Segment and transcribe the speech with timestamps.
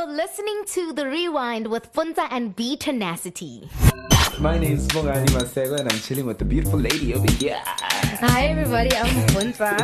[0.00, 3.68] You're listening to The Rewind with Puntsa and B Tenacity.
[4.38, 7.60] My name is Bongani Masego and I'm chilling with the beautiful lady over here.
[7.66, 9.76] Hi everybody, I'm Puntsa.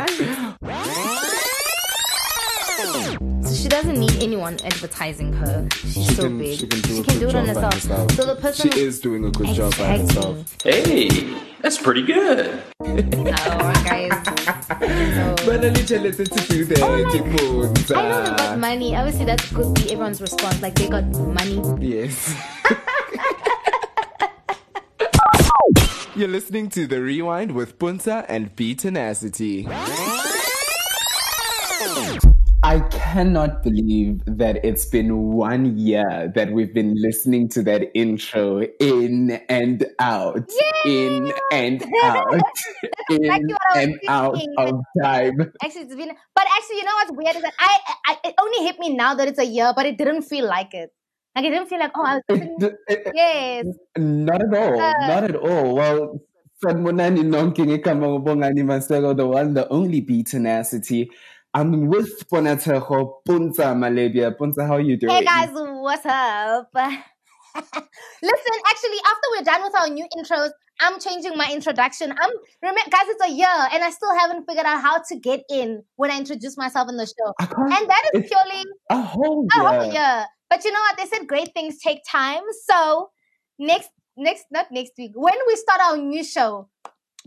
[3.57, 5.67] so she doesn't need anyone advertising her.
[5.73, 6.59] She's She so can- big.
[6.59, 7.73] she can do a it good on job by herself.
[7.73, 8.11] herself.
[8.11, 10.55] So the person She is doing a good job by herself.
[10.63, 11.09] Hey,
[11.61, 12.61] that's pretty good.
[12.79, 14.11] Oh, guys.
[14.25, 16.79] So- But I literally said to do that.
[16.79, 17.95] Eh, oh my- Tipunza.
[17.97, 18.95] I know they got money.
[18.95, 20.61] Obviously, that could be everyone's response.
[20.61, 21.61] Like they got money.
[21.79, 22.35] Yes.
[26.15, 29.67] You're listening to The Rewind with Puntsa and B Tenacity.
[32.63, 38.63] I cannot believe that it's been one year that we've been listening to that intro
[38.79, 40.49] in and out,
[40.85, 42.33] in and out,
[43.11, 45.39] in exactly and out of time.
[45.63, 46.11] Actually, it's been.
[46.35, 49.13] But actually, you know what's weird is that I, I it only hit me now
[49.13, 50.89] that it's a year, but it didn't feel like it.
[51.35, 53.65] Like it didn't feel like oh, I was listening- It- it- yes.
[53.97, 54.81] Not at all.
[54.81, 55.75] Uh, not at all.
[55.75, 56.19] Well,
[56.65, 61.11] Sanmonani Nonking Ikamabongani Masego, the one, the only B tenacity.
[61.53, 64.35] I'm with Ponatejo Puntsa Malebia.
[64.37, 65.13] Puntsa, how you doing?
[65.13, 66.69] Hey guys, what's up?
[66.75, 72.11] Listen, actually, after we're done with our new intros, I'm changing my introduction.
[72.11, 72.29] I'm
[72.61, 75.83] remember, guys, it's a year, and I still haven't figured out how to get in
[75.95, 77.33] when I introduce myself in the show.
[77.39, 79.67] And that is purely a whole a year.
[79.67, 80.25] whole year.
[80.49, 80.97] But you know what?
[80.97, 82.43] They said great things take time.
[82.69, 83.09] So
[83.57, 86.69] next, next, not next week, when we start our new show,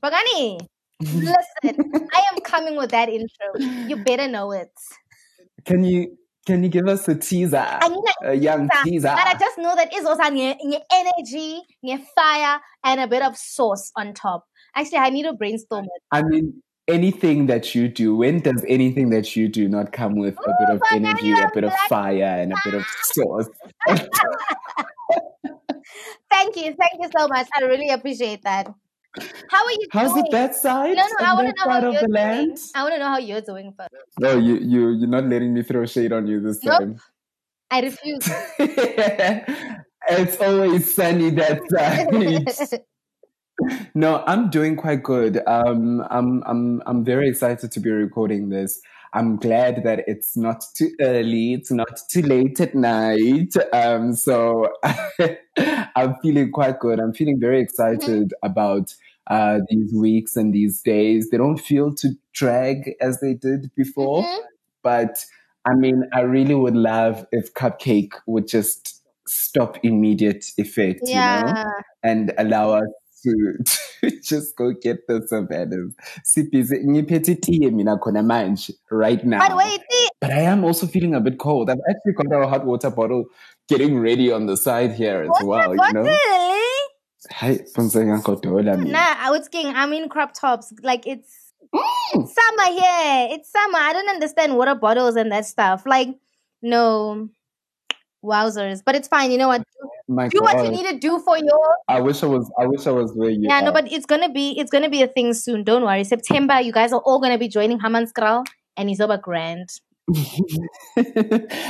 [0.02, 0.60] Bongani,
[1.00, 3.58] listen, I am coming with that intro.
[3.58, 4.70] You better know it.
[5.64, 7.58] Can you can you give us a teaser?
[7.58, 9.08] I mean, a young teaser.
[9.08, 13.22] But I just know that it's also nye, nye energy, nye fire, and a bit
[13.22, 14.46] of sauce on top.
[14.74, 16.02] Actually, I need to brainstorm it.
[16.10, 20.36] I mean, anything that you do, when does anything that you do not come with
[20.38, 23.48] a bit of energy, a bit of fire, and a bit of sauce?
[26.30, 27.48] Thank you, thank you so much.
[27.54, 28.72] I really appreciate that.
[29.48, 30.26] How are you How's doing?
[30.26, 30.96] it that side?
[30.96, 32.12] No, no, I want to know how you're doing.
[32.12, 32.58] land?
[32.74, 33.90] I want to know how you're doing first.
[34.18, 36.78] No, you you you're not letting me throw shade on you this Nope.
[36.78, 36.96] time.
[37.70, 38.28] I refuse.
[38.58, 42.08] it's always sunny that side.
[43.94, 45.40] no, I'm doing quite good.
[45.46, 48.80] Um, I'm I'm I'm very excited to be recording this.
[49.12, 51.54] I'm glad that it's not too early.
[51.54, 53.54] It's not too late at night.
[53.72, 54.68] Um, so
[55.96, 57.00] I'm feeling quite good.
[57.00, 58.94] I'm feeling very excited about
[59.26, 61.30] uh, these weeks and these days.
[61.30, 64.22] They don't feel to drag as they did before.
[64.22, 64.38] Mhm.
[64.82, 65.24] But
[65.66, 71.20] I mean, I really would love if Cupcake would just stop immediate effect, you know,
[71.46, 71.64] Yeah.
[72.02, 72.88] and allow us
[73.22, 73.58] to,
[74.00, 75.94] to just go get the savannas.
[76.24, 79.38] Siphize ngiphethe mina khona manje right now.
[79.46, 79.80] But wait,
[80.20, 81.70] But I am also feeling a bit cold.
[81.70, 83.24] I've actually got our hot water bottle
[83.68, 86.04] getting ready on the side here as well, you know.
[87.32, 88.90] Hi, Funza Yankodola, me.
[88.90, 89.66] Nah, I was king.
[89.66, 90.72] I'm in crop tops.
[90.82, 92.28] Like it's Mm.
[92.28, 93.28] summer here.
[93.30, 93.78] It's summer.
[93.78, 95.86] I don't understand water bottles and that stuff.
[95.86, 96.08] Like,
[96.62, 97.28] no.
[98.24, 98.82] Wowzers.
[98.84, 99.30] But it's fine.
[99.30, 99.62] You know what?
[100.10, 102.84] My Do what you need to do for your I wish I was I wish
[102.86, 103.62] I was where you Yeah, are.
[103.66, 105.62] no, but it's gonna be it's gonna be a thing soon.
[105.62, 106.02] Don't worry.
[106.02, 108.44] September, you guys are all gonna be joining Hammanskraal
[108.76, 109.68] and it's over grand.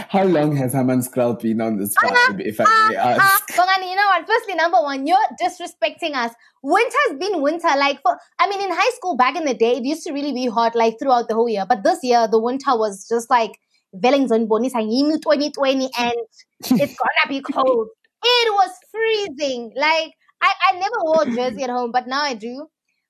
[0.08, 3.46] How long has Hammanskraal been on this vibe, if I may Ah, ask?
[3.52, 4.26] Bongani, you know what?
[4.26, 6.32] Firstly, number one, you're disrespecting us.
[6.62, 7.68] Winter's been winter.
[7.76, 10.32] Like for I mean, in high school back in the day, it used to really
[10.32, 11.66] be hot like throughout the whole year.
[11.68, 13.52] But this year, the winter was just like
[13.92, 16.12] Wellington saying 2020 and
[16.60, 17.88] it's gonna be cold.
[18.22, 19.72] It was freezing.
[19.76, 22.66] Like I, I never wore a jersey at home, but now I do.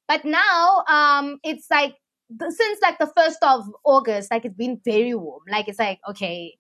[0.09, 1.95] But now, um, it's like
[2.49, 5.43] since like the first of August, like it's been very warm.
[5.51, 6.57] Like it's like okay,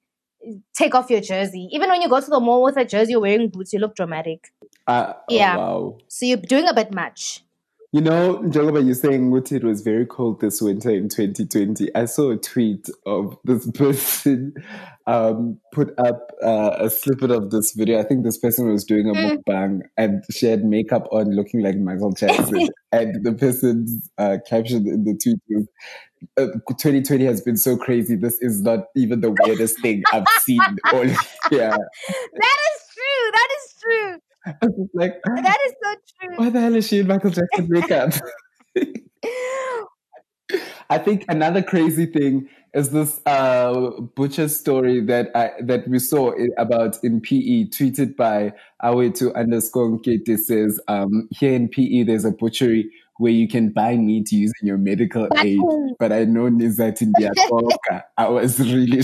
[0.74, 1.68] take off your jersey.
[1.72, 3.94] Even when you go to the mall with a jersey, you're wearing boots, you look
[3.94, 4.52] dramatic.
[4.86, 5.56] Uh, oh, Yeah.
[5.56, 5.98] wow.
[6.08, 7.44] So you're doing a bit much.
[7.92, 11.92] You know, Njogoba, you're saying it was very cold this winter in 2020.
[11.96, 14.54] I saw a tweet of this person
[15.08, 17.98] um, put up uh, a snippet of this video.
[17.98, 19.38] I think this person was doing a Mm.
[19.38, 22.68] mukbang and she had makeup on looking like Michael Jackson.
[22.92, 25.66] and the person's uh, caption in the tweet was,
[26.38, 26.46] uh,
[26.78, 28.14] 2020 has been so crazy.
[28.14, 30.60] This is not even the weirdest thing I've seen
[30.92, 31.04] all
[31.50, 31.70] year.
[31.70, 33.30] That is true.
[33.32, 34.18] That is true.
[34.46, 36.36] I was just like, That is so true.
[36.36, 38.12] why the hell is she in Michael Jackson makeup?
[40.90, 46.32] I think another crazy thing is this uh, butcher story that I, that we saw
[46.58, 48.52] about in PE, tweeted by
[48.82, 53.96] Awetu underscore Nkete says, um, here in PE, there's a butchery where you can buy
[53.96, 55.60] meat using your medical aid.
[55.98, 57.12] But I know Nizat in
[58.16, 59.02] I was really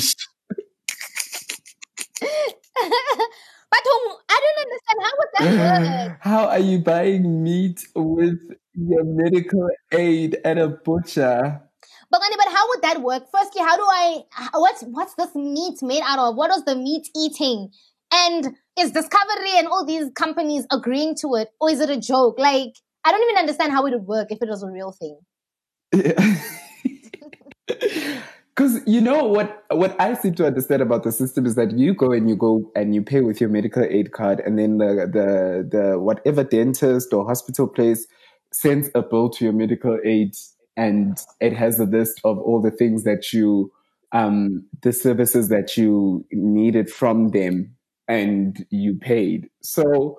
[3.84, 4.26] sh-
[4.67, 6.19] understand how would that work.
[6.20, 8.38] How are you buying meat with
[8.75, 11.62] your medical aid at a butcher?
[12.11, 13.25] But but how would that work?
[13.32, 14.23] Firstly, how do I?
[14.55, 16.37] What's what's this meat made out of?
[16.37, 17.70] What is the meat eating?
[18.12, 22.38] And is Discovery and all these companies agreeing to it, or is it a joke?
[22.38, 22.75] Like
[23.05, 25.19] I don't even understand how it would work if it was a real thing.
[28.56, 31.93] Because you know what what I seem to understand about the system is that you
[31.93, 35.06] go and you go and you pay with your medical aid card, and then the
[35.12, 38.06] the the whatever dentist or hospital place
[38.53, 40.35] sends a bill to your medical aid,
[40.75, 43.70] and it has a list of all the things that you
[44.12, 47.76] um the services that you needed from them
[48.08, 49.50] and you paid.
[49.61, 50.19] So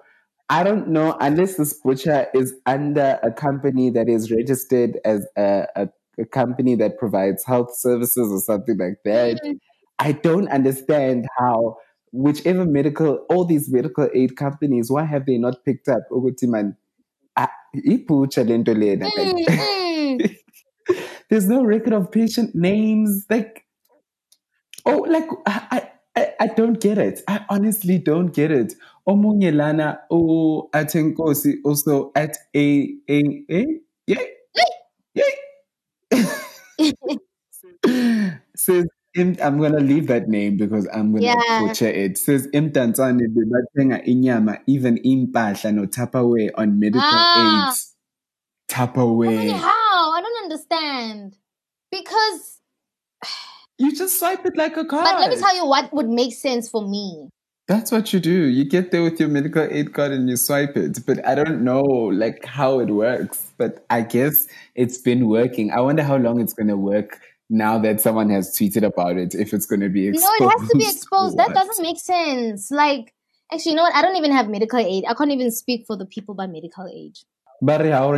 [0.50, 5.68] I don't know unless this butcher is under a company that is registered as a,
[5.76, 5.90] a,
[6.20, 9.40] a company that provides health services or something like that.
[9.44, 9.60] Mm.
[10.00, 11.78] I don't understand how
[12.12, 16.76] whichever medical all these medical aid companies why have they not picked up ukuthi man
[17.86, 19.10] ibutcher lento lena
[21.30, 23.66] there's no record of patient names like
[24.86, 27.22] oh like I, I, I don't get it.
[27.28, 28.74] I honestly don't get it.
[29.08, 33.66] Omunye lana o atenkosi also at a a a
[34.08, 34.22] yeah
[35.14, 35.24] yeah
[38.56, 38.86] says
[39.18, 41.62] I'm gonna leave that name because I'm gonna yeah.
[41.62, 42.18] butcher it.
[42.18, 47.70] Says imtantsane bebathenga inyama even impahla no Tupperware on medical ah.
[47.70, 47.96] aids.
[48.70, 49.54] Tupperware.
[49.54, 50.14] How?
[50.14, 51.38] I don't understand.
[51.92, 52.62] Because
[53.80, 55.06] you just swipe it like a card.
[55.06, 57.30] But let me tell you what would make sense for me.
[57.68, 58.32] That's what you do.
[58.32, 61.06] You get there with your medical aid card and you swipe it.
[61.06, 63.52] But I don't know like how it works.
[63.58, 65.72] But I guess it's been working.
[65.72, 67.20] I wonder how long it's gonna work
[67.50, 70.40] now that someone has tweeted about it, if it's gonna be exposed.
[70.40, 71.38] No, it has to be exposed.
[71.38, 72.72] That doesn't make sense.
[72.72, 73.14] Like
[73.52, 73.96] actually, you know what?
[73.96, 75.04] I don't even have medical aid.
[75.06, 77.18] I can't even speak for the people by medical aid.
[77.62, 78.14] But how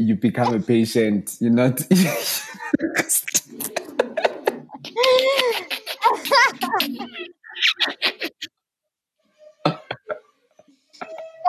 [0.00, 1.36] you become a patient.
[1.38, 1.80] You're not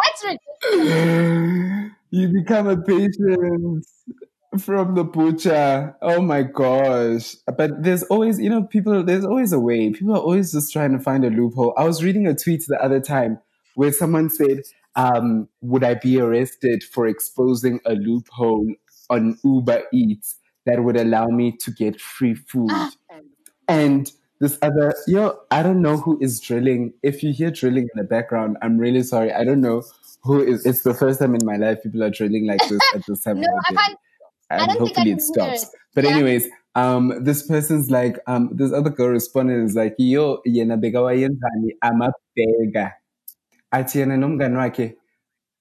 [0.03, 1.91] That's ridiculous.
[2.11, 3.85] You become a patient
[4.59, 5.95] from the butcher.
[5.99, 7.35] Oh my gosh.
[7.57, 9.89] But there's always, you know, people, there's always a way.
[9.89, 11.73] People are always just trying to find a loophole.
[11.75, 13.39] I was reading a tweet the other time
[13.73, 14.61] where someone said,
[14.95, 18.71] um, would I be arrested for exposing a loophole
[19.09, 20.35] on Uber Eats
[20.67, 22.69] that would allow me to get free food?
[23.67, 24.11] And
[24.43, 26.93] this other, yo, I don't know who is drilling.
[27.01, 29.31] If you hear drilling in the background, I'm really sorry.
[29.31, 29.83] I don't know
[30.21, 30.65] who is.
[30.65, 33.39] It's the first time in my life people are drilling like this at this time
[33.39, 33.95] no, of the day.
[34.49, 35.63] And hopefully it stops.
[35.63, 35.69] It.
[35.95, 36.11] But yeah.
[36.11, 40.97] anyways, um, this person's like, um, this other girl responded is like, yo, yena bega
[40.97, 42.91] wayenzani amabhega.
[43.71, 44.95] Athi yena nomngani wakhe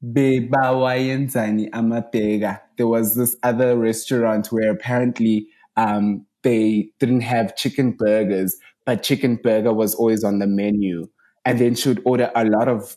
[0.05, 2.61] bewayenzani amabhega.
[2.79, 5.46] There was this other restaurant where apparently
[5.76, 11.06] um, they didn't have chicken burgers, but chicken burger was always on the menu.
[11.44, 12.96] And then she would order a lot of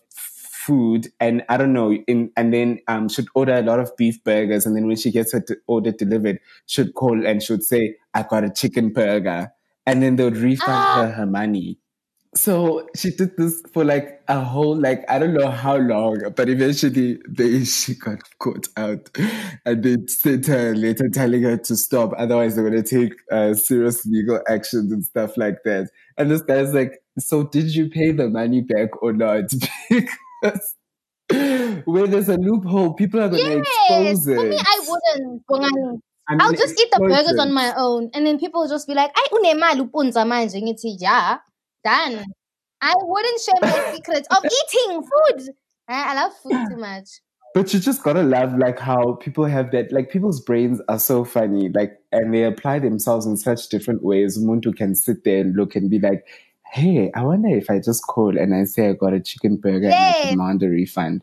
[0.66, 4.24] food and I don't know, in, and then um, should order a lot of beef
[4.24, 4.66] burgers.
[4.66, 8.44] And then when she gets her order delivered, she'd call and she'd say, I got
[8.44, 9.52] a chicken burger.
[9.86, 11.04] And then they would refund ah.
[11.06, 11.78] her her money.
[12.36, 16.50] So she did this for like a whole like I don't know how long, but
[16.50, 19.10] eventually they she got caught out,
[19.66, 22.12] and they sent her later telling her to stop.
[22.18, 25.90] Otherwise, they're gonna take uh, serious legal actions and stuff like that.
[26.18, 29.46] And this guy's like, "So did you pay the money back or not?"
[29.90, 30.76] because
[31.86, 34.36] where there's a loophole, people are gonna yes, expose it.
[34.36, 34.88] For me, I
[35.48, 36.04] wouldn't.
[36.28, 38.94] I I'll just eat the burgers on my own, and then people will just be
[38.94, 41.38] like, "I unemali upunza manje." Ngithi, yeah
[41.86, 42.26] done.
[42.82, 45.50] I wouldn't share my secrets of eating food.
[45.88, 47.08] I, I love food too much.
[47.54, 51.24] But you just gotta love like how people have that like people's brains are so
[51.24, 54.38] funny, like and they apply themselves in such different ways.
[54.38, 56.28] Muntu can sit there and look and be like,
[56.74, 59.88] Hey, I wonder if I just call and I say I got a chicken burger
[59.88, 61.22] and I demand a refund,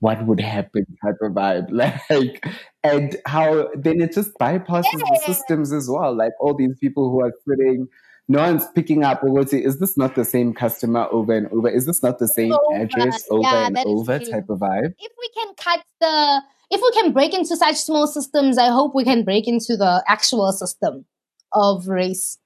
[0.00, 1.68] what would happen type of vibe.
[1.70, 2.44] Like
[2.84, 6.14] and how then it just bypasses the systems as well.
[6.14, 7.88] Like all these people who are sitting
[8.30, 11.68] no one's picking up say, is this not the same customer over and over?
[11.68, 12.80] Is this not the same over.
[12.80, 14.94] address over yeah, and over type of vibe?
[15.00, 18.94] If we can cut the, if we can break into such small systems, I hope
[18.94, 21.06] we can break into the actual system
[21.52, 22.38] of race.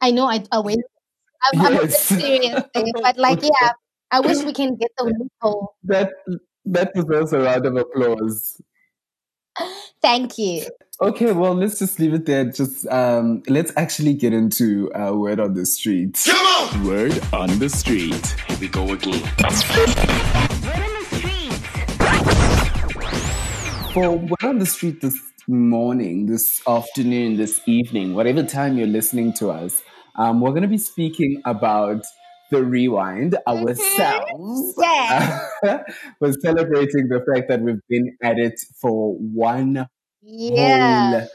[0.00, 0.82] I know I, I went,
[1.44, 2.10] I'm, yes.
[2.10, 2.62] I'm serious
[3.00, 3.70] but like, yeah,
[4.10, 5.76] I wish we can get the loophole.
[5.84, 6.10] That,
[6.64, 8.60] that deserves a round of applause.
[10.02, 10.66] Thank you.
[11.00, 12.44] Okay, well, let's just leave it there.
[12.44, 16.22] Just um, let's actually get into uh, word on the street.
[16.24, 16.86] Come on!
[16.86, 18.24] Word on the street.
[18.46, 19.18] Here we go again.
[23.92, 29.32] For word on the street this morning, this afternoon, this evening, whatever time you're listening
[29.34, 29.82] to us,
[30.14, 32.04] um, we're going to be speaking about
[32.52, 34.74] the rewind ourselves.
[34.78, 35.40] Yeah.
[36.20, 39.88] we're celebrating the fact that we've been at it for one
[40.24, 41.10] Yeah.
[41.10, 41.28] whole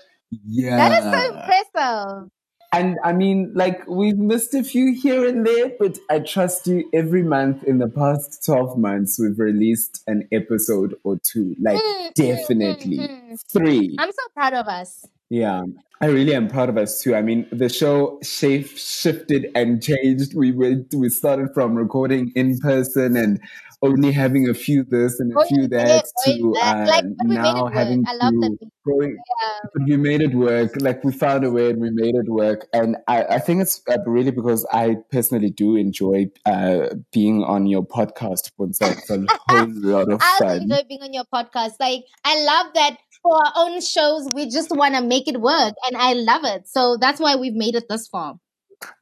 [0.47, 0.77] year.
[0.77, 2.29] That is so impressive.
[2.71, 6.87] And I mean, like, we've missed a few here and there, but I trust you
[6.93, 11.55] every month in the past 12 months, we've released an episode or two.
[11.59, 12.97] Like, Mm, mm, definitely.
[12.99, 13.39] mm, mm.
[13.51, 13.95] Three.
[13.97, 15.03] I'm so proud of us.
[15.31, 15.63] Yeah.
[16.01, 17.15] I really am proud of us too.
[17.15, 20.33] I mean, the show shape shifted and changed.
[20.35, 23.39] We went, we started from recording in person and
[23.81, 27.39] only having a few this and a few that to uh, Like, but we made
[27.39, 29.85] it now having I love to we- going, Yeah.
[29.85, 30.71] we made it work.
[30.81, 32.67] Like we found a way and we made it work.
[32.73, 37.67] And I, I think it's uh, really because I personally do enjoy uh, being on
[37.67, 38.51] your podcast.
[38.57, 40.61] Once it's a whole lot of I fun.
[40.63, 41.73] enjoy being on your podcast.
[41.79, 45.73] Like, I love that for our own shows, we just want to make it work,
[45.87, 46.67] and I love it.
[46.67, 48.35] So that's why we've made it this far.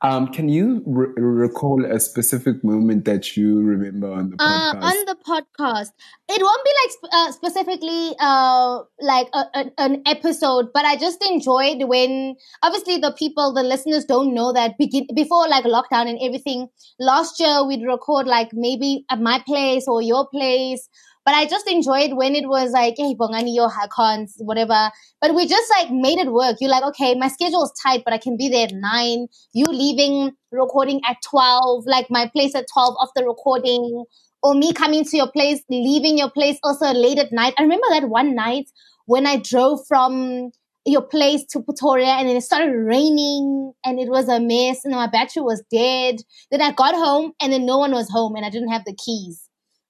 [0.02, 4.84] Um, can you re- recall a specific moment that you remember on the Uh, podcast?
[4.84, 5.92] on the podcast,
[6.30, 10.96] it won't be like sp- uh, specifically uh, like a, a, an episode, but I
[10.96, 16.10] just enjoyed when obviously the people, the listeners don't know that begin before like lockdown
[16.10, 16.70] and everything.
[17.00, 20.90] Last year we'd record like maybe at my place or your place,
[21.28, 24.90] but I just enjoyed when it was like, hey, bongani yo, can't, whatever.
[25.20, 26.56] But we just like made it work.
[26.62, 29.28] You're like, okay, my schedule is tight, but I can be there at nine.
[29.52, 34.06] You leaving recording at twelve, like my place at twelve after recording
[34.42, 37.56] or me coming to your place, leaving your place also late at night.
[37.58, 38.70] I remember that one night
[39.06, 40.52] when I drove from
[40.86, 44.94] your place to Pretoria and then it started raining and it was a mess and
[44.94, 46.22] my battery was dead.
[46.52, 48.96] Then I got home and then no one was home and I didn't have the
[48.96, 49.47] keys.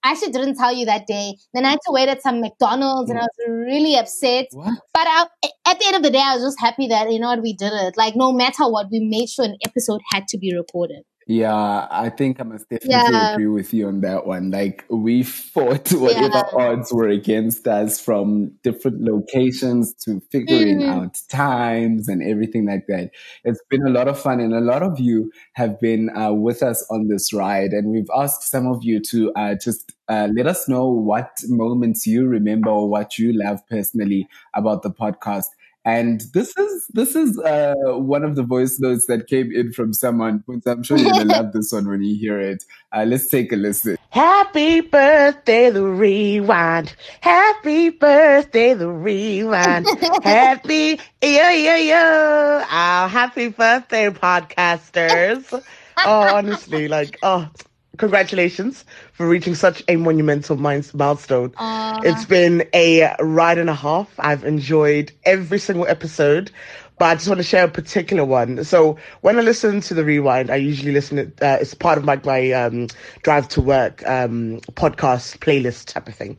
[0.08, 1.36] I actually didn't tell you that day.
[1.54, 4.48] Then I had to wait at some McDonald's and I was really upset.
[4.52, 4.74] What?
[4.94, 5.26] But I,
[5.68, 7.54] at the end of the day, I was just happy that, you know what, we
[7.54, 7.98] did it.
[7.98, 11.04] Like, no matter what, we made sure an episode had to be recorded.
[11.30, 13.34] Yeah, I think I must definitely Yeah.
[13.34, 14.50] agree with you on that one.
[14.50, 16.44] Like we fought whatever Yeah.
[16.54, 20.88] odds were against us from different locations to figuring Mhm.
[20.90, 23.12] out times and everything like that.
[23.44, 26.64] It's been a lot of fun and a lot of you have been uh, with
[26.64, 30.48] us on this ride and we've asked some of you to uh, just uh, let
[30.48, 35.48] us know what moments you remember or what you love personally about the podcast.
[35.86, 39.94] And this is this is uh, one of the voice notes that came in from
[39.94, 40.44] someone.
[40.66, 42.66] I'm sure you're gonna love this one when you hear it.
[42.92, 43.98] Uh, let's take a listen.
[44.10, 46.94] Happy birthday, the rewind.
[47.22, 49.88] Happy birthday, the rewind.
[50.24, 52.64] happy, yo, yo, yo.
[52.64, 55.54] Oh, happy birthday, podcasters.
[56.00, 57.50] oh, honestly, like, oh,
[57.98, 61.54] congratulations for reaching such a monumental milestone.
[61.58, 62.02] Aw.
[62.04, 64.14] It's been a ride and a half.
[64.20, 66.52] I've enjoyed every single episode,
[66.98, 68.64] but I just want to share a particular one.
[68.64, 71.18] So when I listen to the rewind, I usually listen.
[71.20, 72.88] It, uh, it's part of my my um,
[73.24, 76.38] drive to work um, podcast playlist type of thing,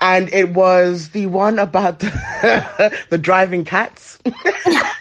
[0.00, 4.18] and it was the one about the, the driving cats.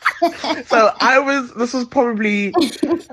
[0.65, 1.53] so I was.
[1.53, 2.53] This was probably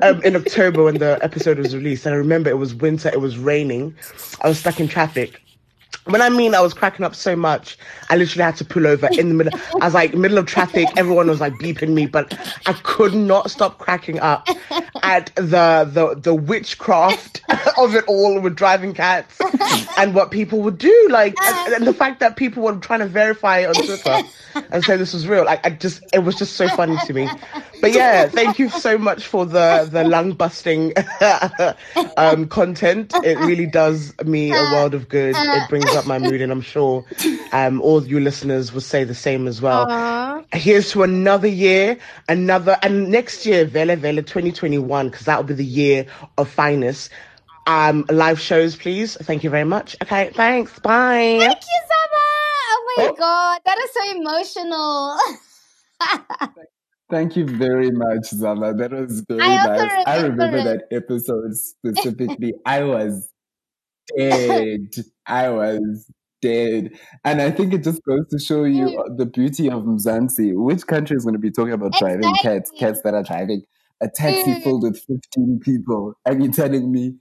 [0.03, 3.09] um, in October when the episode was released, and I remember it was winter.
[3.09, 3.95] It was raining.
[4.43, 5.41] I was stuck in traffic.
[6.07, 7.77] When I mean I was cracking up so much,
[8.11, 9.59] I literally had to pull over in the middle.
[9.81, 10.89] I was like middle of traffic.
[10.97, 14.49] Everyone was like beeping me, but I could not stop cracking up
[15.03, 17.43] at the the the witchcraft
[17.79, 19.41] of it all with driving cats
[19.99, 21.09] and what people would do.
[21.11, 24.23] Like and, and the fact that people were trying to verify it on Twitter
[24.71, 25.45] and say this was real.
[25.45, 27.29] Like I just it was just so funny to me.
[27.81, 30.93] But yeah, thank you so much for the the lung busting
[32.17, 33.13] um, content.
[33.25, 35.35] It really does me a world of good.
[35.37, 37.05] It brings up my mood, and I'm sure
[37.53, 39.87] um, all you listeners will say the same as well.
[39.91, 40.43] Aw.
[40.53, 41.99] Here's to another year,
[42.29, 46.07] another, and next year, Vele Vele 2021, because that will be the year
[46.39, 47.11] of finest.
[47.67, 49.17] Um, live shows, please.
[49.23, 49.97] Thank you very much.
[50.03, 50.79] Okay, thanks.
[50.79, 51.37] Bye.
[51.41, 52.23] Thank you, Zama.
[52.69, 55.19] Oh my god, that is so emotional.
[57.11, 58.75] Thank you very much, Zama.
[58.75, 60.05] That was very I also nice.
[60.07, 60.65] I remember remember it.
[60.91, 62.55] that episode specifically.
[62.65, 63.29] I was
[64.17, 65.05] dead.
[65.27, 66.11] I was
[66.43, 66.91] dead.
[67.25, 70.53] And I think it just goes to show you the beauty of Mzansi.
[70.55, 72.79] Which country is going to be talking about driving cats, Exactly.
[72.79, 73.63] cats that are driving
[74.03, 74.63] a taxi Mm.
[74.63, 76.15] filled with 15 people?
[76.25, 77.15] And you're telling me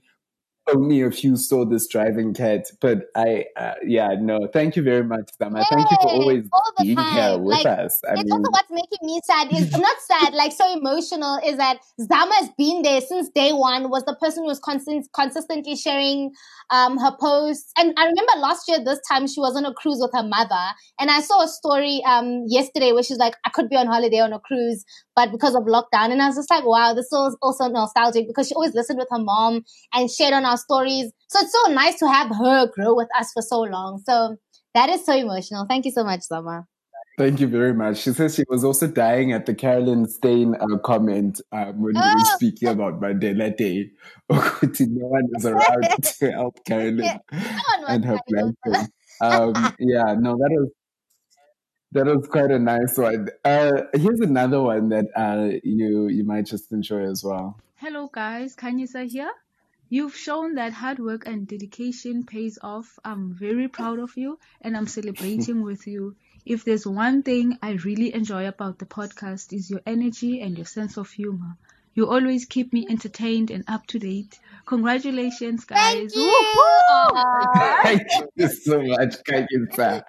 [0.74, 5.04] only a few saw this driving cat, but I, uh, yeah, no, thank you very
[5.04, 5.64] much, Zama.
[5.70, 6.48] Thank you for always
[6.80, 7.14] being time.
[7.14, 8.00] here with like, us.
[8.08, 11.56] I it's mean, also what's making me sad is not sad, like so emotional is
[11.58, 13.90] that Zama's been there since day one.
[13.90, 16.32] Was the person who was constant, consistently sharing
[16.70, 19.98] um, her posts, and I remember last year this time she was on a cruise
[20.00, 23.68] with her mother, and I saw a story um, yesterday where she's like, I could
[23.68, 26.66] be on holiday on a cruise, but because of lockdown, and I was just like,
[26.66, 30.44] wow, this is also nostalgic because she always listened with her mom and shared on
[30.44, 31.12] our stories.
[31.28, 34.02] So it's so nice to have her grow with us for so long.
[34.04, 34.36] So
[34.74, 35.66] that is so emotional.
[35.68, 36.66] Thank you so much, Zama.
[37.18, 37.96] Thank you very much.
[37.98, 42.00] She says she was also dying at the Carolyn Steyn uh, comment um, when oh.
[42.00, 42.34] we were oh.
[42.36, 43.90] speaking about Mandela Day.
[44.28, 47.20] Okay, no one is around to help Carolyn
[47.88, 48.88] and her planting.
[49.18, 50.70] Um, yeah, no, that was
[51.92, 53.28] that was quite a nice one.
[53.42, 57.58] Uh, here's another one that uh, you you might just enjoy as well.
[57.76, 58.54] Hello, guys.
[58.54, 59.32] Kanyisa here.
[59.88, 62.98] You've shown that hard work and dedication pays off.
[63.04, 66.16] I'm very proud of you and I'm celebrating with you.
[66.44, 70.66] If there's one thing I really enjoy about the podcast is your energy and your
[70.66, 71.56] sense of humor.
[71.94, 74.40] You always keep me entertained and up to date.
[74.66, 76.12] Congratulations, guys.
[76.12, 76.32] Thank you.
[77.84, 78.02] Thank
[78.34, 80.02] you so much, Kanyisa.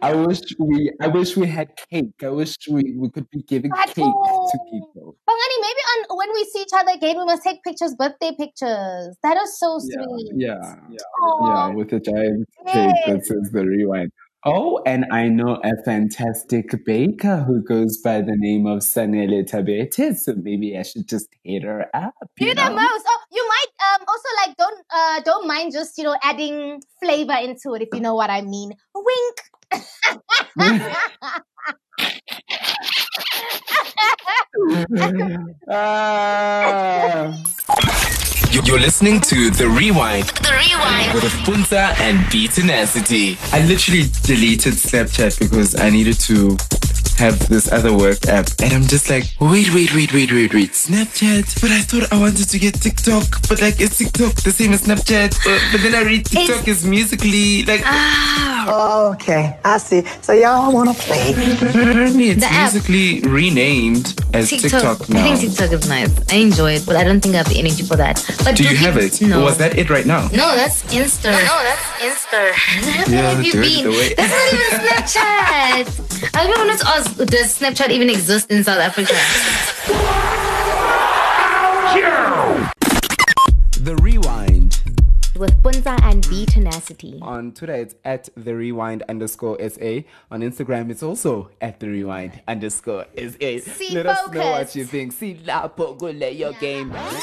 [0.00, 2.14] I wish we I wish we had cake.
[2.22, 5.16] I wish we, we could be giving cake to people.
[5.28, 9.16] Bongani, maybe on when we see each other again, we must take pictures, birthday pictures.
[9.22, 10.32] That is so sweet.
[10.34, 10.98] Yeah, yeah, yeah,
[11.42, 14.10] yeah with a giant cake that says the rewind.
[14.44, 20.16] Oh, and I know a fantastic baker who goes by the name of Sanele Tabete,
[20.16, 22.14] so maybe I should just hit her up.
[22.38, 23.04] You the most.
[23.08, 23.27] Oh, you might
[23.80, 27.88] um also like don't uh don't mind just you know adding flavor into it if
[27.92, 28.72] you know what I mean.
[28.94, 29.36] Wink.
[35.70, 37.36] uh...
[38.50, 40.24] You're listening to The Rewind.
[40.24, 41.14] The Rewind.
[41.14, 43.36] With Puntsa and B Tenacity.
[43.52, 46.56] I literally deleted Snapchat because I needed to
[47.18, 48.48] have this other work app.
[48.62, 50.70] And I'm just like, wait, wait, wait, wait, wait, wait.
[50.70, 51.60] Snapchat?
[51.60, 53.48] But I thought I wanted to get TikTok.
[53.48, 55.36] But like, is TikTok the same as Snapchat?
[55.44, 57.82] But, but then I read TikTok it's, is Musical.ly like.
[57.84, 58.66] Ah.
[58.70, 59.58] Oh, okay.
[59.64, 60.04] I see.
[60.22, 61.34] So y'all want to play.
[61.36, 63.32] It's the Musical.ly app.
[63.32, 65.24] renamed as TikTok, TikTok now.
[65.24, 66.32] I think TikTok is nice.
[66.32, 68.22] I enjoy it, but I don't think I have the energy for that.
[68.44, 69.20] But do, do you have it?
[69.20, 69.42] No.
[69.42, 70.28] Was that it right now?
[70.28, 71.32] No, that's Insta.
[71.32, 72.52] No, that's Insta.
[72.52, 74.14] How yeah, have you been?
[74.16, 76.34] That's not even Snapchat.
[76.34, 79.14] I don't want to ask does Snapchat even exist in South Africa?
[83.80, 84.80] The Rewind.
[85.36, 87.18] With Puntsa and B Tenacity.
[87.22, 90.00] On Twitter, it's at the rewind underscore SA.
[90.32, 93.36] On Instagram, it's also at the rewind underscore SA.
[93.38, 94.08] See Let focused.
[94.08, 95.12] us know what you think.
[95.12, 96.58] See la pogule your yeah.
[96.58, 96.92] game.
[96.92, 97.16] And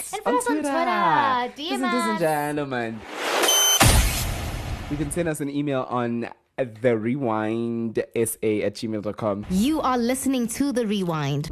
[0.00, 0.62] follow us on Twitter.
[0.66, 3.00] DM Ladies and gentlemen.
[4.90, 9.46] You can send us an email on the rewind sa at gmail.com.
[9.50, 11.48] You are listening to the rewind.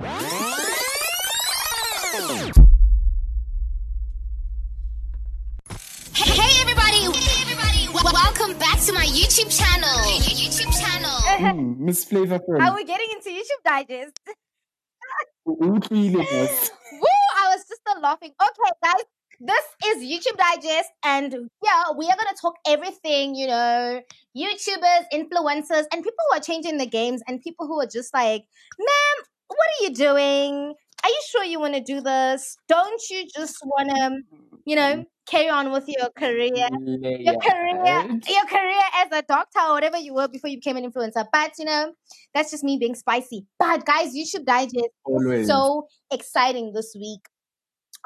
[6.12, 7.00] Hey everybody!
[7.16, 7.88] Hey everybody!
[7.94, 9.88] Welcome back to my YouTube channel.
[10.20, 11.16] YouTube channel.
[11.56, 12.60] Mm, Miss Flavor Fern.
[12.60, 14.20] How are we getting into YouTube Digest?
[15.46, 15.80] Woo!
[15.80, 18.32] I was just laughing.
[18.40, 19.02] Okay, guys,
[19.40, 24.02] this is YouTube Digest, and yeah, we are gonna talk everything, you know,
[24.36, 28.44] YouTubers, influencers, and people who are changing the games, and people who are just like,
[28.78, 30.74] ma'am, what are you doing?
[31.02, 32.56] Are you sure you want to do this?
[32.68, 34.18] Don't you just want to,
[34.66, 35.02] you know, mm-hmm.
[35.26, 40.12] carry on with your career, your career, your career as a doctor or whatever you
[40.12, 41.24] were before you became an influencer?
[41.32, 41.94] But you know,
[42.34, 43.46] that's just me being spicy.
[43.58, 45.46] But guys, YouTube Digest Always.
[45.46, 47.20] so exciting this week.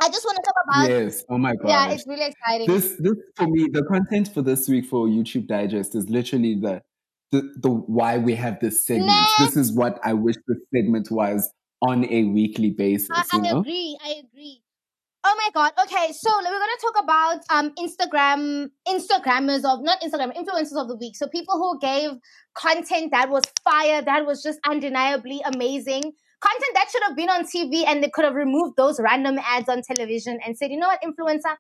[0.01, 0.89] I just want to talk about.
[0.89, 1.25] Yes.
[1.29, 1.69] Oh my god.
[1.69, 2.67] Yeah, it's really exciting.
[2.67, 6.83] This, this for me, the content for this week for YouTube Digest is literally the,
[7.31, 9.09] the, the why we have this segment.
[9.09, 9.39] Next.
[9.39, 13.11] This is what I wish the segment was on a weekly basis.
[13.13, 13.97] I, I agree.
[14.05, 14.63] I agree.
[15.27, 15.73] Oh my god.
[15.83, 20.97] Okay, so we're gonna talk about um Instagram Instagrammers of not Instagram influencers of the
[20.97, 21.17] week.
[21.17, 22.11] So people who gave
[22.55, 26.13] content that was fire, that was just undeniably amazing
[26.45, 29.69] content that should have been on TV and they could have removed those random ads
[29.69, 31.57] on television and said, you know what, influencer?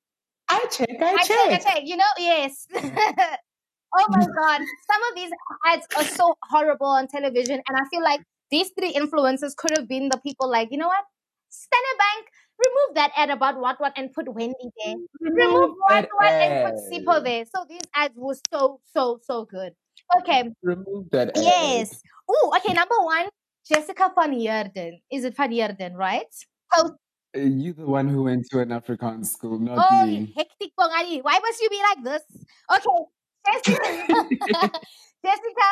[0.48, 1.26] I check, I, I check.
[1.26, 1.52] check.
[1.52, 2.66] I check, you know, yes.
[2.76, 4.60] oh my God.
[4.90, 5.30] Some of these
[5.64, 7.62] ads are so horrible on television.
[7.66, 8.20] And I feel like
[8.50, 11.04] these three influencers could have been the people like, you know what?
[11.48, 12.26] Standard Bank,
[12.58, 14.96] remove that ad about what what and put Wendy there.
[15.20, 17.44] Remove, what what and put Sipho there.
[17.46, 19.72] So these ads were so, so, so good.
[20.20, 20.50] Okay.
[20.62, 21.42] Remove that ad.
[21.42, 22.02] Yes.
[22.28, 22.74] Oh, okay.
[22.74, 23.28] Number one,
[23.68, 25.00] Jessica van Heerden.
[25.10, 26.28] Is it van Heerden, right?
[26.76, 26.96] Oh,
[27.34, 30.32] You the one who went to an Afrikaans school, not Oh, me.
[30.36, 31.22] hectic bongani.
[31.22, 32.22] Why must you be like this?
[32.70, 33.00] Okay,
[33.46, 33.88] Jessica.
[35.24, 35.68] Jessica.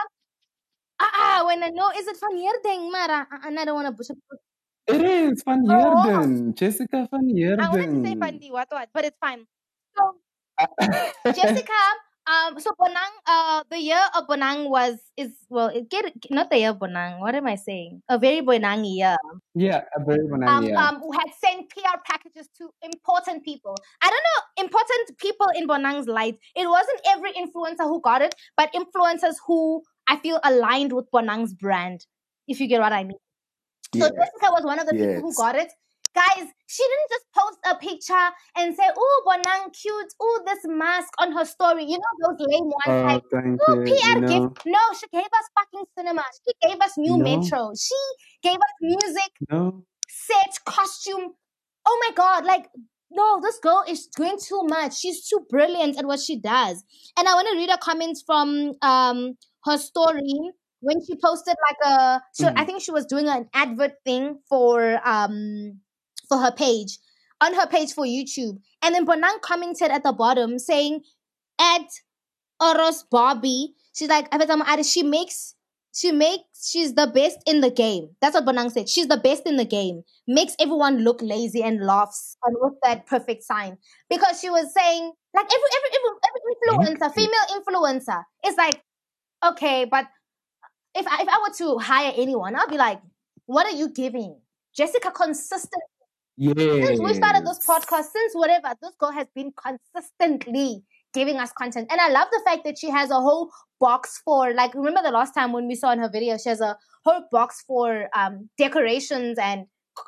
[1.00, 2.90] Ah, ah, when I know, is it van Heerding?
[2.90, 4.18] Mara, ah, I don't want to push it.
[4.88, 6.02] It is Van Oh.
[6.02, 6.55] Heerden.
[6.55, 7.22] Jessica Van
[7.61, 8.20] I wanted to say Heerden.
[8.20, 9.46] Pandi, what, what, but it's fine.
[9.96, 10.18] So,
[11.38, 11.81] Jessica,
[12.26, 16.58] um, so Bonang, uh, the year of Bonang was is well, it get not the
[16.58, 17.20] year of Bonang.
[17.20, 18.02] What am I saying?
[18.08, 19.16] A very Bonang year.
[19.54, 20.76] yeah, a very Um, banana.
[20.76, 23.76] um, who had sent PR packages to important people.
[24.02, 26.37] I don't know important people in Bonang's life.
[26.54, 31.54] It wasn't every influencer who got it, but influencers who I feel aligned with Bonang's
[31.54, 32.06] brand.
[32.48, 33.18] If you get what I mean.
[33.94, 34.08] So.
[34.08, 35.72] Jessica was one of the people who got it.
[36.14, 40.12] Guys, she didn't just post a picture and say, "Oh, Bonang, cute.
[40.20, 43.22] Oh, this mask on her story." You know those lame ones Oh, like,
[43.61, 43.77] "Oh.
[43.85, 46.22] PR No, gift." No, she gave us fucking cinema.
[46.44, 47.25] She gave us new No.
[47.25, 47.72] metro.
[47.75, 47.96] She
[48.42, 49.85] gave us music, no.
[50.09, 51.35] set, costume.
[51.87, 52.44] Oh my god!
[52.44, 52.68] Like,
[53.11, 54.98] no, this girl is doing too much.
[54.98, 56.85] She's too brilliant at what she does.
[57.18, 61.79] And I want to read a comment from um her story when she posted like
[61.92, 62.66] a so I Mm.
[62.66, 65.81] think she was doing an advert thing for um
[66.32, 66.98] for her page
[67.42, 68.58] on her page for YouTube.
[68.80, 71.02] And then Bonang commented at the bottom saying
[71.60, 71.86] at
[72.60, 75.54] Oros Bobby, she's like "Afetama Ade, she makes
[75.94, 78.08] she makes she's the best in the game.
[78.22, 78.88] That's what Bonang said.
[78.88, 80.04] She's the best in the game.
[80.26, 83.76] Makes everyone look lazy and laughs and with that perfect sign.
[84.08, 88.80] Because she was saying like every every every, every influencer, female influencer, is like,
[89.44, 90.06] okay, but
[90.94, 93.00] if I, if I were to hire anyone, I'll be like,
[93.46, 94.38] what are you giving?
[94.74, 95.10] Jessica
[96.42, 100.83] since we started this podcast, since whatever, this girl has been consistently
[101.14, 101.88] giving us content.
[101.90, 105.11] And I love the fact that she has a whole box for like remember the
[105.11, 108.48] last time when we saw in her video, she has a whole box for um
[108.59, 109.66] decorations and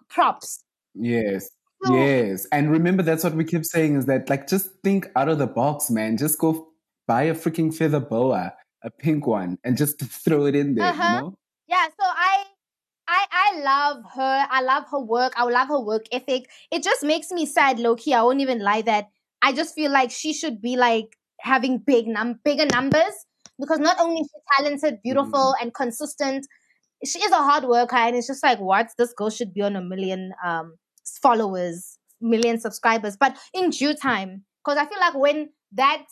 [0.09, 0.65] props.
[0.95, 1.51] Yes.
[1.85, 2.47] So Yes.
[2.51, 5.47] And remember, that's what we keep saying is that, like, just think out of the
[5.47, 6.17] box, man.
[6.17, 6.69] Just go
[7.07, 11.01] buy a freaking feather boa, a pink one, and just throw it in there, you
[11.01, 11.21] uh-huh.
[11.21, 11.39] know?
[11.67, 12.07] Yeah, so
[13.55, 14.47] I love her.
[14.51, 15.33] I love her work.
[15.37, 16.51] I love her work ethic.
[16.71, 18.15] It just makes me sad, Loki.
[18.15, 19.09] I won't even lie that
[19.43, 23.15] I just feel like she should be like having big num bigger numbers
[23.59, 25.63] because not only is she talented, beautiful, Mm.
[25.63, 26.47] and consistent,
[27.05, 29.77] she is a hard worker, and it's just like what this girl should be on
[29.77, 30.77] a million um
[31.23, 34.45] followers, million subscribers, but in due time.
[34.65, 36.05] Because I feel like when that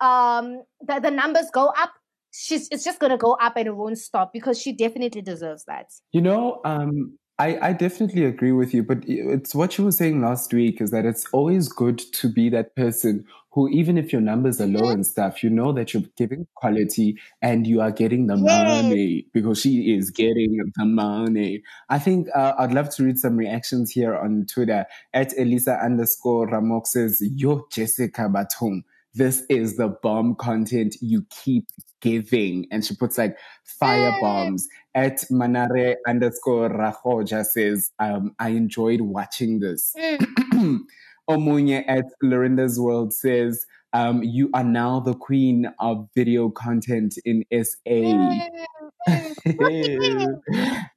[0.00, 1.92] um the, the numbers go up,
[2.34, 5.86] she's it's just gonna go up and it won't stop because she definitely deserves that.
[6.12, 10.20] You know, um, I, I definitely agree with you, but it's what you were saying
[10.20, 14.20] last week is that it's always good to be that person who, even if your
[14.20, 14.94] numbers are low Mhm.
[14.94, 18.42] and stuff, you know that you're giving quality and you are getting the Yes.
[18.46, 21.62] money because she is getting the money.
[21.88, 26.48] I think uh, I'd love to read some reactions here on Twitter at Elisa underscore
[26.48, 28.84] Ramok says, Yo, Jessica Batum.
[29.14, 31.68] This is the bomb content you keep
[32.00, 32.66] giving.
[32.70, 39.60] And she puts like fire bombs at Manare underscore Rahoja says, um, I enjoyed watching
[39.60, 39.94] this.
[40.54, 40.82] Mm.
[41.28, 47.44] Omunye at Lorinda's World says, um, you are now the queen of video content in
[47.50, 47.76] SA.
[47.88, 48.50] Mm.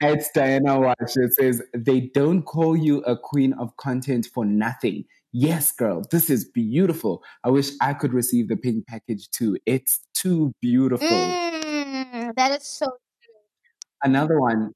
[0.01, 5.05] At Diana Watch, it says, they don't call you a queen of content for nothing.
[5.33, 7.21] Yes, girl, this is beautiful.
[7.43, 9.57] I wish I could receive the pink package too.
[9.65, 11.07] It's too beautiful.
[11.07, 12.97] Mm, that is so
[14.03, 14.73] Another one,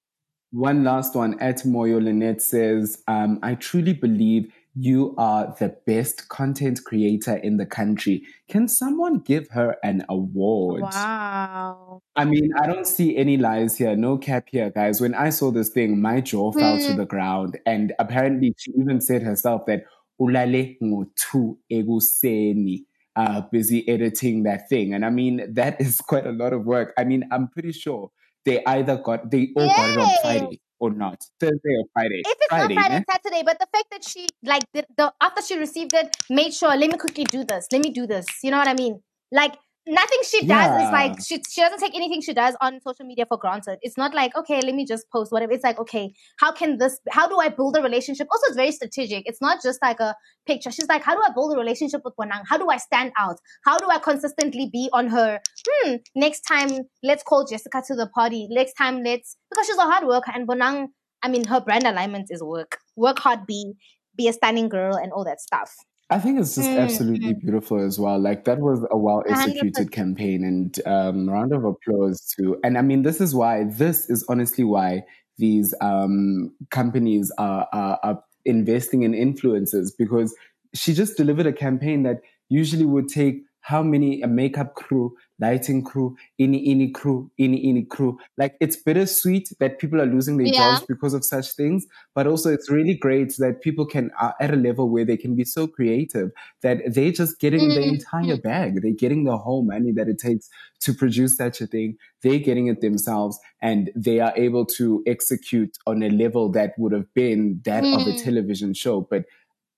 [0.51, 6.29] one last one at Moyo Lynette says, um, I truly believe you are the best
[6.29, 8.23] content creator in the country.
[8.49, 10.81] Can someone give her an award?
[10.83, 11.99] wow.
[12.15, 14.99] I mean, I don't see any lies here, no cap here, guys.
[14.99, 16.97] When I saw this thing, my jaw fell to Mm.
[16.97, 17.59] the ground.
[17.65, 19.83] And apparently, she even said herself that
[20.21, 24.93] ulale ngotu eguseni, uh, busy editing that thing.
[24.93, 26.93] And I mean, that is quite a lot of work.
[26.97, 28.11] I mean, I'm pretty sure
[28.45, 31.23] they either got, they all got it on Friday or not.
[31.39, 32.21] Thursday or Friday.
[32.25, 33.05] If it's Friday, not Friday?
[33.11, 36.75] Saturday, but the fact that she like the, the after she received it, made sure
[36.75, 38.25] let me quickly do this, let me do this.
[38.43, 39.01] You know what I mean?
[39.31, 39.55] Like
[39.87, 43.25] nothing she does is like she she doesn't take anything she does on social media
[43.25, 43.79] for granted.
[43.81, 45.51] It's not like okay, let me just post whatever.
[45.51, 46.99] It's like okay, how can this?
[47.09, 48.27] How do I build a relationship?
[48.31, 49.27] Also, it's very strategic.
[49.27, 50.15] It's not just like a
[50.45, 50.71] picture.
[50.71, 52.43] She's like, how do I build a relationship with Bonang?
[52.47, 53.37] How do I stand out?
[53.65, 55.39] How do I consistently be on her?
[55.67, 55.95] Hmm.
[56.15, 56.69] Next time,
[57.03, 58.47] let's call Jessica to the party.
[58.49, 60.87] Next time, let's because she's a hard worker and Bonang.
[61.23, 62.77] I mean, her brand alignment is work.
[62.95, 63.73] Work hard, be
[64.15, 65.73] be a stunning girl, and all that stuff.
[66.11, 68.19] I think it's just Mm, absolutely beautiful as well.
[68.19, 72.59] Like that was a well executed campaign, and um, round of applause to.
[72.63, 73.63] And I mean, this is why.
[73.63, 75.03] This is honestly why
[75.37, 80.35] these um, companies are, are are investing in influencers because
[80.73, 82.17] she just delivered a campaign that
[82.49, 87.83] usually would take how many a makeup crew, lighting crew, any any crew, any any
[87.83, 88.17] crew.
[88.37, 90.51] Like it's bittersweet that people are losing their Yeah.
[90.51, 94.53] jobs because of such things, but also it's really great that people can are at
[94.53, 98.37] a level where they can be so creative that they're just getting the Mm, entire
[98.37, 98.81] bag.
[98.81, 100.49] They're getting the whole money that it takes
[100.81, 101.97] to produce such a thing.
[102.23, 106.91] They're getting it themselves, and they are able to execute on a level that would
[106.93, 108.17] have been that of a Mm.
[108.23, 109.25] television show, but.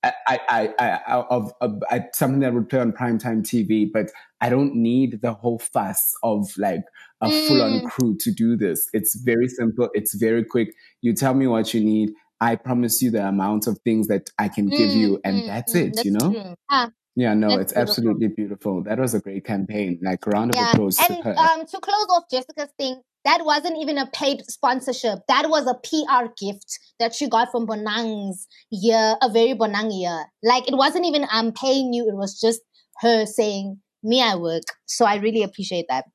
[0.03, 4.11] I, I, I, I, of, of, I, something that would play on primetime TV, but
[4.41, 6.83] I don't need the whole fuss of like
[7.21, 7.83] a full on Mm.
[7.83, 8.89] crew to do this.
[8.93, 9.89] It's very simple.
[9.93, 10.73] It's very quick.
[11.01, 12.11] You tell me what you need.
[12.41, 15.47] I promise you the amount of things that I can give Mm, you, and mm,
[15.47, 16.55] that's mm, it, that's you know?
[16.69, 17.81] Ah, Yeah, no, it's beautiful.
[17.81, 18.83] absolutely beautiful.
[18.83, 19.99] That was a great campaign.
[20.01, 21.35] Like, round of Yeah, applause to and her.
[21.37, 25.19] um, to close off Jessica's thing, that wasn't even a paid sponsorship.
[25.27, 30.25] That was a PR gift that she got from Bonang's year, a very Bonang year.
[30.43, 32.07] Like it wasn't even I'm paying you.
[32.07, 32.61] It was just
[32.99, 36.05] her saying, "Me, I work." So I really appreciate that.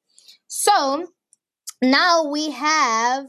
[0.48, 1.06] So
[1.82, 3.26] now we have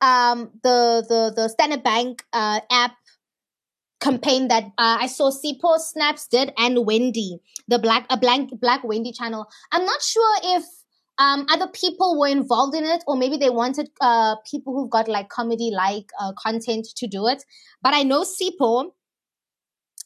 [0.00, 2.92] um the the the Standard Bank uh, app
[4.00, 8.84] campaign that uh, I saw Sipho Snaps did and Wendy, the black a blank black
[8.84, 9.46] Wendy channel.
[9.72, 10.64] I'm not sure if
[11.18, 15.08] um, other people were involved in it or maybe they wanted uh, people who've got
[15.08, 17.44] like comedy like uh, content to do it.
[17.82, 18.92] But I know Sipho.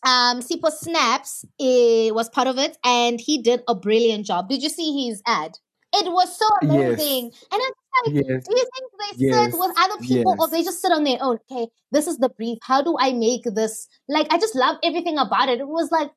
[0.05, 4.49] Um, Sipho Snaps eh, was part of it and he did a brilliant job.
[4.49, 5.53] Did you see his ad?
[5.95, 6.73] It was so Yes.
[6.99, 7.25] amazing.
[7.53, 8.45] And it's like, yes.
[8.49, 11.19] do you think they Yes, sit with other people or they just sit on their
[11.21, 11.39] own?
[11.51, 12.59] Okay, this is the brief.
[12.63, 13.87] How do I make this?
[14.09, 15.61] Like, I just love everything about it.
[15.61, 16.11] It was like,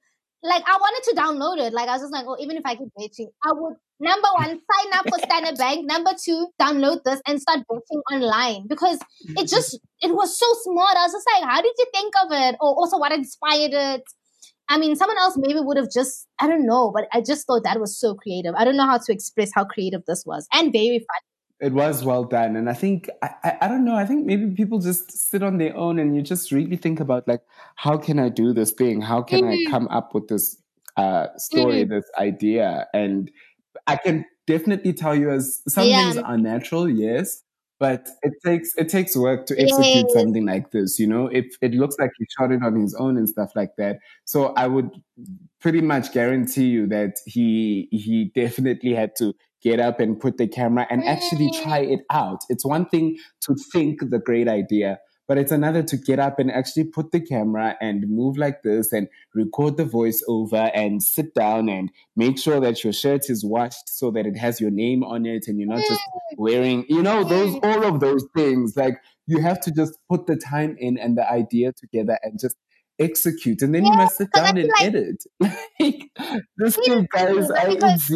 [0.45, 1.73] like I wanted to download it.
[1.73, 4.49] Like I was just like, oh, even if I keep waiting, I would number one
[4.49, 5.85] sign up for Standard Bank.
[5.85, 10.97] Number two, download this and start betting online because it just it was so smart.
[10.97, 12.55] I was just like, how did you think of it?
[12.61, 14.03] Or also, what inspired it?
[14.67, 17.63] I mean, someone else maybe would have just I don't know, but I just thought
[17.63, 18.55] that was so creative.
[18.55, 21.34] I don't know how to express how creative this was and very fun.
[21.61, 22.57] It was well done.
[22.57, 25.57] And I think, I, I, I don't know, I think maybe people just sit on
[25.57, 27.41] their own and you just really think about, like,
[27.75, 28.99] how can I do this thing?
[29.01, 29.49] How can Mhm.
[29.53, 30.61] I come up with this
[30.97, 32.87] uh, story, this idea?
[32.93, 33.31] And
[33.87, 35.95] I can definitely tell you as some Yeah.
[35.95, 37.43] things are natural, yes.
[37.79, 40.11] But it takes it takes work to execute Yes.
[40.11, 41.27] something like this, you know.
[41.27, 44.47] If it looks like he shot it on his own and stuff like that, so
[44.55, 44.89] I would
[45.61, 49.33] pretty much guarantee you that he he definitely had to
[49.65, 52.41] get up and put the camera and actually try it out.
[52.49, 56.51] It's one thing to think the great idea, but it's another to get up and
[56.51, 61.67] actually put the camera and move like this and record the voiceover and sit down
[61.67, 65.25] and make sure that your shirt is washed so that it has your name on
[65.25, 66.01] it and you're not just
[66.37, 68.77] wearing, you know, those all of those things.
[68.77, 72.55] Like you have to just put the time in and the idea together and just
[72.99, 75.23] execute and then you must sit down and feel edit.
[75.79, 76.09] Like
[76.57, 78.07] this Yeah, thing guys i because-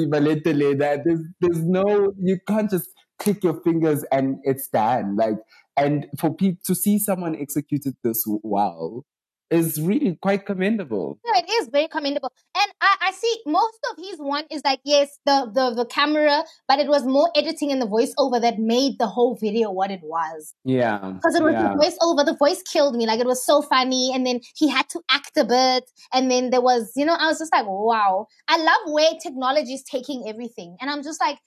[0.75, 2.89] that there's there's no you can't just
[3.19, 5.15] click your fingers and it's done.
[5.17, 5.35] Like
[5.77, 9.05] and for people to see someone executed this well
[9.51, 12.31] is really quite commendable No, it is very commendable.
[12.55, 16.43] And I, I see most of his one is like, yes, the, the the camera,
[16.67, 20.01] but it was more editing and the voiceover that made the whole video what it
[20.03, 20.53] was.
[20.63, 21.73] yeah Because it was yeah.
[21.73, 23.05] the voiceover, the voice killed me.
[23.05, 24.11] Like it was so funny.
[24.13, 25.89] And then he had to act a bit.
[26.13, 28.27] And then there was, you know, I was just like, wow.
[28.47, 30.77] I love where technology is taking everything.
[30.79, 31.37] And I'm just like,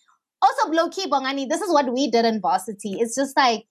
[0.43, 2.97] also low key Bongani, this is what we did in varsity.
[2.99, 3.65] It's just like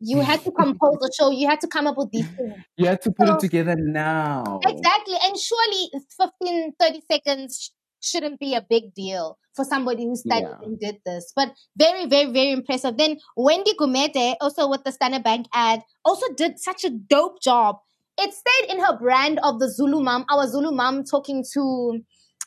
[0.00, 2.54] you had to compose a show, you had to come up with these things.
[2.76, 5.16] you have to put So- it together now Exactly.
[5.24, 10.58] And surely 15, 30 seconds shouldn't be a big deal for somebody who studied Yeah.
[10.62, 11.32] and did this.
[11.34, 12.96] But very, very, very impressive.
[12.96, 17.78] Then Wendy Gumede, also with the Standard Bank ad, also did such a dope job.
[18.18, 22.00] It stayed in her brand of the Zulu mom, our Zulu mom talking to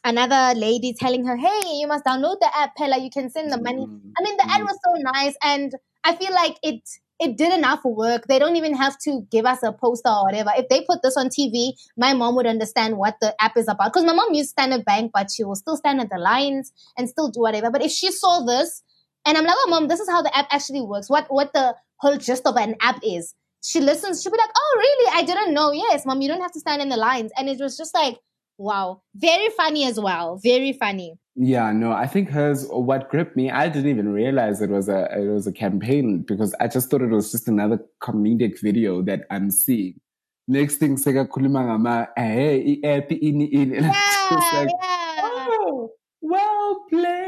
[0.03, 3.61] another lady telling her, hey, you must download the app, Pella, you can send the
[3.61, 3.85] money.
[3.85, 4.65] Mm, I mean, the ad mm.
[4.65, 6.81] was so nice, and I feel like it
[7.19, 8.27] it did enough work.
[8.27, 10.51] They don't even have to give us a poster or whatever.
[10.55, 13.91] If they put this on TV, my mom would understand what the app is about.
[13.93, 17.09] Because my mom used Standard Bank, but she will still stand at the lines and
[17.09, 17.69] still do whatever.
[17.69, 18.83] But if she saw this,
[19.25, 21.09] and I'm like, oh, mom, this is how the app actually works.
[21.09, 23.35] What what the whole gist of an app is.
[23.61, 24.21] She listens.
[24.21, 25.19] She'll be like, oh, really?
[25.19, 25.73] I didn't know.
[25.73, 27.31] Yes, mom, you don't have to stand in the lines.
[27.37, 28.17] And it was just like,
[28.59, 30.39] wow, very funny as well.
[30.43, 31.15] Very funny.
[31.35, 32.67] Yeah, no, I think hers.
[32.69, 36.53] What gripped me, I didn't even realize it was a it was a campaign because
[36.59, 39.99] I just thought it was just another comedic video that I'm seeing.
[40.47, 45.21] Next thing, Sega Kulimangama, hey, app in in, and Yeah, like, yeah.
[45.23, 45.91] oh,
[46.21, 47.18] well played,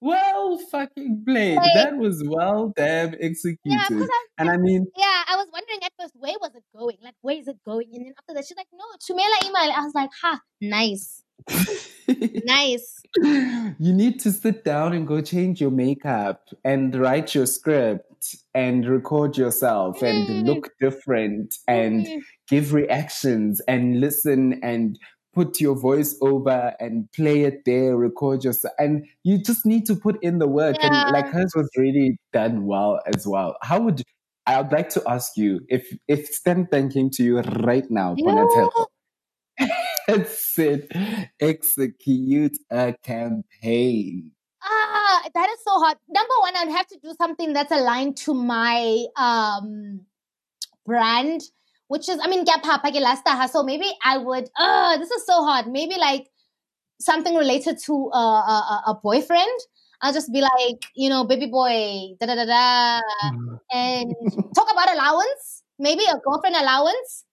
[0.00, 1.58] well fucking played.
[1.58, 1.76] Played.
[1.76, 3.58] That was well damn Yeah, executed.
[3.88, 6.96] because I And I mean, Yeah, I was wondering at first where was it going?
[7.02, 7.88] Like, where is it going?
[7.94, 9.72] And then after that, she's like, no, Tumela email.
[9.76, 11.22] I was like, ha, nice.
[12.44, 13.02] nice.
[13.78, 18.86] You need to sit down and go change your makeup and write your script and
[18.88, 20.46] record yourself and Mm.
[20.46, 22.20] look different and Mm.
[22.48, 24.98] give reactions and listen and
[25.32, 28.74] put your voice over and play it there, record yourself.
[28.78, 30.76] And you just need to put in the work.
[30.80, 31.04] Yeah.
[31.04, 33.56] And like hers was really done well as well.
[33.62, 34.02] How would
[34.46, 38.86] I'd like to ask you if if Stan Tan came to you right now, Bonatello,
[40.08, 40.88] and said,
[41.40, 44.32] execute a campaign.
[44.62, 45.96] Ah, that is so hard.
[46.08, 50.00] Number one, I'd have to do something that's aligned to my um
[50.84, 51.42] brand,
[51.92, 55.66] which is, I mean, Gap Lasta So maybe I would, uh, this is so hard.
[55.68, 56.26] Maybe like
[57.00, 59.58] something related to a, a, a- a boyfriend.
[60.02, 63.00] I'll just be like, you know, baby boy, da da da da,
[63.72, 64.14] and
[64.54, 67.24] talk about allowance, maybe a girlfriend allowance.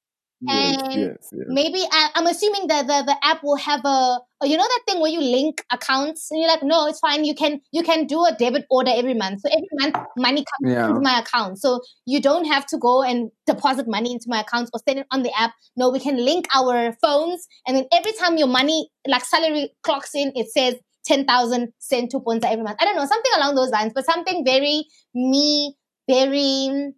[0.42, 1.48] Yes, And yes, yes.
[1.50, 4.82] maybe I, I'm assuming that the, the app will have a, a you know that
[4.88, 7.26] thing where you link accounts and you're like no it's fine.
[7.26, 9.42] You can you can do a debit order every month.
[9.42, 10.88] So every month money comes Yeah.
[10.88, 11.60] into my account.
[11.60, 15.08] So you don't have to go and deposit money into my account or send it
[15.12, 15.52] on the app.
[15.76, 20.16] No we can link our phones and then every time your money like salary clocks
[20.16, 20.76] in it says
[21.06, 22.78] 10,000 sent to Puntsa every month.
[22.80, 25.76] I don't know something along those lines but something very me
[26.08, 26.94] very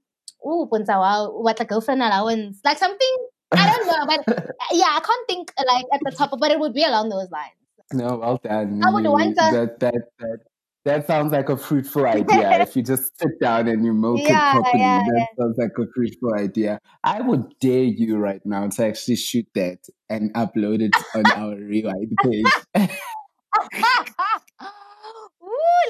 [0.46, 2.60] ooh Puntsa wow what a girlfriend allowance.
[2.64, 3.16] Like something
[3.54, 4.26] I don't know, but
[4.72, 7.30] yeah, I can't think uh, like at the top, but it would be along those
[7.32, 7.56] lines.
[7.94, 8.82] No, well done.
[8.84, 10.38] I would You- want to- that, that, that,
[10.86, 12.62] that sounds like a fruitful idea.
[12.62, 15.72] if you just sit down and you milk Yeah, it properly, yeah, that sounds like
[15.78, 16.80] a fruitful idea.
[17.04, 21.56] I would dare you right now to actually shoot that and upload it on our
[21.72, 22.90] rewind page.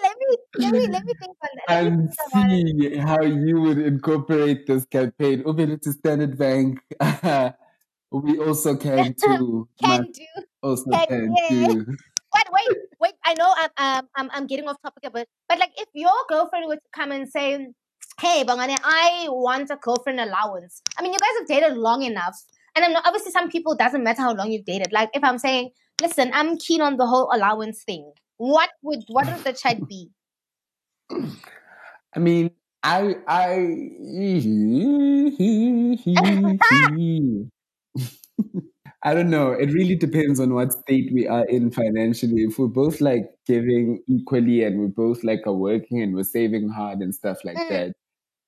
[0.04, 1.84] Let me let me let me think on that.
[1.84, 5.43] And about see how you would incorporate this campaign.
[5.43, 6.80] Ubele to Standard Bank.
[8.12, 9.67] we also can too.
[9.84, 10.25] Can do.
[10.62, 11.67] also can, can yeah.
[11.67, 11.86] too.
[12.32, 13.13] But wait, wait.
[13.25, 16.13] I know I'm um, I'm I'm getting off topic a bit, but like if your
[16.30, 17.67] girlfriend would come and say,
[18.19, 22.41] "Hey, Bongani, I want a girlfriend allowance." I mean, you guys have dated long enough,
[22.75, 24.93] and I'm not, obviously some people doesn't matter how long you've dated.
[24.93, 29.32] Like if I'm saying, "Listen, I'm keen on the whole allowance thing," what would what
[29.32, 30.10] would the chat be?
[32.15, 32.51] I mean,
[32.84, 33.56] I I
[39.04, 39.51] I don't know.
[39.51, 42.43] It really depends on what state we are in financially.
[42.43, 46.69] If we're both like giving equally and we're both like are working and we're saving
[46.69, 47.69] hard and stuff like Mm.
[47.69, 47.93] that,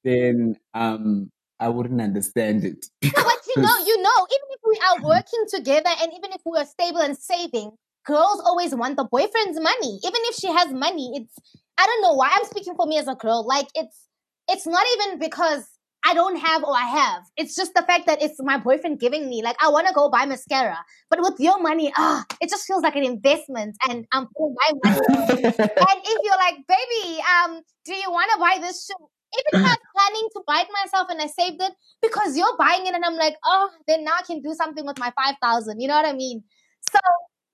[0.03, 1.29] then um
[1.59, 2.85] I wouldn't understand it.
[3.13, 6.57] But you know, you know, even if we are working together and even if we
[6.57, 9.99] are stable and saving, girls always want the boyfriend's money.
[10.03, 11.35] Even if she has money, it's
[11.77, 13.45] I don't know why I'm speaking for me as a girl.
[13.47, 14.07] Like it's
[14.49, 15.67] it's not even because
[16.05, 17.23] I don't have or I have.
[17.37, 19.41] It's just the fact that it's my boyfriend giving me.
[19.41, 20.77] Like I want to go buy mascara,
[21.09, 24.71] but with your money, ah, it just feels like an investment, and I'm putting my
[24.83, 25.43] money.
[25.43, 29.07] and if you're like, baby, um, do you want to buy this shoe?
[29.33, 31.71] Even if I was planning to buy it myself and I saved it
[32.03, 34.99] because you're buying it, and I'm like, oh, then now I can do something with
[34.99, 35.79] my five thousand.
[35.79, 36.43] You know what I mean?
[36.91, 36.99] So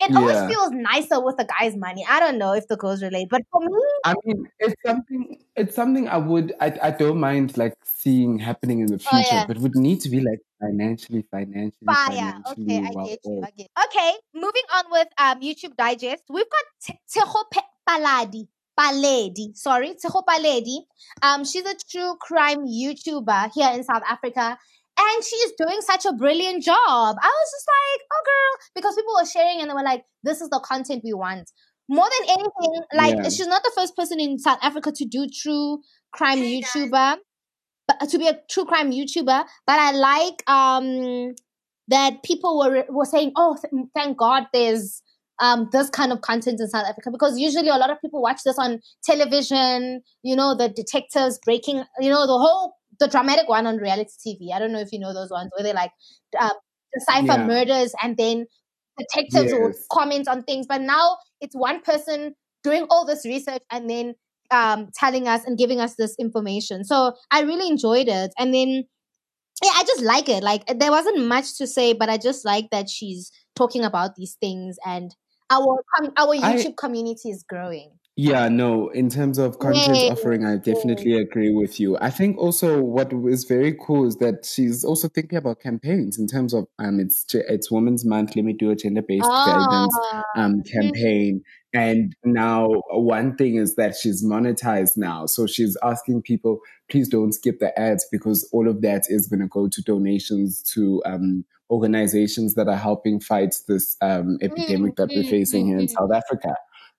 [0.02, 2.06] it always feels nicer with a guy's money.
[2.10, 5.38] I don't know if the girls relate, but for me, I mean, it's something.
[5.56, 6.54] It's something I would.
[6.62, 9.46] I, I don't mind like seeing happening in the future, Oh, yeah.
[9.46, 12.08] but would need to be like financially, financially, fire.
[12.08, 13.44] financially Okay, I get you.
[13.46, 13.68] I get.
[13.86, 16.24] Okay, moving on with um YouTube Digest.
[16.30, 17.44] We've got Te- Tejo
[17.88, 18.48] Paladi.
[18.80, 20.78] Paledi, sorry, Tejo Paledi.
[21.22, 24.58] Um, she's a true crime YouTuber here in South Africa,
[25.00, 26.78] and she is doing such a brilliant job.
[27.22, 30.42] I was just like, oh girl, because people were sharing and they were like, this
[30.42, 31.50] is the content we want.
[31.90, 33.30] More than anything, like Yeah.
[33.30, 35.82] she's not the first person in South Africa to do true
[36.14, 37.18] crime YouTuber,
[37.88, 39.46] but to be a true crime YouTuber.
[39.68, 41.36] But I like um
[41.88, 45.02] that people were were saying, "Oh, th- thank God, there's
[45.42, 48.42] um this kind of content in South Africa," because usually a lot of people watch
[48.46, 50.02] this on television.
[50.24, 54.54] You know, the detectives breaking, you know, the whole the dramatic one on reality TV.
[54.54, 55.92] I don't know if you know those ones where they like
[56.40, 56.54] uh,
[56.94, 57.46] decipher Yeah.
[57.46, 58.46] murders and then
[58.98, 60.68] detectives will comment on things.
[60.68, 64.16] But now it's one person doing all this research and then
[64.52, 66.84] um telling us and giving us this information.
[66.84, 68.86] So I really enjoyed it, and then
[69.64, 70.44] yeah, I just like it.
[70.44, 74.38] Like there wasn't much to say, but I just like that she's talking about these
[74.40, 75.16] things and
[75.52, 75.84] our
[76.18, 77.99] our I- YouTube community is growing.
[78.22, 80.10] Yeah, no, in terms of content Yay.
[80.10, 81.98] offering, I definitely agree with you.
[82.02, 86.28] I think also what is very cool is that she's also thinking about campaigns in
[86.28, 90.24] terms of um it's it's Women's Month, let me do a gender-based violence Ah.
[90.36, 91.44] um campaign.
[91.74, 95.26] And now one thing is that she's monetized now.
[95.26, 96.60] So she's asking people,
[96.92, 101.02] please don't skip the ads because all of that is gonna go to donations to
[101.06, 105.92] um organizations that are helping fight this um epidemic that we're facing here in mm.
[105.92, 106.54] South Africa.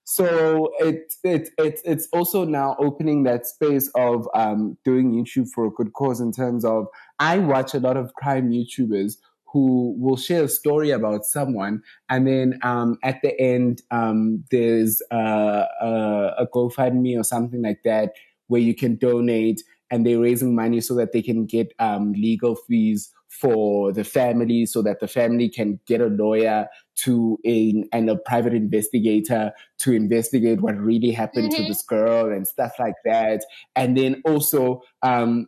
[0.05, 5.67] So it, it, it, it's also now opening that space of um, doing YouTube for
[5.67, 6.87] a good cause in terms of
[7.19, 9.15] I watch a lot of crime YouTubers
[9.53, 15.03] who will share a story about someone and then um, at the end um, there's
[15.13, 18.13] uh, a, a GoFundMe or something like that
[18.47, 22.55] where you can donate and they're raising money so that they can get um, legal
[22.55, 26.67] fees for the family so that the family can get a lawyer
[26.97, 31.69] to a, and a private investigator to investigate what really happened to Mhm.
[31.69, 33.45] this girl and stuff like that.
[33.77, 35.47] And then also, um,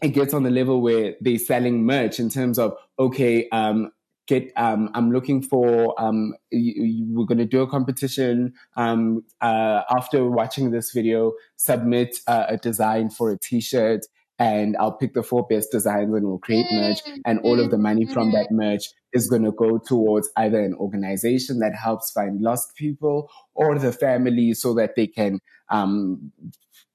[0.00, 3.90] it gets on the level where they're selling merch in terms of, okay, um,
[4.28, 8.52] get, um, I'm looking for, um, you, you, we're going to do a competition.
[8.76, 14.06] Um, uh, after watching this video, submit uh, a design for a t-shirt
[14.38, 17.00] and I'll pick the four best designs and we'll create merch.
[17.24, 20.74] And all of the money from that merch is going to go towards either an
[20.74, 26.32] organization that helps find lost people or the family so that they can um,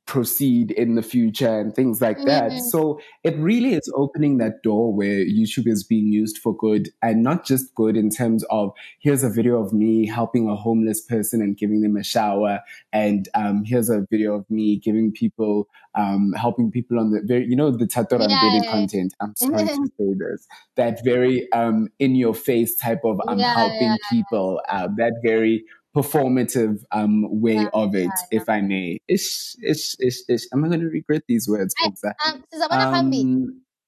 [0.06, 2.52] proceed in the future and things like that.
[2.52, 2.60] Mhm.
[2.60, 7.24] So it really is opening that door where YouTube is being used for good and
[7.24, 11.42] not just good in terms of here's a video of me helping a homeless person
[11.42, 12.60] and giving them a shower.
[12.92, 17.46] And um, here's a video of me giving people, um, helping people on the very,
[17.46, 18.72] you know, the Tatorambeli Yeah, yeah.
[18.72, 19.14] content.
[19.22, 20.48] I'm sorry to say this.
[20.76, 25.64] That very um, in your face type of I'm Yeah, helping people, uh, that very
[25.96, 29.00] performative um, way Yeah, of it, yeah, if I may.
[29.08, 30.42] Ish, ish, ish, ish.
[30.54, 31.88] Am I going to regret these words, I-
[32.26, 33.22] Um, Um, only,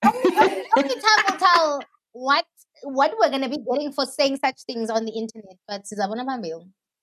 [0.04, 1.82] only time will tell
[2.14, 2.46] what
[2.84, 5.58] what we're gonna be getting for saying such things on the internet.
[5.68, 6.52] But Sizabona Phambi.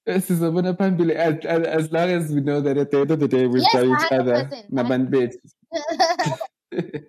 [0.06, 3.28] Sizabona phambili, as, as, as long as we know that at the end of the
[3.28, 4.48] day we've Yes, each other.
[4.50, 5.30] 100%, nabantu
[6.72, 7.04] bethu.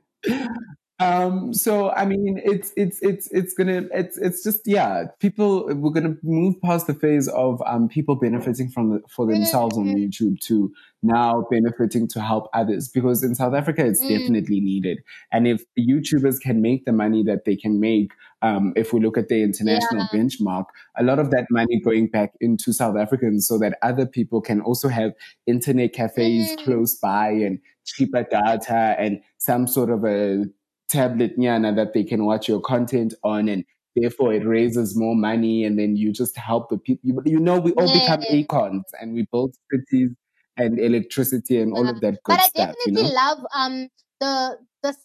[0.99, 5.89] Um so i mean it's it's it's it's gonna it's it's just yeah people we're
[5.89, 10.07] gonna move past the phase of um people benefiting from the, for themselves on Mhm.
[10.07, 10.71] youtube to
[11.01, 14.19] now benefiting to help others because in south africa it's Mm.
[14.19, 14.99] definitely needed
[15.31, 18.11] and if youtubers can make the money that they can make
[18.43, 20.65] um if we look at the international benchmark
[20.95, 24.61] a lot of that money going back into south africans so that other people can
[24.61, 25.11] also have
[25.47, 26.63] internet cafes Mm.
[26.65, 30.45] close by and cheaper data and some sort of a
[30.93, 33.65] tablet nyana that they can watch your content on and
[33.95, 37.59] therefore it raises more money and then you just help the people you, you know
[37.59, 38.41] we all become Yeah.
[38.41, 40.11] acons and we build cities
[40.57, 43.75] and electricity and all of that good but I stuff you definitely know love um
[44.21, 44.95] the the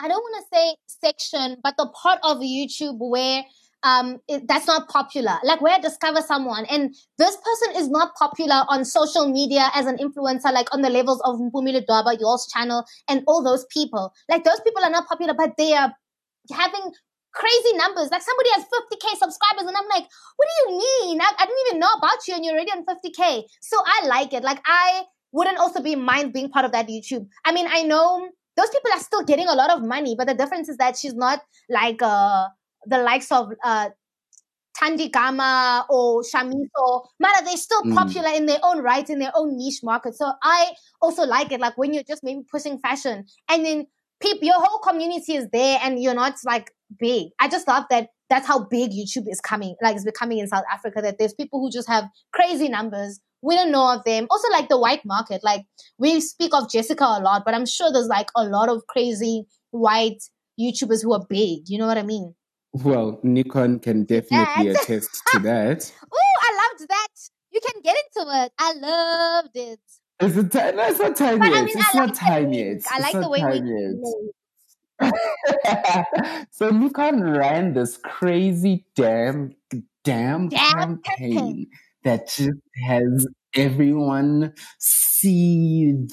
[0.00, 3.42] I don't want to say section, but the part of YouTube where
[3.82, 8.14] um it, that's not popular, like where I discover someone and this person is not
[8.16, 12.46] popular on social media as an influencer, like on the levels of Mpumile Dwaba, yours
[12.52, 14.12] channel, and all those people.
[14.28, 15.92] Like those people are not popular, but they are
[16.52, 16.92] having
[17.34, 18.10] crazy numbers.
[18.10, 21.20] Like somebody has 50k subscribers, and I'm like, what do you mean?
[21.20, 23.44] I, I didn't even know about you, and you're already on 50k.
[23.60, 24.42] So I like it.
[24.42, 27.28] Like I wouldn't also be mind being part of that YouTube.
[27.44, 30.34] I mean, I know those people are still getting a lot of money, but the
[30.34, 32.48] difference is that she's not like uh
[32.86, 33.90] the likes of uh
[34.76, 37.06] Thandi Gama or Shamiso.
[37.18, 37.94] Mara, they're still Mm.
[37.94, 40.14] popular in their own right, in their own niche market.
[40.14, 40.72] So I
[41.02, 43.86] also like it, like when you're just maybe pushing fashion and then
[44.20, 47.28] people, your whole community is there and you're not like big.
[47.40, 50.64] I just love that that's how big YouTube is coming, like it's becoming in South
[50.72, 53.18] Africa, that there's people who just have crazy numbers.
[53.42, 54.26] We don't know of them.
[54.30, 55.64] Also, like the white market, like
[55.98, 59.46] we speak of Jessica a lot, but I'm sure there's like a lot of crazy
[59.70, 60.22] white
[60.60, 61.68] YouTubers who are big.
[61.68, 62.34] You know what I mean?
[62.72, 64.82] Well nikon can definitely That.
[64.82, 67.08] attest to that Oh, I loved that.
[67.50, 68.52] You can get into it.
[68.58, 69.80] I loved it.
[70.20, 70.76] Is it tiny?
[70.76, 71.38] No, it's not tiny.
[71.38, 71.64] But I yet.
[71.64, 72.54] mean, it's I not like link.
[72.54, 72.66] yet.
[72.90, 74.32] I It's like the way we.
[76.50, 79.54] so Nikon ran this crazy damn
[80.04, 81.66] damn, Damn campaign
[82.04, 86.12] that just has everyone seething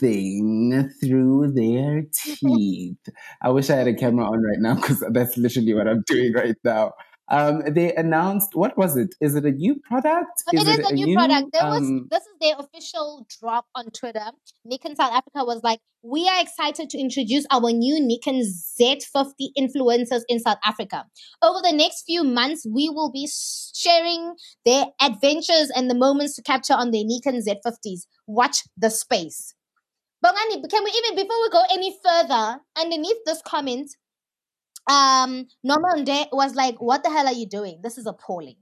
[1.03, 2.97] through their teeth.
[3.41, 6.33] I wish I had a camera on right now because that's literally what I'm doing
[6.33, 6.93] right now.
[7.29, 9.15] Um, they announced what was it?
[9.19, 10.43] Is it a new product?
[10.45, 11.47] But it is a new, product.
[11.53, 14.31] There was um, this is their official drop on Twitter.
[14.63, 20.21] Nikon South Africa was like, "We are excited to introduce our new Nikon Z50 influencers
[20.29, 21.05] in South Africa.
[21.41, 23.27] Over the next few months, we will be
[23.73, 28.05] sharing their adventures and the moments to capture on their Nikon Z50s.
[28.27, 29.55] Watch the space."
[30.23, 32.59] Bongani, can we even before we go any further?
[32.79, 33.91] Underneath this comment,
[34.87, 37.79] um, Norman Day was like, "What the hell are you doing?
[37.83, 38.57] This is appalling."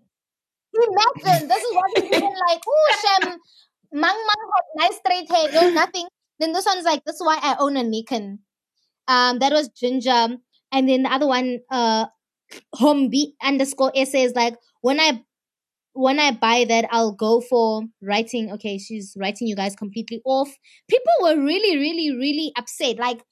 [0.74, 2.36] Imagine this is what he's doing.
[2.50, 3.30] Like, oh, Shem,
[3.92, 6.08] Mang Mang had nice straight hair, no nothing.
[6.40, 8.40] Then this one's like, "This is why I own a Nikon."
[9.08, 10.38] Um, that was Ginger,
[10.72, 12.08] and then the other one, uh,
[12.76, 15.24] Hombi underscore essay is like, "When I
[15.94, 18.52] when I buy that, I'll go for writing.
[18.54, 20.50] Okay, she's writing you guys completely off.
[20.90, 22.98] People were really, really, really upset.
[22.98, 23.24] Like,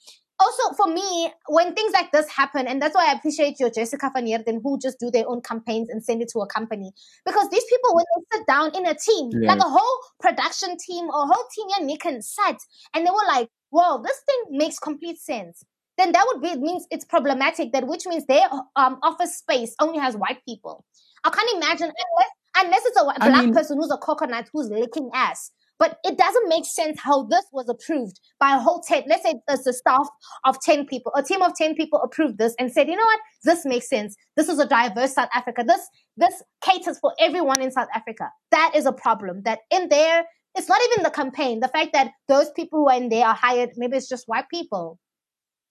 [0.41, 4.09] also for me, when things like this happen, and that's why I appreciate your Jessica
[4.13, 6.91] Van Heerden who just do their own campaigns and send it to a company.
[7.25, 9.53] Because these people, when they sit down in a team, Yeah.
[9.53, 12.57] like a whole production team or whole team, yeah, Nick and sat,
[12.93, 15.63] and they were like, "Whoa, this thing makes complete sense."
[15.97, 17.71] Then that would be it means it's problematic.
[17.73, 20.83] That which means their um, office space only has white people.
[21.23, 22.31] I can't imagine unless
[22.65, 25.51] unless it's a wh- I black mean- person who's a coconut who's licking ass.
[25.81, 29.33] But it doesn't make sense how this was approved by a whole 10, let's say
[29.47, 30.07] it's a staff
[30.45, 33.19] of 10 people, a team of 10 people approved this and said, you know what,
[33.45, 34.15] this makes sense.
[34.37, 35.63] This is a diverse South Africa.
[35.65, 35.81] This,
[36.15, 38.29] this caters for everyone in South Africa.
[38.51, 40.23] That is a problem that in there,
[40.53, 41.61] it's not even the campaign.
[41.61, 44.49] The fact that those people who are in there are hired, maybe it's just white
[44.49, 44.99] people.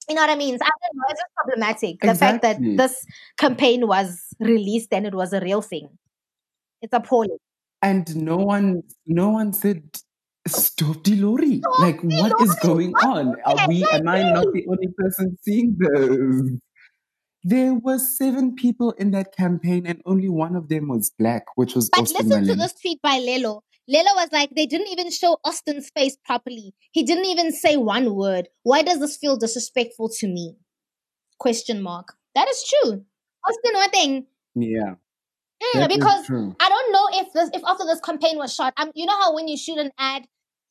[0.08, 0.54] You know what I mean?
[0.54, 1.04] I don't know.
[1.10, 2.00] It's just problematic.
[2.00, 3.06] The fact that this
[3.38, 5.88] campaign was released and it was a real thing.
[6.82, 7.38] It's appalling.
[7.82, 9.82] And no one, no one said.
[10.48, 11.58] Stop the lorry!
[11.58, 13.36] Stop Like, the what is going What on?
[13.44, 13.84] Are we?
[13.92, 16.58] Am I not the only person seeing this?
[17.44, 21.74] There were seven people in that campaign, and only one of them was black, which
[21.74, 22.58] was But Austin listen to Malin.
[22.58, 23.60] this tweet by Lelo.
[23.88, 26.74] Lelo was like, they didn't even show Austin's face properly.
[26.92, 28.48] He didn't even say one word.
[28.62, 30.56] Why does this feel disrespectful to me?
[31.38, 32.14] Question mark.
[32.34, 33.04] That is true.
[33.46, 34.26] Austin, one thing.
[34.54, 34.94] Yeah,
[35.62, 36.30] Mm, that is because.
[36.60, 39.34] I don't know if this, if after this campaign was shot, um, you know how
[39.34, 40.24] when you shoot an ad,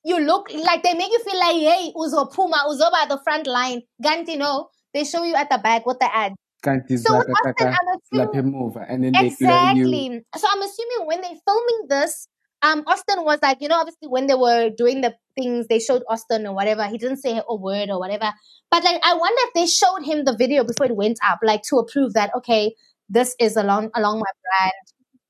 [0.04, 3.48] you look like they make you feel like, hey, uzo puma, uzo by the front
[3.48, 3.82] line.
[4.04, 6.34] Ganti, no, they show you at the back with the ad.
[6.66, 9.28] Ganti, So with Austin, I'm assuming and then they.
[9.28, 10.22] Exactly.
[10.36, 12.28] So I'm assuming when they're filming this,
[12.62, 16.04] um, Austin was like, you know, obviously when they were doing the things, they showed
[16.10, 16.86] Austin or whatever.
[16.88, 18.34] He didn't say a word or whatever.
[18.70, 21.64] But like, I wonder if they showed him the video before it went up, like
[21.70, 22.76] to approve that okay,
[23.10, 24.74] this is along along my brand.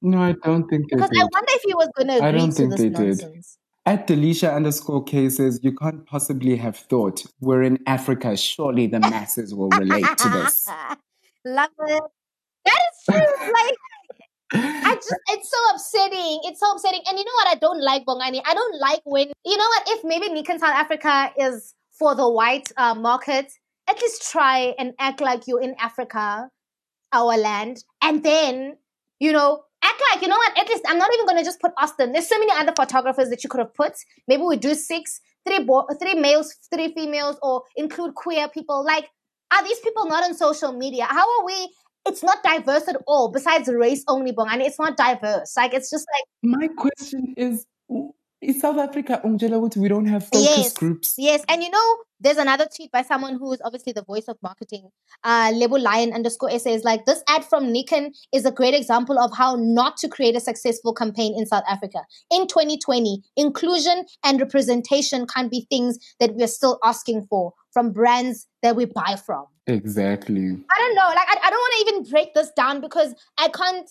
[0.01, 2.39] No, I don't think they Because I wonder if he was going to I agree
[2.39, 3.21] don't to think this they did.
[3.21, 3.57] nonsense.
[3.85, 8.37] At Delisha underscore cases, you can't possibly have thought we're in Africa.
[8.37, 10.67] Surely the masses will relate to this.
[11.45, 12.03] Love it.
[12.65, 13.53] That is true.
[13.53, 13.75] Like.
[14.51, 16.39] I just it's so upsetting.
[16.43, 17.01] It's so upsetting.
[17.07, 18.41] And you know what I don't like, Bongani?
[18.45, 22.27] I don't like when you know what, if maybe Nikon South Africa is for the
[22.27, 23.51] white uh, market,
[23.87, 26.49] at least try and act like you're in Africa,
[27.13, 28.77] our land, and then,
[29.19, 31.71] you know, act like, you know what, at least I'm not even gonna just put
[31.77, 32.11] Austin.
[32.11, 33.93] There's so many other photographers that you could have put.
[34.27, 38.83] Maybe we do six, three bo- three males, three females, or include queer people.
[38.85, 39.09] Like,
[39.51, 41.05] are these people not on social media?
[41.05, 41.69] How are we
[42.05, 43.31] it's not diverse at all.
[43.31, 45.55] Besides race only, Bongani, it's not diverse.
[45.55, 46.25] Like it's just like
[46.59, 47.65] My question is,
[48.41, 51.15] is South Africa Ungela we don't have focus yes, groups?
[51.17, 51.43] yes.
[51.49, 54.89] And you know, there's another tweet by someone who is obviously the voice of marketing.
[55.23, 59.19] Uh, Lebo Lion underscore essay is like this ad from Nikon is a great example
[59.19, 61.99] of how not to create a successful campaign in South Africa
[62.31, 63.21] in 2020.
[63.35, 68.75] Inclusion and representation can't be things that we are still asking for from brands that
[68.75, 69.45] we buy from.
[69.67, 70.41] Exactly.
[70.41, 71.07] I don't know.
[71.07, 73.89] Like I, I don't want to even break this down because I can't.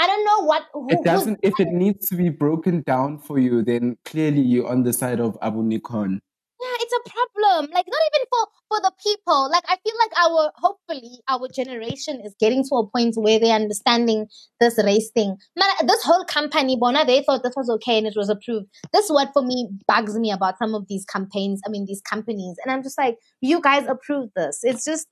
[0.00, 0.62] I don't know what.
[0.72, 1.40] Who, It doesn't.
[1.42, 5.20] If it needs to be broken down for you, then clearly you're on the side
[5.20, 6.20] of Abu Nikon.
[6.62, 7.70] Yeah, it's a problem.
[7.72, 9.50] Like not even for for the people.
[9.50, 13.54] Like I feel like our hopefully our generation is getting to a point where they're
[13.54, 14.26] understanding
[14.58, 15.36] this race thing.
[15.56, 18.66] Man, this whole company, Bona, they thought this was okay and it was approved.
[18.92, 21.60] This is what for me bugs me about some of these campaigns.
[21.66, 24.60] I mean these companies, and I'm just like, you guys approved this.
[24.62, 25.06] It's just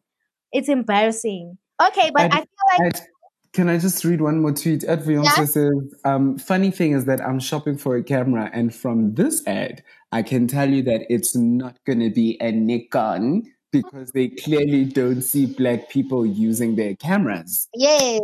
[0.53, 1.59] it's embarrassing.
[1.87, 3.07] Okay, but I'd- I feel like I'd-
[3.59, 4.85] can I just read one more tweet?
[4.87, 5.45] Ed Beyonce Yeah.
[5.45, 9.83] says, um, funny thing is that I'm shopping for a camera, and from this ad,
[10.13, 14.85] I can tell you that it's not going to be a Nikon because they clearly
[14.85, 17.67] don't see black people using their cameras.
[17.75, 18.21] yes.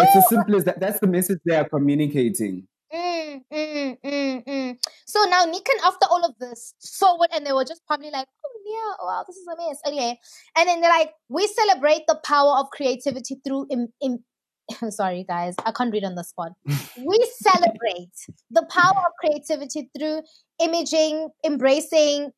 [0.00, 0.80] It's Oh, as simple as that.
[0.80, 2.66] That's the message they are communicating.
[2.90, 4.76] Mm, mm, mm.
[5.06, 8.28] So now Nikon, after all of this, saw it and they were just probably like,
[8.46, 9.80] oh yeah, wow, this is a mess.
[9.84, 10.18] Anyway,
[10.56, 14.24] and then they're like, we celebrate the power of creativity through Im- Im-
[14.90, 16.52] sorry guys, I can't read on the spot.
[16.66, 18.12] we celebrate
[18.50, 20.22] the power of creativity through
[20.60, 22.32] imaging, embracing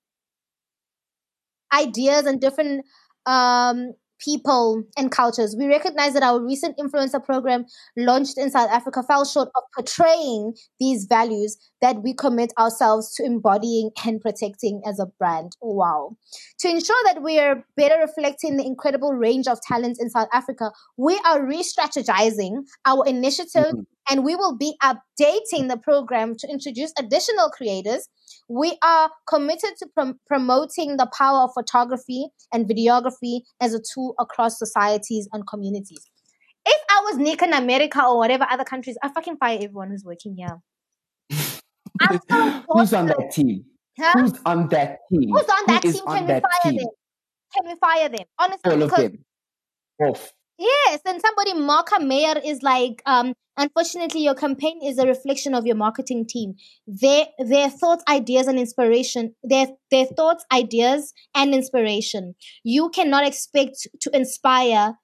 [1.72, 2.84] ideas and different
[3.26, 3.94] um,
[4.24, 5.56] people and cultures.
[5.58, 7.66] We recognize that our recent influencer program
[7.96, 13.24] launched in South Africa fell short of portraying these values that we commit ourselves to
[13.24, 15.52] embodying and protecting as a brand.
[15.60, 16.16] Wow.
[16.60, 20.72] To ensure that we are better reflecting the incredible range of talents in South Africa,
[20.96, 23.80] we are re strategizing our initiative mm-hmm.
[24.10, 28.08] And we will be updating the program to introduce additional creators
[28.50, 34.16] we are committed to prom- promoting the power of photography and videography as a tool
[34.18, 36.10] across societies and communities.
[36.66, 40.34] If I was Nikon America or whatever other countries, I fucking fire everyone who's working
[40.36, 40.58] here.
[42.68, 43.64] who's on that team?
[43.96, 44.20] Huh?
[44.20, 45.30] Who's on that team?
[45.30, 46.02] Who's on that Who team?
[46.04, 46.76] Can we fire team?
[46.76, 46.88] them?
[47.56, 48.26] Can we fire them?
[48.36, 49.24] Honestly, all of them.
[50.00, 50.32] Off.
[50.60, 55.64] Yes, and somebody Marka Mayer is like, um, unfortunately, your campaign is a reflection of
[55.64, 56.54] your marketing team.
[56.86, 59.34] Their their thoughts, ideas, and inspiration.
[59.42, 62.34] Their their thoughts, ideas, and inspiration.
[62.62, 64.96] You cannot expect to inspire.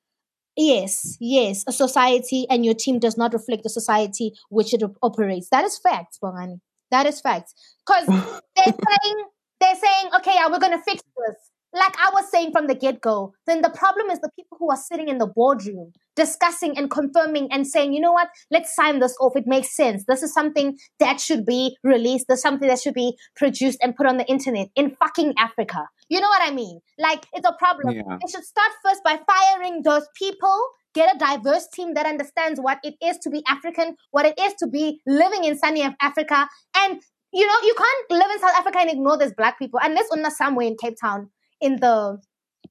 [0.59, 5.49] Yes, yes, a society, and your team does not reflect the society which it operates.
[5.51, 6.61] That is fact, Bongani.
[6.91, 7.55] That is fact.
[7.87, 8.07] Because
[8.57, 9.25] they're saying
[9.61, 13.35] they're saying, okay, we're gonna fix this like I was saying from the get go,
[13.47, 17.49] then the problem is the people who are sitting in the boardroom discussing and confirming
[17.53, 19.37] and saying, you know what, let's sign this off.
[19.37, 20.05] It makes sense.
[20.09, 22.27] This is something that should be released.
[22.29, 25.87] There's something that should be produced and put on the internet in fucking Africa.
[26.09, 26.81] You know what I mean?
[26.99, 27.95] Like it's a problem.
[27.95, 28.19] Yeah.
[28.23, 30.59] It should start first by firing those people
[30.95, 34.55] get a diverse team that understands what it is to be African, what it is
[34.55, 36.49] to be living in sunny Africa.
[36.75, 37.03] And,
[37.35, 40.31] you know, you can't live in South Africa and ignore there's black people unless unna
[40.31, 41.29] somewhere in Cape Town
[41.61, 42.21] in the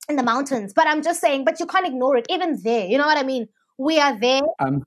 [0.10, 0.74] in the mountains.
[0.74, 2.26] But I'm just saying, but you can't ignore it.
[2.30, 3.48] Even there, you know what I mean?
[3.78, 4.42] We are there.
[4.60, 4.84] Um,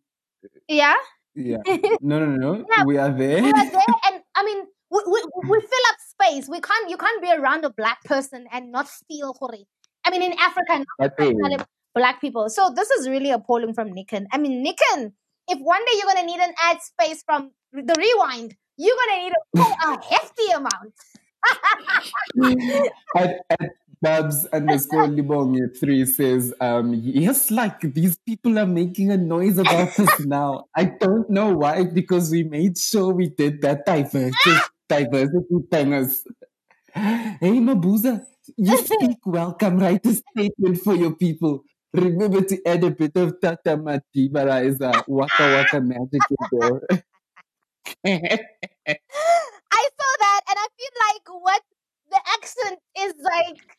[0.66, 0.94] yeah.
[1.34, 1.58] Yeah.
[2.00, 2.64] No, no, no.
[2.68, 3.42] yeah, we are there.
[3.42, 6.48] We are there, and I mean, we, we, we fill up space.
[6.48, 6.90] We can't.
[6.90, 9.66] You can't be around a black person and not feel hori.
[10.04, 10.84] I mean, in Africa,
[11.94, 12.48] black people.
[12.48, 14.26] So this is really appalling from Nikon.
[14.32, 15.12] I mean, Nikon,
[15.48, 19.32] if one day you're gonna need an ad space from the rewind, you're gonna need
[19.56, 20.94] a, a hefty amount.
[23.16, 23.70] at, at
[24.00, 29.98] Babs underscore Libonge three says, um, yes, like these people are making a noise about
[29.98, 30.66] us now.
[30.76, 34.56] I don't know why, because we made sure we did that diversity,
[34.88, 36.20] diversity thingers.
[36.94, 38.24] Hey, Mabuza,
[38.56, 41.62] you speak welcome, write a statement for your people.
[41.92, 46.20] Remember to add a bit of Tata Madiba is a waka waka magic
[48.04, 48.20] in
[49.72, 51.62] I saw that and I feel like what
[52.10, 53.77] the accent is like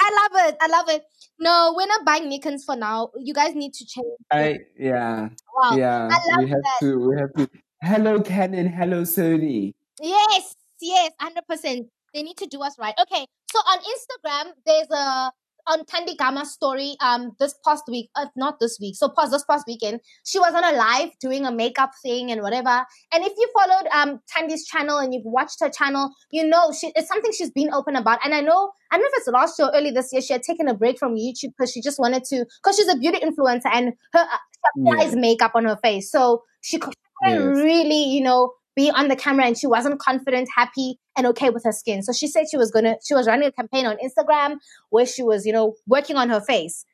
[0.00, 0.56] I love it.
[0.60, 1.04] I love it.
[1.38, 3.10] No, we're not buying Nikons for now.
[3.18, 4.06] You guys need to change.
[4.30, 5.28] I yeah.
[5.56, 5.76] Wow.
[5.76, 6.08] Yeah.
[6.38, 6.76] we have that.
[6.80, 7.48] to we have to
[7.84, 9.74] Hello Canon, hello Sony.
[10.00, 11.88] Yes, yes, hundred percent.
[12.14, 12.94] They need to do us right.
[12.98, 13.26] Okay.
[13.52, 15.32] So on Instagram, there's a
[15.66, 19.44] on Thandi Gama's story um this past week, uh, not this week, so past this
[19.44, 22.84] past weekend, she was on a live doing a makeup thing and whatever.
[23.12, 26.92] And if you followed um Thandi's channel and you've watched her channel, you know she
[26.94, 28.18] it's something she's been open about.
[28.24, 30.32] And I know I don't know if it's last year or early this year, she
[30.32, 33.18] had taken a break from YouTube because she just wanted to because she's a beauty
[33.18, 35.20] influencer and her uh, she applies yeah.
[35.20, 36.92] makeup on her face, so she, she
[37.22, 37.40] yes.
[37.40, 41.64] really you know be on the camera and she wasn't confident, happy, and okay with
[41.64, 42.02] her skin.
[42.02, 44.56] So she said she was gonna she was running a campaign on Instagram
[44.90, 46.84] where she was, you know, working on her face.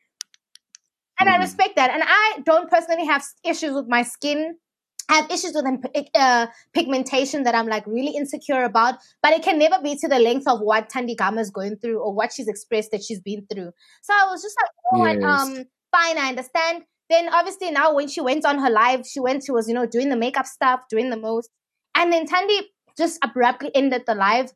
[1.19, 1.33] And mm.
[1.33, 1.91] I respect that.
[1.91, 4.57] And I don't personally have issues with my skin.
[5.09, 5.65] I have issues with
[6.15, 10.21] uh, pigmentation that I'm like really insecure about, but it can never be to the
[10.21, 13.45] length of what Thandi Gama is going through or what she's expressed that she's been
[13.53, 13.73] through.
[14.03, 15.25] So I was just like, oh, yes.
[15.25, 16.85] um, fine, I understand.
[17.09, 19.85] Then obviously now when she went on her live, she went, she was, you know,
[19.85, 21.51] doing the makeup stuff, doing the most.
[22.01, 22.63] And then Thandi
[22.97, 24.51] just abruptly ended the live.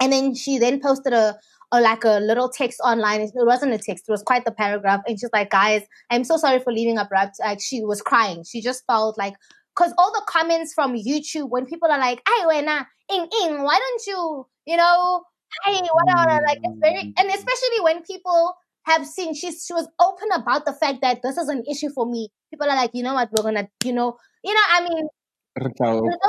[0.00, 1.36] And then she then posted a,
[1.72, 3.22] a like a little text online.
[3.22, 5.00] It wasn't a text, it was quite the paragraph.
[5.08, 7.36] And she's like, guys, I'm so sorry for leaving abrupt.
[7.40, 8.44] Like she was crying.
[8.44, 9.34] She just felt like
[9.74, 13.78] because all the comments from YouTube when people are like, "Hey, wena, ing ing, why
[13.78, 15.22] don't you, you know,
[15.64, 17.12] hey, whatever," like it's very, mm.
[17.18, 18.54] and especially when people
[18.84, 22.06] have seen she's she was open about the fact that this is an issue for
[22.06, 22.28] me.
[22.50, 25.08] People are like, you know what, we're gonna, you know, you know, I mean,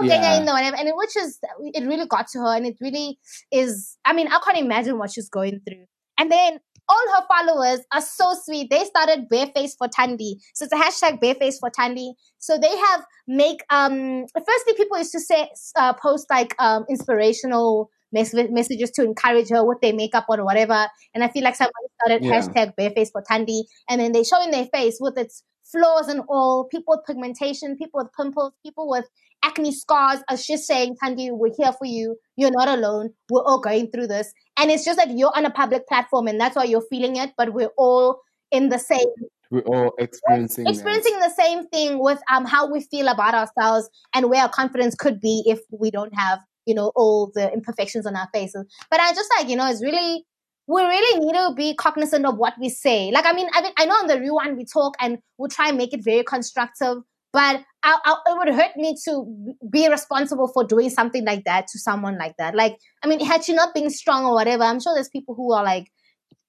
[0.04, 0.72] yeah.
[0.80, 3.20] and which is it really got to her and it really
[3.52, 5.86] is i mean i can't imagine what she's going through
[6.18, 6.60] and then
[6.90, 8.70] all her followers are so sweet.
[8.70, 10.36] They started Bareface for Thandi.
[10.54, 12.14] So it's a hashtag Bareface for Thandi.
[12.40, 17.90] So they have make, um, firstly, people used to say, uh, post like, um, inspirational
[18.12, 20.88] mes- messages to encourage her with their makeup or whatever.
[21.14, 22.40] And I feel like somebody started yeah.
[22.40, 26.66] hashtag Bareface for Thandi And then they showing their face with its flaws and all,
[26.66, 29.06] people with pigmentation, people with pimples, people with
[29.44, 32.18] acne scars are just saying, Thandi, we're here for you.
[32.36, 33.12] You're not alone.
[33.30, 34.34] We're all going through this.
[34.58, 37.32] And it's just like you're on a public platform and that's why you're feeling it,
[37.38, 39.08] but we're all in the same
[39.50, 41.30] we're all experiencing experiencing that.
[41.30, 45.22] the same thing with um how we feel about ourselves and where our confidence could
[45.22, 49.14] be if we don't have you know all the imperfections on our faces but i
[49.14, 50.26] just like you know it's really
[50.68, 53.72] we really need to be cognizant of what we say like i mean i mean
[53.78, 56.98] i know on the rewind we talk and we try and make it very constructive
[57.34, 61.68] but I, I, it would hurt me to be responsible for doing something like that
[61.68, 64.80] to someone like that like i mean had she not been strong or whatever i'm
[64.80, 65.88] sure there's people who are like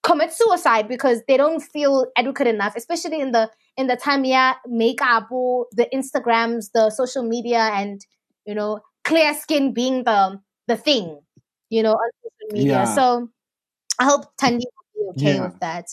[0.03, 4.55] commit suicide because they don't feel adequate enough, especially in the in the time yeah
[4.67, 8.05] makeup or the Instagrams, the social media, and
[8.47, 11.21] you know clear skin being the the thing,
[11.71, 12.85] you know, on social media.
[12.85, 12.85] Yeah.
[12.85, 13.29] So
[13.99, 14.65] I hope Thandi
[14.97, 15.45] will be okay yeah.
[15.45, 15.87] with that.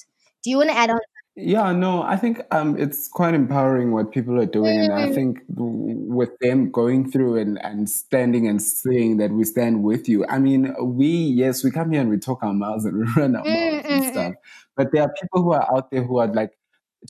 [0.43, 0.99] Do you want to add on
[1.37, 4.79] yeah, no, I think um, it's quite empowering what people are doing.
[4.79, 5.13] And I mm.
[5.13, 10.25] think with them going through and, and standing and saying that we stand with you,
[10.27, 13.35] I mean, we, yes, we come here and we talk our mouths and we run
[13.35, 14.33] our mouths and stuff.
[14.77, 16.51] But there are people who are out there who are like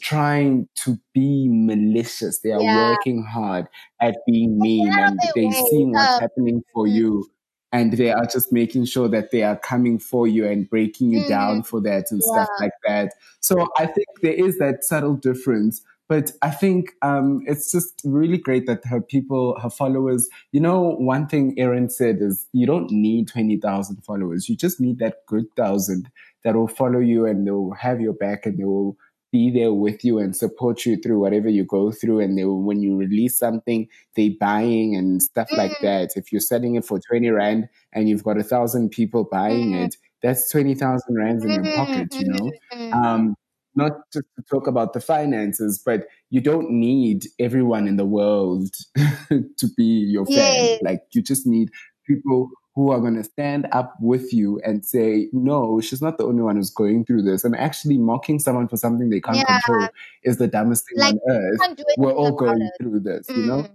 [0.01, 2.39] trying to be malicious.
[2.39, 2.89] They are yeah.
[2.89, 3.67] working hard
[4.01, 6.95] at being mean and they're seeing what's happening for mm.
[6.95, 7.29] you
[7.71, 11.23] and they are just making sure that they are coming for you and breaking you
[11.23, 11.27] mm.
[11.27, 12.33] down for that and yeah.
[12.33, 13.13] stuff like that.
[13.39, 15.81] So I think there is that subtle difference.
[16.07, 20.95] But I think um, it's just really great that her people, her followers, you know,
[20.97, 24.47] one thing Erin said is you don't need 20,000 followers.
[24.47, 26.11] You just need that good thousand
[26.43, 28.95] that will follow you and they will have your back and they will
[29.31, 32.19] be there with you and support you through whatever you go through.
[32.19, 35.57] And they, when you release something, they buying and stuff mm.
[35.57, 36.11] like that.
[36.15, 39.87] If you're selling it for 20 Rand and you've got a thousand people buying mm.
[39.87, 42.51] it, that's 20,000 Rands in your pocket, you know?
[42.73, 42.93] Mm-hmm.
[42.93, 43.35] Um,
[43.75, 48.73] not just to talk about the finances, but you don't need everyone in the world
[49.29, 50.79] to be your fan.
[50.81, 51.69] Like you just need
[52.07, 56.25] people who are going to stand up with you and say, no, she's not the
[56.25, 57.45] only one who's going through this.
[57.45, 59.61] And actually mocking someone for something they can't yeah.
[59.61, 59.87] control
[60.23, 61.79] is the dumbest thing like, on earth.
[61.97, 62.71] We're all going it.
[62.79, 63.37] through this, mm.
[63.37, 63.63] you know?
[63.63, 63.71] Mm.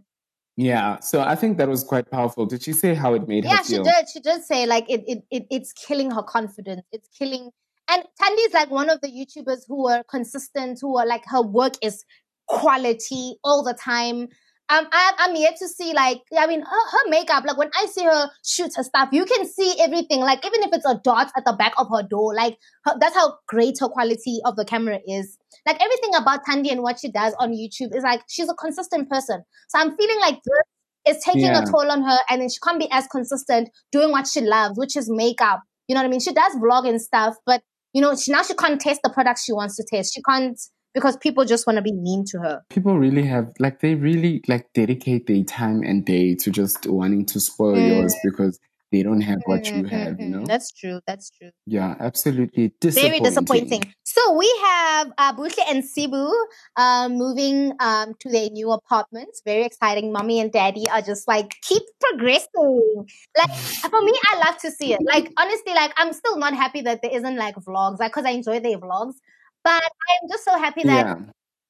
[0.57, 2.45] Yeah, so I think that was quite powerful.
[2.45, 3.87] Did she say how it made yeah, her feel?
[3.87, 4.09] Yeah, she did.
[4.13, 6.83] She did say like it, it, it, it's killing her confidence.
[6.93, 7.51] It's killing.
[7.89, 11.41] And Thandi is like one of the YouTubers who are consistent, who are like her
[11.41, 12.05] work is
[12.47, 14.29] quality all the time
[14.71, 17.45] um, I, I'm yet to see like I mean her, her, makeup.
[17.45, 20.21] Like when I see her shoot her stuff, you can see everything.
[20.21, 22.57] Like even if it's a dot at the back of her door, like
[22.87, 25.37] her, that's how great her quality of the camera is.
[25.67, 29.11] Like everything about Thandi and what she does on YouTube is like she's a consistent
[29.11, 29.43] person.
[29.69, 31.63] So I'm feeling like this is taking yeah.
[31.63, 34.79] a toll on her, and then she can't be as consistent doing what she loves,
[34.79, 35.63] which is makeup.
[35.89, 36.21] You know what I mean?
[36.21, 37.61] She does vlog and stuff, but
[37.93, 40.15] you know she now she can't test the products she wants to test.
[40.15, 40.57] She can't
[40.95, 42.63] because people just want to be mean to her.
[42.71, 47.27] People really have like they really like dedicate their time and day to just wanting
[47.27, 47.89] to spoil mm.
[47.89, 48.59] yours because
[48.93, 50.45] they don't have what you have, you know?
[50.45, 51.01] That's true.
[51.07, 51.51] That's true.
[51.67, 52.73] Yeah, absolutely.
[52.83, 53.83] Very disappointing.
[54.03, 55.33] So we have uh,
[55.69, 56.33] and Sibu
[56.77, 59.43] uh, moving um, to their new apartments.
[59.45, 60.13] Very exciting.
[60.13, 63.07] Mommy and daddy are just like, keep progressing.
[63.39, 65.01] Like, for me, I love to see it.
[65.03, 68.31] Like, honestly, like, I'm still not happy that there isn't like vlogs, like, because I
[68.31, 69.15] enjoy their vlogs.
[69.63, 71.17] But I'm just so happy that yeah.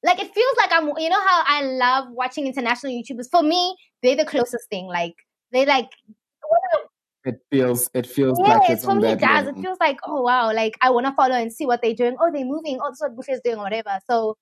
[0.03, 3.29] like it feels like I'm you know how I love watching international YouTubers.
[3.29, 4.87] For me, they're the closest thing.
[4.87, 5.15] Like
[5.51, 5.89] they like
[7.23, 9.45] it feels it feels yeah, like it's for me it does.
[9.45, 9.59] Level.
[9.59, 12.15] It feels like oh wow, like I want to follow and see what they're doing.
[12.19, 12.79] Oh, they're moving.
[12.81, 13.99] Oh, this is what Buhle is doing, or whatever.
[14.09, 14.37] So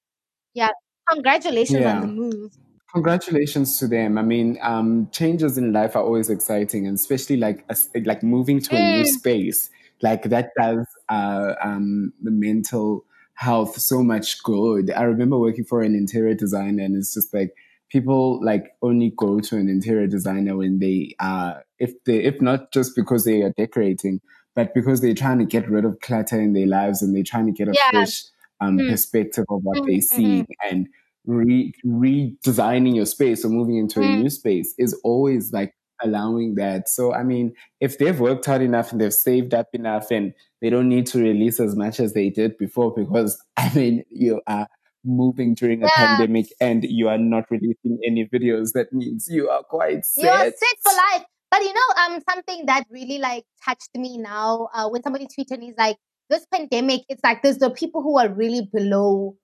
[0.54, 0.70] yeah,
[1.10, 1.96] congratulations yeah.
[1.96, 2.54] on the move.
[2.94, 4.18] Congratulations to them.
[4.18, 7.76] I mean, um, changes in life are always exciting, and especially like a,
[8.06, 8.98] like moving to a mm.
[8.98, 9.70] new space.
[10.02, 13.04] Like that does uh, um, the mental
[13.40, 14.92] health so much good.
[14.92, 17.56] I remember working for an interior designer and it's just like
[17.88, 22.74] people like only go to an interior designer when they are if they if not
[22.74, 24.20] just because they are decorating,
[24.56, 27.46] but because they're trying to get rid of clutter in their lives and they're trying
[27.46, 27.92] to get a yeah.
[27.92, 28.24] fresh
[28.60, 28.90] um, mm.
[28.90, 29.88] perspective of what mm-hmm.
[29.88, 30.90] they see and
[31.26, 34.04] re- redesigning your space or moving into mm.
[34.04, 35.74] a new space is always like
[36.04, 36.90] allowing that.
[36.90, 40.70] So, I mean, if they've worked hard enough and they've saved up enough and they
[40.70, 44.68] don't need to release as much as they did before, because I mean, you are
[45.06, 46.18] moving during a yeah.
[46.18, 50.24] pandemic and you are not releasing any videos, that means you are quite set.
[50.24, 51.26] You're set for life.
[51.52, 55.68] But you know, um, something that really like touched me now, uh, when somebody tweeted,
[55.68, 55.98] is like,
[56.30, 59.36] this pandemic, it's like there's the people who are really below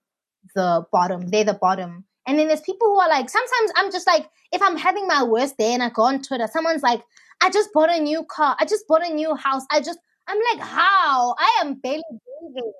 [0.54, 1.28] the bottom.
[1.28, 2.04] They're the bottom.
[2.26, 5.22] And then there's people who are like, sometimes I'm just like, if I'm having my
[5.22, 7.02] worst day and I go on Twitter, someone's like,
[7.40, 8.56] I just bought a new car.
[8.58, 9.62] I just bought a new house.
[9.70, 11.34] I just, I'm like, how?
[11.38, 12.72] I am barely breathing.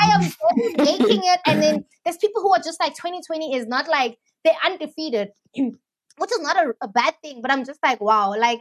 [0.00, 3.66] I am barely making it, and then there's people who are just like 2020 is
[3.66, 7.40] not like they're undefeated, which is not a, a bad thing.
[7.42, 8.60] But I'm just like, wow, like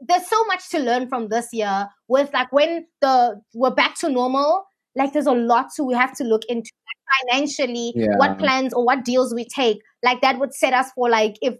[0.00, 1.88] there's so much to learn from this year.
[2.08, 4.64] With like when the we're back to normal,
[4.96, 6.70] like there's a lot to we have to look into
[7.30, 8.16] financially, Yeah.
[8.16, 9.78] what plans or what deals we take.
[10.02, 11.54] Like that would set us for like if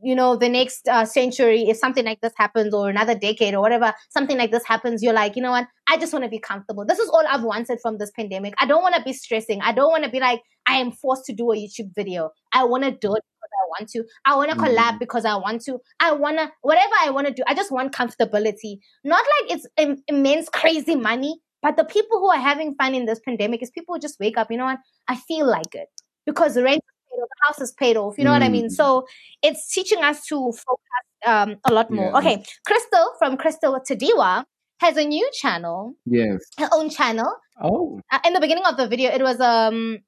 [0.00, 3.60] you know the next uh, century if something like this happens or another decade or
[3.60, 5.66] whatever something like this happens you're like you know what?
[5.88, 6.84] I just want to be comfortable.
[6.86, 8.54] This is all i've wanted from this pandemic.
[8.58, 9.60] I don't want to be stressing.
[9.60, 12.30] I don't want to be like i am forced to do a youtube video.
[12.52, 14.04] I want to do it because i want to.
[14.24, 14.66] I want to Mm.
[14.68, 15.78] collab because i want to.
[15.98, 18.78] I want to whatever i want to do i just want comfortability.
[19.02, 23.06] Not like it's Im- immense crazy money but the people who are having fun in
[23.06, 24.78] this pandemic is people who just wake up you know what
[25.08, 25.88] i feel like it
[26.26, 28.48] because the rent is paid off, the house is paid off you know what i
[28.48, 28.72] mean Mm.
[28.72, 29.06] so
[29.42, 32.12] it's teaching us to focus um, a lot more.
[32.12, 32.18] Yeah.
[32.18, 34.44] Okay, Crystal from Crystal Tadiwa
[34.80, 36.40] has a new channel, Yes.
[36.58, 37.32] her own channel.
[37.60, 38.00] Oh.
[38.12, 39.98] Uh, in the beginning of the video, it was um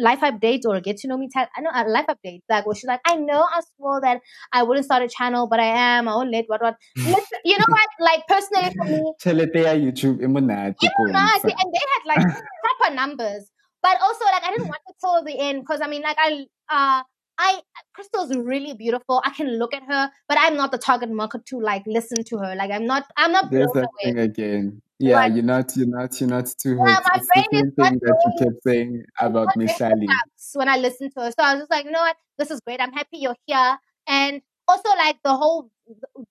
[0.00, 1.28] life update or get to know me.
[1.36, 4.20] I know a life update like where she's like, I know I swore that
[4.52, 5.66] I wouldn't start a channel, but I
[5.98, 6.08] am.
[6.08, 6.76] I won't let what what.
[6.96, 7.88] Listen, you know what?
[8.00, 11.62] Like personally for me, Tšhelete ya YouTube monate ko Nah, see, ntsha.
[11.62, 12.26] and they had like
[12.80, 13.50] proper numbers.
[13.82, 16.44] But also, like, I didn't want it till the end because I mean, like, I,
[16.68, 17.02] uh,
[17.38, 17.60] I,
[17.94, 19.22] Crystal's really beautiful.
[19.24, 22.36] I can look at her, but I'm not the target market to like listen to
[22.38, 22.54] her.
[22.54, 24.12] Like, I'm not, I'm not There's blown that away.
[24.12, 24.82] thing again.
[25.00, 25.32] Yeah, What?
[25.34, 28.44] you're not, you're not, you're not too Yeah, my It's the same thing that you
[28.44, 30.06] kept saying about Not Sally.
[30.52, 31.30] When I listened to her.
[31.30, 32.16] So I was just like, you know what?
[32.36, 32.82] This is great.
[32.82, 33.78] I'm happy you're here.
[34.06, 35.70] And also, like, the whole,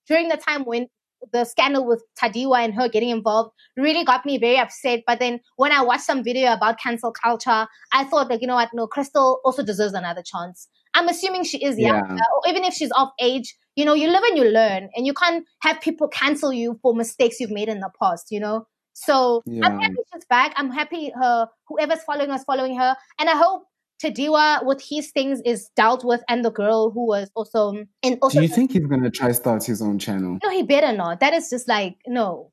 [0.08, 0.88] during the time when
[1.34, 5.02] the scandal with Tadiwa and her getting involved really got me very upset.
[5.08, 8.56] But then when I watched some video about cancel culture, I thought, like, you know
[8.56, 8.70] what?
[8.72, 10.68] No, Crystal also deserves another chance.
[10.94, 12.02] I'm assuming she is Yeah.
[12.02, 15.14] or even if she's of age, you know, you live and you learn, and you
[15.14, 18.66] can't have people cancel you for mistakes you've made in the past, you know?
[18.94, 20.54] So I'm happy she's back.
[20.58, 23.64] I'm happy her whoever's following us following her, and I hope
[24.04, 28.40] Tadiwa with his things is dealt with, and the girl who was also and also
[28.40, 30.38] Do you think he's gonna try start his own channel?
[30.44, 31.20] no, he better not.
[31.22, 32.52] That is just like no.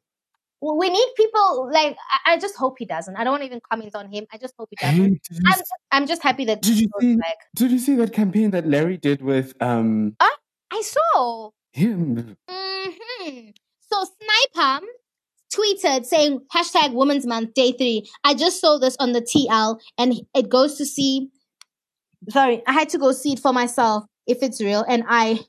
[0.61, 1.97] We need people like
[2.27, 3.15] I, I just hope he doesn't.
[3.17, 4.27] I don't want to even comment on him.
[4.33, 5.05] I just hope he doesn't.
[5.05, 5.61] you, I'm
[5.93, 7.17] I'm just happy that did you see?
[7.17, 7.37] back.
[7.55, 11.51] Did you see that campaign that Larry did with um I saw.
[11.73, 12.37] him?
[12.49, 13.49] hmm
[13.81, 14.87] So Sniper
[15.55, 18.09] tweeted saying hashtag Women's Month Day Three.
[18.25, 21.29] I just saw this on the TL, and it goes to see.
[22.31, 25.41] Sorry, I had to go see it for myself if it's real, and I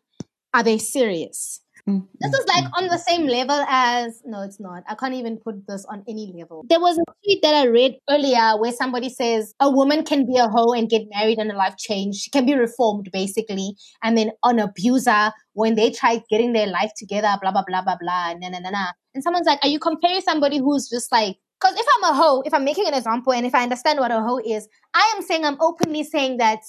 [0.53, 1.61] are they serious?
[1.87, 4.83] This is like on the same level as no, it's not.
[4.89, 6.65] I can't even put this on any level.
[6.67, 10.37] There was a tweet that I read earlier where somebody says a woman can be
[10.37, 12.17] a hoe and get married and a life change.
[12.17, 16.91] She can be reformed basically, and then an abuser when they try getting their life
[16.97, 18.87] together, blah blah blah blah blah, and na na na na.
[19.13, 21.37] And someone's like, are you comparing somebody who's just like?
[21.59, 24.11] Because if I'm a hoe, if I'm making an example, and if I understand what
[24.11, 26.59] a hoe is, I am saying I'm openly saying that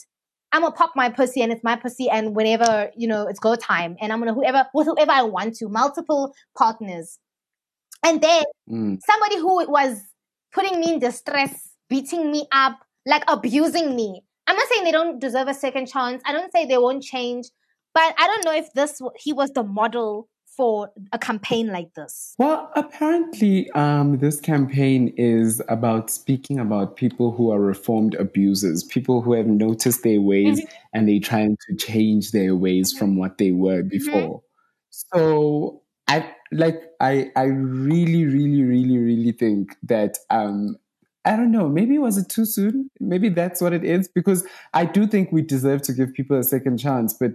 [0.53, 3.55] I'm gonna pop my pussy and it's my pussy and whenever, you know, it's go
[3.55, 7.19] time and I'm gonna whoever with whoever I want to, multiple partners.
[8.05, 8.99] And then Mm.
[9.03, 10.01] somebody who was
[10.53, 14.23] putting me in distress, beating me up, like abusing me.
[14.47, 16.23] I'm not saying they don't deserve a second chance.
[16.27, 17.47] I don't say they won't change,
[17.95, 20.29] but I don't know if this he was the model
[20.59, 22.35] for a campaign like this.
[22.37, 29.23] Well, apparently, um, this campaign is about speaking about people who are reformed abusers, people
[29.23, 30.61] who have noticed their ways
[30.93, 34.43] and they're trying to change their ways from what they were before.
[34.91, 40.77] So I like I I really, really, really, really think that um
[41.25, 42.91] I don't know, maybe it was it too soon?
[42.99, 44.45] Maybe that's what it is, because
[44.75, 47.33] I do think we deserve to give people a second chance, but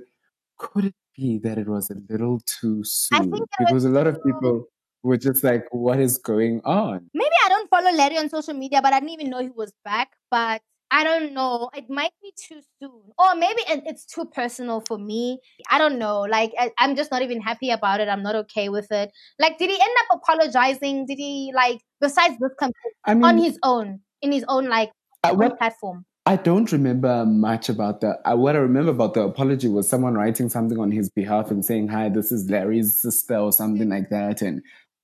[0.57, 3.17] could it be that it was a little too soon?
[3.21, 4.65] think it was Because a lot of people
[5.03, 7.09] were just like, what is going on?
[7.13, 9.73] Maybe I don't follow Larry on social media, but I didn't even know he was
[9.83, 10.11] back.
[10.31, 10.61] But
[10.91, 11.69] I don't know.
[11.75, 13.01] It might be too soon.
[13.17, 15.39] Or maybe it's too personal for me.
[15.71, 16.21] I don't know.
[16.21, 18.07] Like, I, I'm just not even happy about it.
[18.07, 19.11] I'm not okay with it.
[19.39, 21.07] Like, did he end up apologizing?
[21.07, 24.91] Did he, like, besides this campaign, I mean, on his own, in his own, like,
[25.23, 26.05] uh, what platform?
[26.25, 28.17] I don't remember much about the.
[28.29, 31.65] Uh, what I remember about the apology was someone writing something on his behalf and
[31.65, 34.61] saying, "Hi, this is Larry's sister" or something like that, and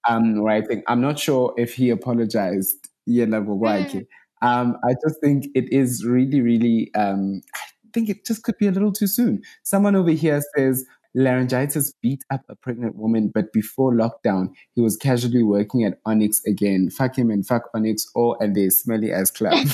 [0.08, 0.82] um, writing.
[0.88, 2.88] I'm not sure if he apologized.
[3.08, 4.06] Yela Gogwake.
[4.42, 6.94] Um, I just think it is really, really.
[6.96, 7.60] Um, I
[7.94, 9.42] think it just could be a little too soon.
[9.64, 14.96] Someone over here says laryngitis beat up a pregnant woman, but before lockdown, he was
[14.96, 16.90] casually working at Onyx again.
[16.90, 19.68] Fuck him and fuck Onyx, all and they smelly as club.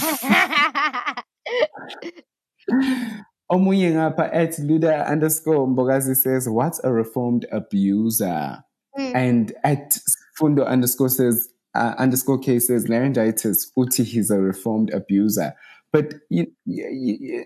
[3.52, 8.64] Omunye ngapha at Luda underscore Mbogazi says, What's a reformed abuser?
[8.98, 9.16] Mm.
[9.16, 9.98] And at
[10.38, 13.72] Fundo underscore says, uh, underscore cases laryngitis.
[13.76, 15.54] Uti, he's a reformed abuser.
[15.92, 17.46] But you, you, you,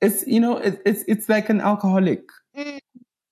[0.00, 2.22] it's you know it, it's it's like an alcoholic.
[2.56, 2.78] Mm.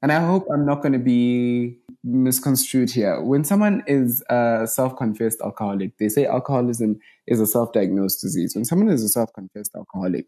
[0.03, 3.21] And I hope I'm not going to be misconstrued here.
[3.23, 8.55] When someone is a self-confessed alcoholic, they say alcoholism is a self-diagnosed disease.
[8.55, 10.27] When someone is a self-confessed alcoholic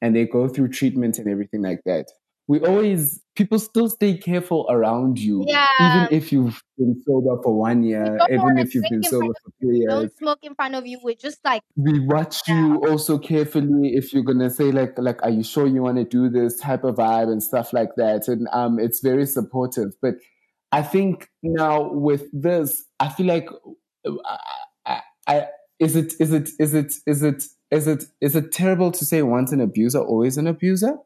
[0.00, 2.06] and they go through treatment and everything like that,
[2.48, 5.68] we always people still stay careful around you, Yeah.
[5.80, 9.72] even if you've been sober for one year, even if you've been sober for two
[9.72, 10.98] years Don't smoke in front of you.
[11.02, 15.30] We're just like, we watch you also carefully if you're gonna say like like are
[15.30, 18.48] you sure you want to do this type of vibe and stuff like that and
[18.52, 20.16] um it's very supportive but
[20.72, 23.48] i think now with this i feel like
[24.86, 25.46] I, I
[25.78, 29.22] is it is it is it is it is it is it terrible to say
[29.22, 30.96] once an abuser always an abuser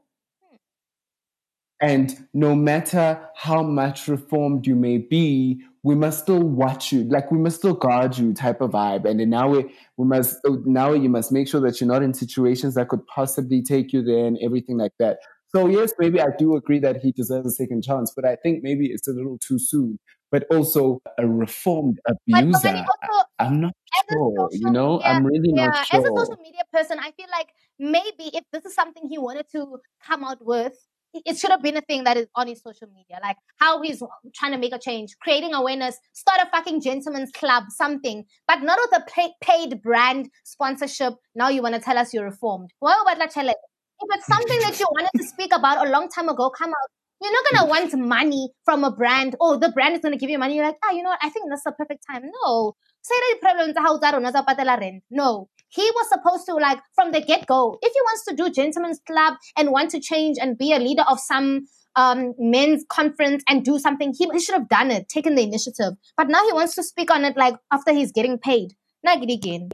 [1.80, 7.30] and no matter how much reformed you may be, we must still watch you, like
[7.30, 9.08] we must still guard you, type of vibe.
[9.08, 12.74] And now we we must now you must make sure that you're not in situations
[12.74, 15.18] that could possibly take you there and everything like that.
[15.54, 18.62] So yes, maybe I do agree that he deserves a second chance, but I think
[18.62, 19.98] maybe it's a little too soon.
[20.30, 23.72] But also a reformed abuser, also I'm not
[24.10, 24.48] sure.
[24.52, 27.48] You know, media, I'm really yeah, not as a social media person, I feel like
[27.78, 30.72] maybe if this is something he wanted to come out with,
[31.14, 33.80] it- it should have been a thing that is on his social media, like how
[33.82, 34.02] he's
[34.34, 38.78] trying to make a change, creating awareness, start a fucking gentleman's club, something, but not
[38.82, 41.14] with a paid brand sponsorship.
[41.36, 42.70] Now you want to tell us you're reformed.
[42.80, 43.56] Why would I tell it?
[44.00, 46.90] If it's something that you wanted to speak about a long time ago, come out.
[47.22, 49.36] You're not gonna want money from a brand.
[49.40, 50.56] Oh, the brand is gonna give you money.
[50.56, 51.18] You're like, ah, you know what?
[51.22, 52.24] I think that's the perfect time.
[52.44, 55.02] No, say that problem patela rent.
[55.10, 57.78] No, he was supposed to like from the get go.
[57.80, 61.04] If he wants to do gentlemen's club and want to change and be a leader
[61.08, 61.66] of some
[61.96, 65.94] um, men's conference and do something, he, he should have done it, taken the initiative.
[66.16, 68.74] But now he wants to speak on it like after he's getting paid.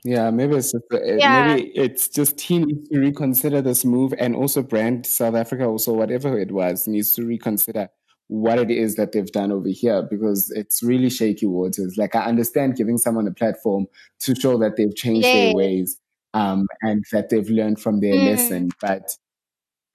[0.04, 1.44] Yeah, maybe it's just uh, Yeah.
[1.44, 5.92] maybe it's just he needs to reconsider this move, and also brand South Africa, also
[5.94, 7.88] whatever it was, needs to reconsider
[8.28, 11.96] what it is that they've done over here because it's really shaky waters.
[11.96, 13.86] Like I understand giving someone a platform
[14.20, 15.98] to show that they've changed their ways,
[16.34, 18.24] um, and that they've learned from their Mm.
[18.24, 19.16] lesson, but.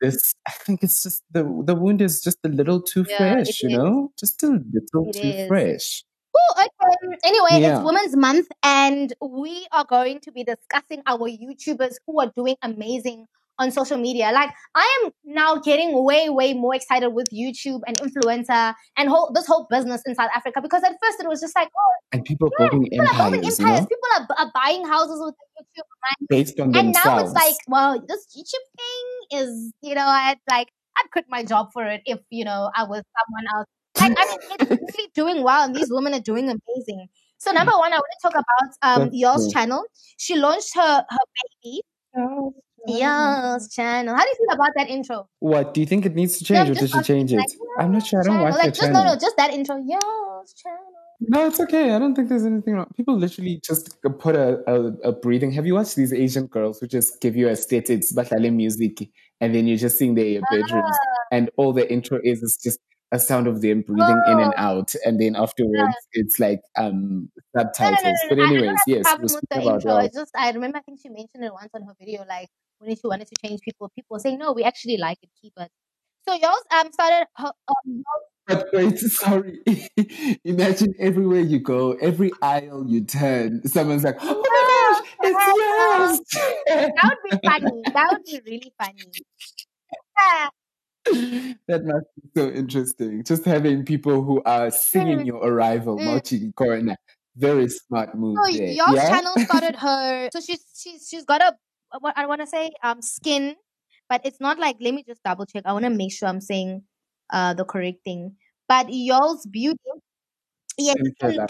[0.01, 3.63] This, I think it's just the the wound is just a little too Yeah, fresh,
[3.63, 3.75] you is.
[3.77, 5.47] know, just a little It too is.
[5.47, 6.03] fresh.
[6.35, 7.17] Ooh, okay.
[7.23, 7.77] Anyway, Yeah.
[7.77, 12.55] it's Women's Month, and we are going to be discussing our YouTubers who are doing
[12.61, 13.25] amazing
[13.59, 14.29] on social media.
[14.31, 19.31] Like, I am now getting way, way more excited with YouTube and influencer and whole
[19.33, 22.23] this whole business in South Africa because at first it was just like, oh, And
[22.23, 23.79] people yeah, building people are building empires, empires.
[23.79, 26.27] you know, People are, are buying houses with YouTube money.
[26.29, 30.67] based on And now it's like, well, this YouTube thing is, you know, I'd like,
[30.97, 33.67] I'd quit my job for it if, you know, I was someone else.
[33.99, 37.07] Like, I mean, it's really doing well, and these women are doing amazing.
[37.37, 39.51] So, number one, I want to talk about um That's Yours true.
[39.53, 39.83] channel.
[40.17, 41.25] She launched her her
[41.63, 41.81] baby.
[42.87, 44.15] Yours channel.
[44.15, 45.27] How do you feel about that intro?
[45.39, 47.37] What do you think it needs to change, I'm or did just she change it?
[47.37, 48.21] like, I'm not sure.
[48.21, 48.45] I don't channel.
[48.45, 49.13] watch Like, the just no, channel.
[49.13, 49.75] no, just that intro.
[49.77, 50.79] Yours channel.
[51.19, 51.93] No, it's okay.
[51.93, 52.91] I don't think there's anything wrong.
[52.95, 55.51] People literally just put a, a, a breathing.
[55.51, 59.09] Have you watched these Asian girls who just give you a aesthetics, bahlale music,
[59.41, 61.27] and then you're just sitting there in your bedrooms, Ah.
[61.31, 62.79] and all the intro is is just
[63.11, 67.63] a sound of them breathing in and out, and then afterwards it's like um No,
[67.63, 68.03] no, no, subtitles.
[68.03, 68.39] no, But.
[68.39, 69.91] I, I anyways, yes, we're problem with the about intro.
[69.91, 70.05] Ralph.
[70.05, 72.49] It's just I remember I think she mentioned it once on her video, like
[72.79, 75.53] when she wanted to change people, people were saying no, we actually like it, keep
[75.57, 75.69] it.
[76.27, 78.03] So yours um started her um
[78.47, 79.59] But wait, sorry.
[80.45, 86.55] Imagine everywhere you go, every aisle you turn, someone's like, "Oh my gosh, it's yours!"
[86.95, 87.83] that would be funny.
[87.93, 89.11] That would be really funny.
[90.17, 90.49] Yeah.
[91.67, 93.23] that must be so interesting.
[93.23, 96.05] Just having people who are singing your arrival, mm.
[96.05, 96.95] Mochi Corner.
[97.35, 98.71] Very smart move So there.
[98.71, 99.09] yours Yeah?
[99.09, 100.29] channel started her.
[100.33, 101.53] So she's she's she's got a
[101.99, 103.55] what I want to say um skin,
[104.09, 104.77] but it's not like.
[104.81, 105.63] Let me just double check.
[105.65, 106.83] I want to make sure I'm saying
[107.31, 108.35] uh the correct thing.
[108.67, 109.77] But y'all's beauty,
[110.77, 110.93] yeah,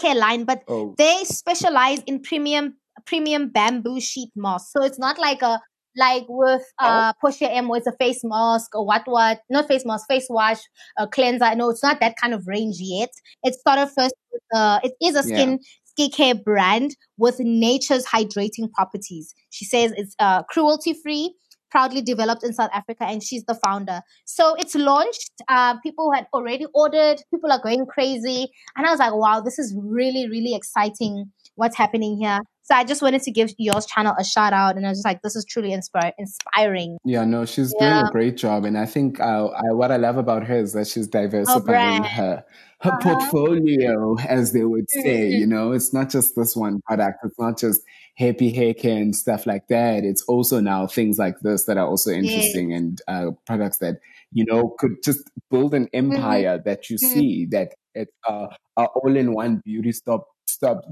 [0.00, 0.44] care line.
[0.44, 4.72] but Oh, they specialize in premium premium bamboo sheet moss.
[4.72, 5.60] So it's not like a
[5.98, 9.68] like with oh, uh Porsche M where it's a face mask or what what not
[9.68, 10.60] face mask, face wash,
[10.96, 11.54] a cleanser.
[11.54, 13.10] No, it's not that kind of range yet.
[13.42, 15.36] It started first with uh it is a yeah.
[15.36, 15.58] skin
[15.98, 19.34] skincare brand with nature's hydrating properties.
[19.50, 21.34] She says it's uh cruelty free.
[21.70, 24.00] Proudly developed in South Africa, and she's the founder.
[24.24, 25.30] So it's launched.
[25.48, 27.16] Uh, people had already ordered.
[27.30, 31.76] People are going crazy, and I was like, "Wow, this is really, really exciting what's
[31.76, 32.38] happening here.
[32.68, 35.06] So I just wanted to give yours channel a shout out, and I was just
[35.06, 36.98] like, this is truly inspiring.
[37.04, 37.88] Yeah, no, she's Yeah.
[37.88, 40.74] doing a great job, and I think uh, I, what I love about her is
[40.74, 42.44] that she's diversifying her
[42.80, 42.98] her Uh-huh.
[43.02, 45.30] portfolio, as they would say.
[45.30, 45.40] Mhm.
[45.40, 47.20] You know, it's not just this one product.
[47.24, 47.80] It's not just
[48.16, 50.04] happy hair care and stuff like that.
[50.04, 54.00] It's also now things like this that are also interesting and uh, products that
[54.32, 56.14] you know could just build an Mm-hmm.
[56.16, 60.26] empire that you see that it's uh, are all in one beauty stop
[60.58, 60.82] stop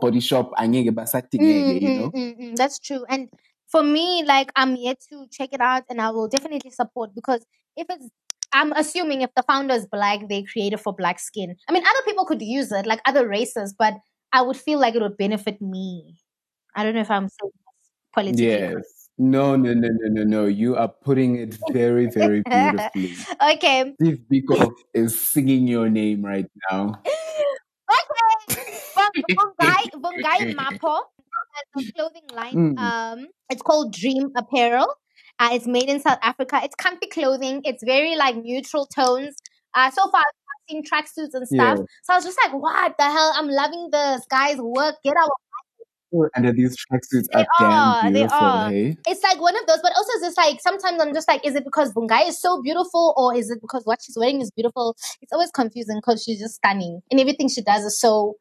[0.00, 2.10] body shop angeke basadingeke, you know.
[2.10, 3.04] Mm, mm, mm, That's true.
[3.08, 3.30] And
[3.70, 7.46] for me, like I'm yet to check it out, and I will definitely support because
[7.76, 8.10] if it's,
[8.52, 11.54] I'm assuming if the founder is black, they created for black skin.
[11.68, 13.94] I mean, other people could use it, like other races, but
[14.32, 16.18] I would feel like it would benefit me.
[16.74, 18.46] I don't know if I'm saying this politically.
[18.46, 19.08] Yes.
[19.18, 20.46] No, no, no, no, no, no.
[20.46, 23.14] You are putting it very, very beautifully.
[23.54, 23.94] okay.
[24.00, 27.02] Steve Biko is singing your name right now.
[28.48, 28.62] Okay.
[29.36, 31.00] Well, Bungai, Bungai Mapo
[31.74, 32.54] has a clothing line.
[32.54, 32.78] Mm.
[32.78, 34.88] Um, it's called Dream Apparel.
[35.38, 36.60] Uh, it's made in South Africa.
[36.62, 37.62] It's comfy clothing.
[37.64, 39.36] It's very like neutral tones.
[39.74, 41.78] Uh, so far I've seen tracksuits and stuff.
[41.78, 41.84] Yeah.
[42.02, 43.32] So I was just like, what the hell?
[43.36, 44.22] I'm loving this.
[44.28, 44.96] Guys, work.
[45.04, 45.30] Get out.
[46.34, 48.02] And these tracksuits They are damn are.
[48.04, 48.70] They beautiful, are.
[48.70, 48.96] hey?
[49.06, 51.54] It's like one of those, but also it's just like sometimes I'm just like, is
[51.54, 54.96] it because Bungai is so beautiful or is it because what she's wearing is beautiful?
[55.20, 58.36] It's always confusing because she's just stunning and everything she does is so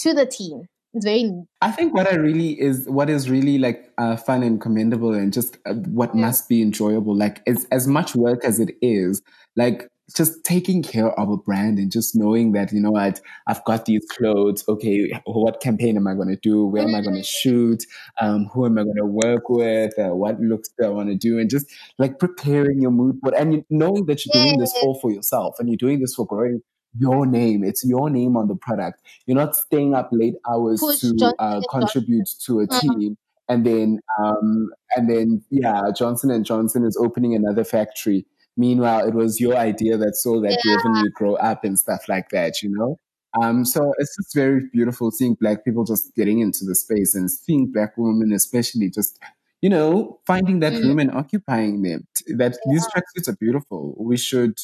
[0.00, 0.64] to the team.
[0.92, 1.44] It's very neat.
[1.60, 5.32] I think what I really is what is really like uh, fun and commendable and
[5.32, 7.14] just uh, what must be enjoyable.
[7.14, 9.22] Like as as much work as it is,
[9.54, 9.86] like
[10.16, 13.84] just taking care of a brand and just knowing that you know what I've got
[13.84, 14.64] these clothes.
[14.68, 16.66] Okay, what campaign am I going to do?
[16.66, 17.84] Where am I going to shoot?
[18.20, 19.96] Um, who am I going to work with?
[19.96, 21.38] Uh, what looks do I want to do?
[21.38, 21.66] And just
[21.98, 25.54] like preparing your mood board and you- knowing that you're doing this all for yourself
[25.60, 26.62] and you're doing this for growing
[26.98, 27.64] your name.
[27.64, 29.00] It's your name on the product.
[29.26, 32.80] You're not staying up late hours Push to uh, contribute to a Uh-huh.
[32.80, 33.16] team,
[33.48, 38.26] and then um, and then yeah, Johnson and Johnson is opening another factory.
[38.56, 42.62] Meanwhile, it was your idea that saw that revenue grow up and stuff like that.
[42.62, 42.96] You know.
[43.40, 47.30] Um, so it's just very beautiful seeing black people just getting into the space and
[47.30, 49.20] seeing black women, especially just,
[49.62, 50.82] you know, finding that Mm.
[50.82, 52.08] room and occupying them.
[52.36, 53.94] That these tracksuits are beautiful.
[54.00, 54.58] We should,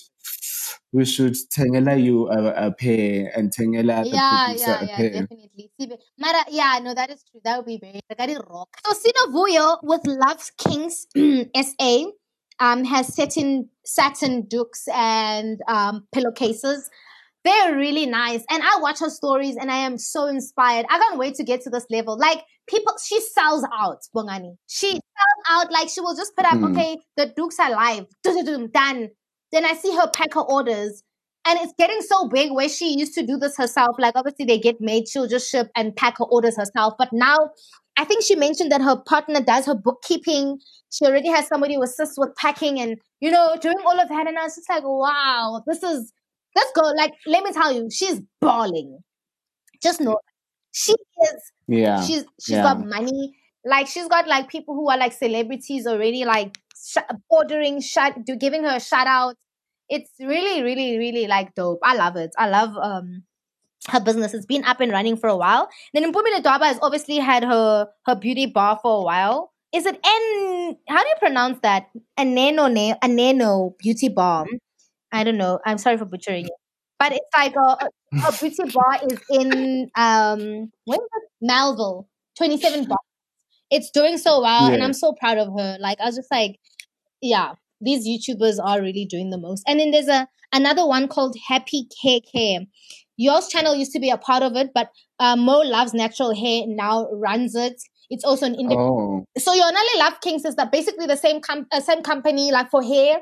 [0.92, 4.96] we should tengela you a, a pair and tengela the Yeah, producer yeah, a yeah,
[4.96, 5.10] pair.
[5.10, 5.70] definitely.
[5.80, 7.40] Sibe- Mara, yeah, no, that is true.
[7.44, 8.68] That would be very, did rock.
[8.86, 11.06] So, Sino Vuyo with Love's Kings
[11.56, 12.04] SA
[12.60, 16.88] um, has satin, satin dukes and um, pillowcases.
[17.44, 18.42] They're really nice.
[18.50, 20.86] And I watch her stories and I am so inspired.
[20.90, 22.18] I can't wait to get to this level.
[22.18, 24.56] Like, people, she sells out, Bongani.
[24.66, 26.70] She sells out, like, she will just put up, Mm.
[26.72, 29.10] okay, the dukes are live, dum done.
[29.52, 31.02] Then I see her pack her orders
[31.46, 33.96] and it's getting so big where she used to do this herself.
[33.98, 36.94] Like obviously they get made, she'll just ship and pack her orders herself.
[36.98, 37.50] But now
[37.96, 40.58] I think she mentioned that her partner does her bookkeeping.
[40.90, 44.26] She already has somebody who assists with packing and you know, doing all of that.
[44.26, 46.12] And I was just like, wow, this is
[46.54, 46.82] let's go.
[46.96, 48.98] Like, let me tell you, she's balling.
[49.82, 50.18] Just know
[50.72, 52.02] she is Yeah.
[52.02, 52.62] she's she's yeah.
[52.62, 53.34] got money.
[53.64, 56.98] Like she's got like people who are like celebrities already, like sh-
[57.30, 59.36] ordering, shut, do giving her a shout out.
[59.88, 61.80] It's really, really, really like dope.
[61.82, 62.32] I love it.
[62.38, 63.24] I love um
[63.88, 64.34] her business.
[64.34, 65.68] It's been up and running for a while.
[65.94, 69.52] Then Mpumi Dwaba has obviously had her her beauty bar for a while.
[69.72, 70.76] Is it N?
[70.88, 71.86] How do you pronounce that?
[72.18, 74.46] Aneno ne Aneno beauty bar.
[75.12, 75.60] I don't know.
[75.66, 76.52] I'm sorry for butchering it,
[76.98, 77.88] but it's like a, a,
[78.28, 81.00] a beauty bar is in um it?
[81.40, 82.08] Melville,
[82.38, 83.05] 27 bucks.
[83.70, 85.76] It's doing so well, and I'm so proud of her.
[85.80, 86.58] Like I was just like,
[87.20, 89.62] yeah, these YouTubers are really doing the most.
[89.66, 92.66] And then there's a another one called Happy KK.
[93.16, 96.64] Yours channel used to be a part of it, but uh, Mo Loves Natural Hair
[96.68, 97.80] now runs it.
[98.10, 98.80] It's also an independent.
[98.80, 102.52] Oh, So your Nali Love Kings is that basically the same com- uh, same company
[102.52, 103.20] like for hair,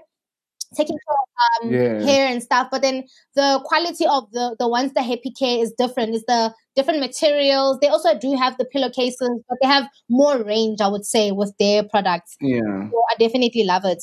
[0.76, 1.28] taking care of
[1.64, 2.06] um, Yeah.
[2.06, 2.68] hair and stuff.
[2.70, 3.04] But then
[3.34, 6.14] the quality of the the ones that Happy Care is different.
[6.14, 7.78] Is the different materials.
[7.80, 11.54] They also do have the pillowcases, but they have more range, I would say, with
[11.58, 12.36] their products.
[12.40, 12.90] yeah.
[12.90, 14.02] So I definitely love it.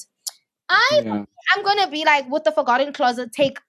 [0.69, 1.23] I Yeah.
[1.55, 3.31] I'm gonna be like with the Forgotten Closet.
[3.33, 3.59] Take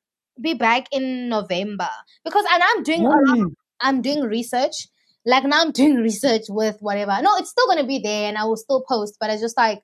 [0.41, 1.89] be back in November
[2.25, 3.49] because and I'm doing a lot.
[3.81, 4.89] I'm doing research.
[5.27, 7.17] Like now I'm doing research with whatever.
[7.23, 9.83] No, it's still gonna be there and I will still post, but I just like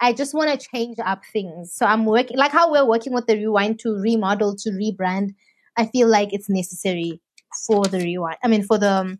[0.00, 1.72] I just want to change up things.
[1.74, 5.34] So I'm working like how we're working with the rewind to remodel to rebrand.
[5.76, 7.20] I feel like it's necessary
[7.66, 8.38] for the rewind.
[8.42, 9.18] I mean for the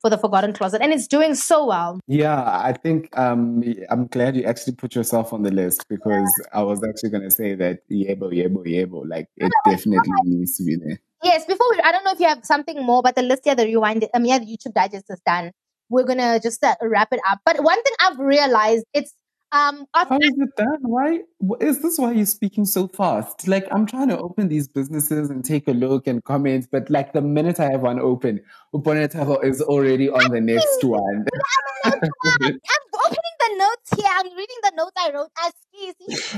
[0.00, 2.00] for the Forgotten Closet, and it's doing so well.
[2.06, 6.62] Yeah, I think um, I'm glad you actually put yourself on the list because I
[6.62, 10.76] was actually going to say that yebo, yebo, yebo, like it definitely needs to be
[10.76, 10.98] there.
[11.22, 13.54] Yes, before we, I don't know if you have something more, but the list here,
[13.54, 15.52] the rewind, um, yeah, the YouTube digest is done.
[15.90, 17.40] We're gonna just uh, wrap it up.
[17.44, 19.12] But one thing I've realized, it's
[19.52, 20.78] um, How is it done?
[20.82, 21.20] Why
[21.60, 23.48] is this why you're speaking so fast?
[23.48, 27.12] Like I'm trying to open these businesses and take a look and comment, but like
[27.12, 28.40] the minute I have one open,
[28.74, 31.24] Uponetaro is already on the next one.
[31.84, 34.10] I'm opening the notes here.
[34.10, 36.36] I'm reading the notes I wrote as keys.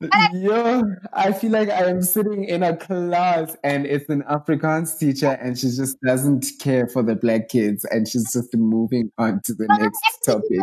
[0.32, 0.82] Yo,
[1.12, 5.58] I feel like I am sitting in a class and it's an Afrikaans teacher and
[5.58, 9.66] she just doesn't care for the black kids and she's just moving on to the
[9.66, 10.60] next topic.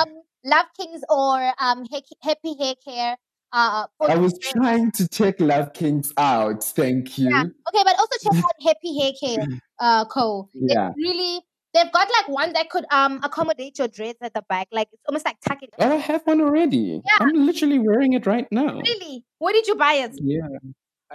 [0.00, 1.86] um, Love Kings or um,
[2.22, 3.16] Happy, Hair Care.
[3.50, 6.62] Uh, for I was trying to check Love Kings out.
[6.62, 7.30] Thank you.
[7.30, 7.42] Yeah.
[7.42, 9.46] Okay, but also check out Happy Hair Care
[9.80, 10.48] uh, Co.
[10.52, 10.92] Yeah.
[10.96, 11.40] really,
[11.72, 14.68] they've got like one that could um accommodate your dreads at the back.
[14.70, 15.70] Like it's almost like tuck it.
[15.78, 17.00] Oh, I have one already.
[17.04, 17.10] Yeah.
[17.20, 18.80] I'm literally wearing it right now.
[18.80, 19.24] Really?
[19.38, 20.12] Where did you buy it?
[20.22, 20.46] Yeah.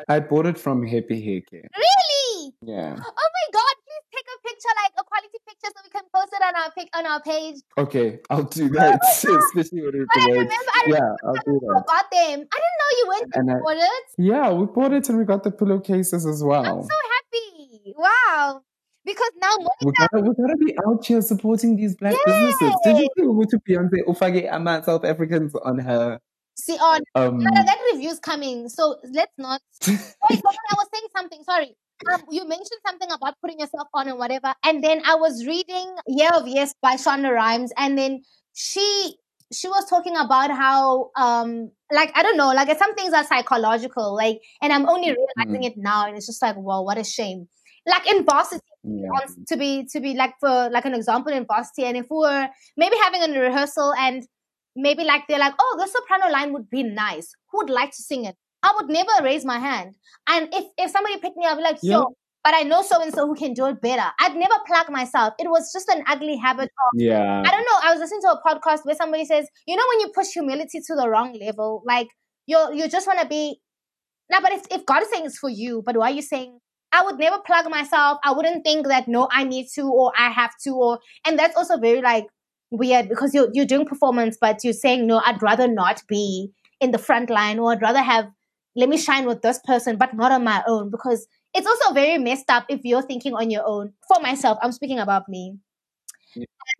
[0.09, 1.69] I bought it from Happy Hair Care.
[1.77, 2.53] Really?
[2.63, 2.95] Yeah.
[2.97, 3.75] Oh my god!
[4.44, 6.72] Please take a picture, like a quality picture, so we can post it on our
[6.72, 7.61] pic on our page.
[7.78, 8.99] Okay, I'll do that.
[9.14, 11.84] Especially when it's I remember, I Yeah, remember I'll do that.
[11.88, 12.48] got them.
[12.52, 14.03] I didn't know you went And I- for it.
[14.18, 16.65] Yeah, we bought it and we got the pillowcases as well.
[16.65, 17.94] I'm so happy.
[17.98, 18.61] Wow.
[19.06, 19.49] Because now
[19.84, 22.74] We gotta, we gotta be out here supporting these black businesses.
[22.86, 26.20] Did you see Ubutu Beyonce Ufage Ama South Africans on her
[26.57, 28.70] see on um that review's coming.
[28.70, 29.60] So let's not.
[29.88, 29.99] Wait,
[30.30, 31.44] I was saying something.
[31.44, 31.76] Sorry.
[32.11, 35.95] Um, you mentioned something about putting yourself on and whatever, and then I was reading
[36.07, 38.23] Year of Yes by Shonda Rhimes, and then
[38.53, 39.15] she
[39.51, 44.15] she was talking about how um like I don't know, like some things are psychological,
[44.15, 47.47] like, and I'm only realizing it now, and it's just like, wow, what a shame.
[47.85, 49.09] Like in varsity, yeah.
[49.47, 52.47] to be to be like for like an example in varsity, and if we were
[52.77, 54.25] maybe having a rehearsal and
[54.75, 57.34] maybe like they're like, oh, the soprano line would be nice.
[57.51, 58.35] Who would like to sing it?
[58.64, 59.95] I would never raise my hand.
[60.27, 62.03] And if if somebody picked me up, I'd be like, yo, Yeah.
[62.44, 64.10] but I know so and so who can do it better.
[64.19, 65.34] I'd never plug myself.
[65.40, 67.41] It was just an ugly habit of Yeah.
[67.45, 67.80] I don't know.
[67.84, 70.80] I was listening to a podcast where somebody says, you know, when you push humility
[70.88, 72.07] to the wrong level, like
[72.48, 73.60] you're, you just want to be.
[74.30, 76.60] Now, but if, if God is saying it's for you, but why are you saying?
[76.94, 78.19] I would never plug myself.
[78.23, 81.57] I wouldn't think that no, I need to or I have to, or and that's
[81.57, 82.27] also very like
[82.72, 86.49] weird because you're you're doing performance, but you're saying no, I'd rather not be
[86.80, 88.26] in the front line, or I'd rather have
[88.75, 92.17] let me shine with this person, but not on my own because it's also very
[92.17, 93.93] messed up if you're thinking on your own.
[94.07, 95.57] For myself, I'm speaking about me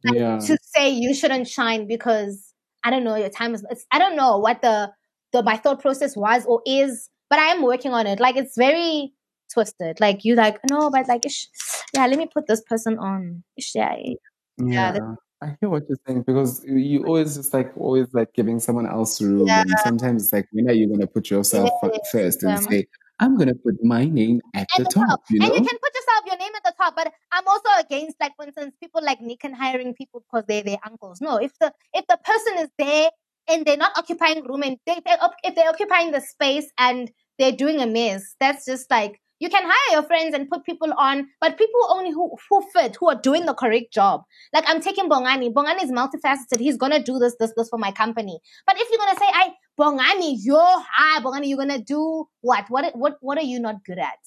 [0.04, 0.38] Yeah.
[0.40, 2.54] to say you shouldn't shine because
[2.84, 3.66] I don't know your time is.
[3.70, 4.92] It's, I don't know what the
[5.32, 8.20] the my thought process was or is, but I am working on it.
[8.20, 9.14] Like it's very
[9.54, 10.00] twisted.
[10.00, 11.48] Like you like no, but like ish,
[11.94, 13.44] yeah, let me put this person on.
[13.58, 14.16] Ish, yeah, yeah,
[14.58, 15.16] Yeah.
[15.44, 19.22] I hear what you're saying because you- always just like always like giving someone else
[19.22, 19.62] room, Yeah.
[19.62, 22.88] and sometimes it's like when are you gonna put yourself Yes, first and um, say
[23.20, 25.08] I'm gonna put my name at the at the top.
[25.08, 25.22] top?
[25.30, 28.16] You And you can put yourself your name at the top, but I'm also against
[28.22, 31.20] like for instance people like Nick and hiring people because they're their uncles.
[31.20, 33.10] No, if the if the person is there
[33.50, 37.52] and they're not occupying room and they, they if they're occupying the space and they're
[37.52, 41.28] doing a mess, that's just like you can hire your friends and put people on,
[41.42, 44.24] but people only who who fit, who are doing the correct job.
[44.54, 45.52] Like I'm taking Bongani.
[45.58, 46.62] Bongani is multifaceted.
[46.62, 48.40] He's gonna do this, this, this for my company.
[48.66, 52.70] But if you're gonna say, "I Bongani, you're high, Bongani, you're gonna do what?
[52.70, 52.96] What?
[52.96, 53.18] What?
[53.20, 54.24] What are you not good at?"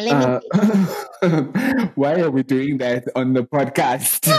[0.00, 0.24] Let me
[1.22, 4.30] Uh, why are we doing that on the podcast?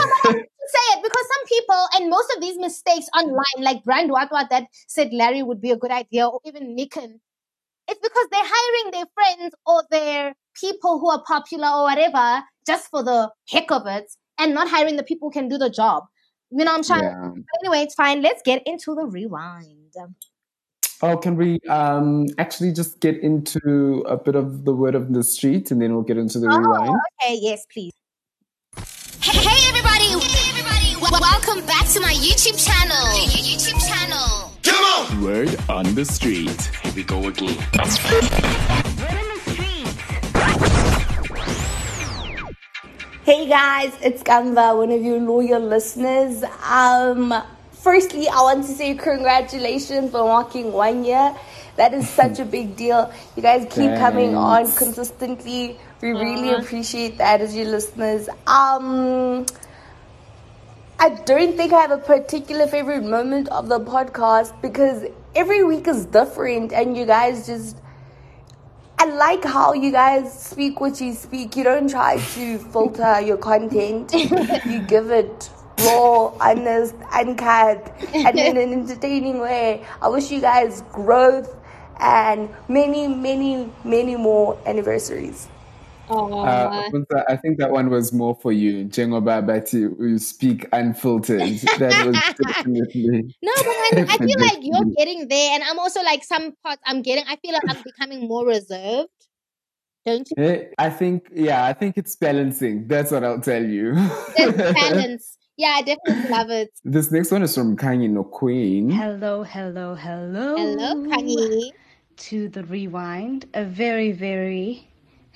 [0.70, 4.68] say it because some people and most of these mistakes online, like Brand Watwa that
[4.86, 7.20] said Larry would be a good idea, or even Nikon,
[7.90, 12.88] it's because they're hiring their friends or their people who are popular or whatever just
[12.88, 14.04] for the heck of it
[14.38, 16.04] and not hiring the people who can do the job.
[16.50, 17.30] You know what I'm trying yeah.
[17.62, 18.22] Anyway, it's fine.
[18.22, 19.94] Let's get into the rewind.
[21.02, 25.22] Oh, can we um actually just get into a bit of the word of the
[25.22, 26.96] street and then we'll get into the rewind?
[27.22, 27.92] Okay, yes, please.
[29.20, 30.04] Hey, hey everybody!
[30.04, 30.94] Hey everybody!
[30.94, 32.96] W- welcome back to my YouTube channel.
[33.26, 34.39] YouTube channel.
[35.22, 36.60] Word on the street.
[36.82, 37.56] Here we go again.
[43.24, 46.42] Hey guys, it's Gamba, one of your loyal listeners.
[46.64, 47.32] Um,
[47.70, 51.36] firstly, I want to say congratulations for walking one year.
[51.76, 53.12] That is such a big deal.
[53.36, 55.78] You guys keep coming on consistently.
[56.02, 58.28] We really appreciate that as your listeners.
[58.46, 59.46] Um,
[61.02, 65.88] I don't think I have a particular favorite moment of the podcast because every week
[65.88, 67.78] is different, and you guys just
[68.98, 71.56] I like how you guys speak what you speak.
[71.56, 74.12] You don't try to filter your content.
[74.66, 75.48] you give it
[75.78, 79.86] raw, honest, uncut, and in an entertaining way.
[80.02, 81.56] I wish you guys growth
[81.98, 85.48] and many, many, many more anniversaries.
[86.10, 86.90] Uh,
[87.28, 89.78] I think that one was more for you, Jengoba Bati.
[89.78, 91.40] You speak unfiltered.
[91.78, 93.34] That was definitely.
[93.42, 96.82] No, but I, I feel like you're getting there, and I'm also like some parts
[96.84, 97.24] I'm getting.
[97.28, 99.08] I feel like I'm becoming more reserved.
[100.04, 100.42] Don't you?
[100.42, 102.88] Eh, I think, yeah, I think it's balancing.
[102.88, 103.94] That's what I'll tell you.
[104.36, 105.36] There's balance.
[105.56, 106.70] Yeah, I definitely love it.
[106.84, 108.88] This next one is from Kanye No Queen.
[108.88, 110.56] Hello, hello, hello.
[110.56, 111.70] Hello, Kanye.
[112.16, 113.46] To the rewind.
[113.52, 114.89] A very, very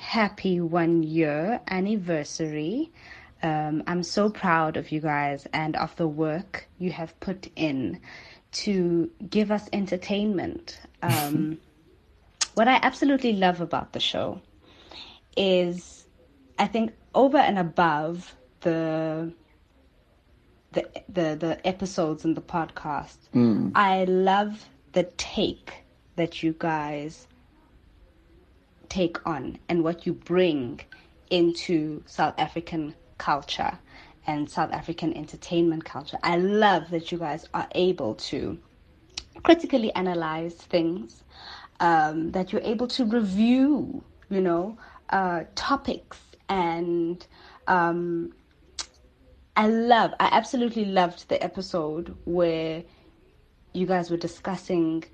[0.04, 2.92] happy one year anniversary.
[3.42, 8.00] Um, I'm so proud of you guys and of the work you have put in
[8.64, 10.80] to give us entertainment.
[11.04, 11.58] Um,
[12.54, 14.40] what I absolutely love about the show
[15.36, 16.06] is,
[16.58, 19.30] I think, over and above the
[20.72, 23.72] the the, the episodes and the podcast, Mm.
[23.74, 25.84] I love the take
[26.16, 27.26] that you guys
[28.88, 30.80] take on and what you bring
[31.30, 33.78] into South African culture
[34.26, 36.18] and South African entertainment culture.
[36.22, 38.58] I love that you guys are able to
[39.42, 41.24] critically analyze things,
[41.80, 44.78] um, that you're able to review, you know,
[45.10, 47.26] uh, topics and
[47.66, 48.32] um,
[49.56, 52.82] I love, I absolutely loved the episode where
[53.72, 55.04] you guys were discussing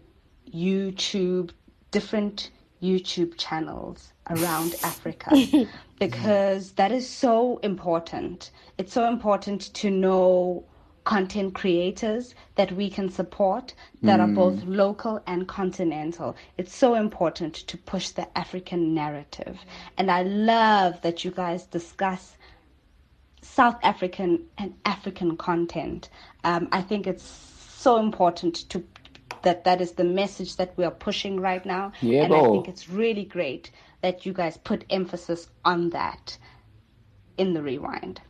[0.53, 1.51] YouTube,
[1.91, 2.51] different
[2.83, 5.31] YouTube channels around Africa
[5.99, 8.51] because that is so important.
[8.79, 10.65] It's so important to know
[11.05, 14.35] content creators that we can support that are Mm.
[14.35, 16.37] both local and continental.
[16.59, 19.59] It's so important to push the African narrative.
[19.97, 22.37] And I love that you guys discuss
[23.43, 26.11] South African and African content.
[26.45, 28.85] Um, I think it's so important to
[29.43, 31.93] that that is the message that we are pushing right now.
[32.01, 33.71] Yeah, and I think it's really great
[34.03, 36.39] that you guys put emphasis on that
[37.39, 38.21] in the rewind.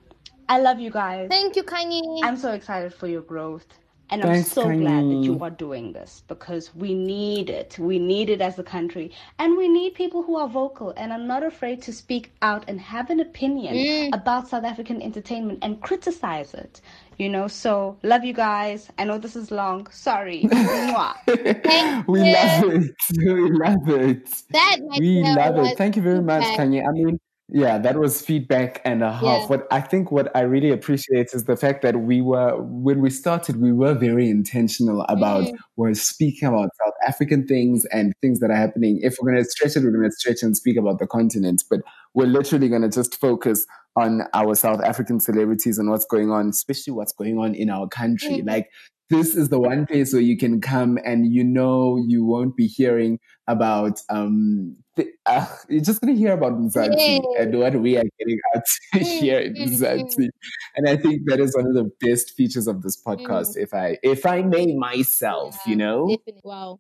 [0.48, 1.28] I love you guys.
[1.30, 2.20] Thank you, Kanye.
[2.24, 3.66] I'm so excited for your growth.
[4.12, 7.78] And Thanks, I'm so glad that you are doing this because we need it.
[7.78, 9.12] We need it as a country.
[9.38, 12.80] And we need people who are vocal and are not afraid to speak out and
[12.80, 14.14] have an opinion Mm.
[14.14, 16.80] about South African entertainment and criticize it.
[17.20, 18.88] You know, so love you guys.
[18.96, 19.86] I know this is long.
[19.90, 20.44] Sorry.
[20.44, 22.06] Mwah.
[22.08, 22.94] we love it.
[23.18, 24.42] We love it.
[24.52, 25.76] That we love it.
[25.76, 26.66] Thank you very much, feedback.
[26.66, 26.88] Kanye.
[26.88, 27.20] I mean,
[27.52, 29.22] yeah, that was feedback and a half.
[29.22, 29.46] Yeah.
[29.48, 33.10] What I think what I really appreciate is the fact that we were when we
[33.10, 35.56] started, we were very intentional about Mm.
[35.76, 38.98] we're speaking about South African things and things that are happening.
[39.02, 41.64] If we're gonna stretch it, we're gonna stretch and speak about the continent.
[41.68, 41.80] But
[42.14, 43.66] we're literally gonna just focus
[43.96, 47.88] on our South African celebrities and what's going on, especially what's going on in our
[47.88, 48.38] country.
[48.38, 48.46] Mhm.
[48.48, 48.68] Like
[49.10, 52.68] this is the one place where you can come and you know you won't be
[52.68, 53.18] hearing
[53.48, 58.38] about um th- uh, you're just gonna hear about Mzansi and what we are getting
[58.54, 58.62] out
[58.94, 60.28] Mm, here in mm, Mzansi.
[60.76, 63.98] And I think that is one of the best features of this podcast, if I
[64.04, 66.06] if I may myself, you know?
[66.08, 66.42] Definitely.
[66.44, 66.78] Wow.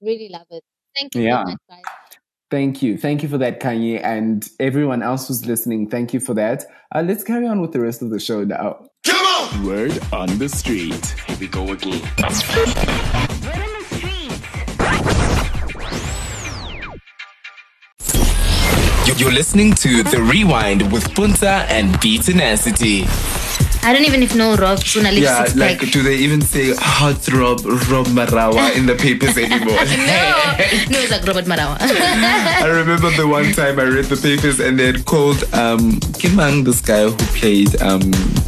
[0.00, 0.64] Really love it.
[0.96, 1.44] Thank you Yeah.
[1.44, 1.82] so much, guys.
[2.52, 2.98] Thank you.
[2.98, 3.98] Thank you for that, Kanye.
[4.04, 6.66] And everyone else who's listening, thank you for that.
[6.94, 8.84] Uh, let's carry on with the rest of the show now.
[9.06, 9.64] Come on!
[9.64, 11.02] Word on the street.
[11.28, 12.02] Here we go again.
[19.06, 23.41] You- You're listening to The Rewind with Puntsa and BeeTenacity.
[23.84, 25.90] I don't even if know Rob Suna Yeah, six like, pack.
[25.90, 29.66] do they even say heartthrob Rob Rob Marawa in the papers anymore?
[29.74, 30.22] no,
[30.90, 31.76] no, it's like Robert Marawa.
[31.80, 36.64] I remember the one time I read the papers and they had called um Kimang,
[36.64, 38.02] this guy who played um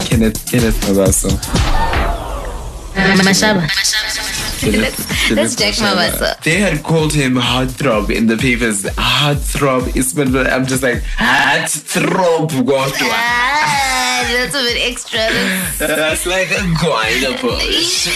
[0.07, 2.24] Kenneth Kenneth Mabaso.
[2.95, 3.69] Mashaba.
[4.61, 6.11] Kenneth- That's Kenneth Jack Mashaba.
[6.11, 6.43] Mabasa.
[6.43, 8.83] They had called him heartthrob in the papers.
[8.85, 10.47] Heartthrob Ismail.
[10.49, 13.11] I'm just like heartthrob Godwa.
[13.11, 15.19] Ah, that's a bit extra.
[15.19, 18.09] That's- That's like a guayna push.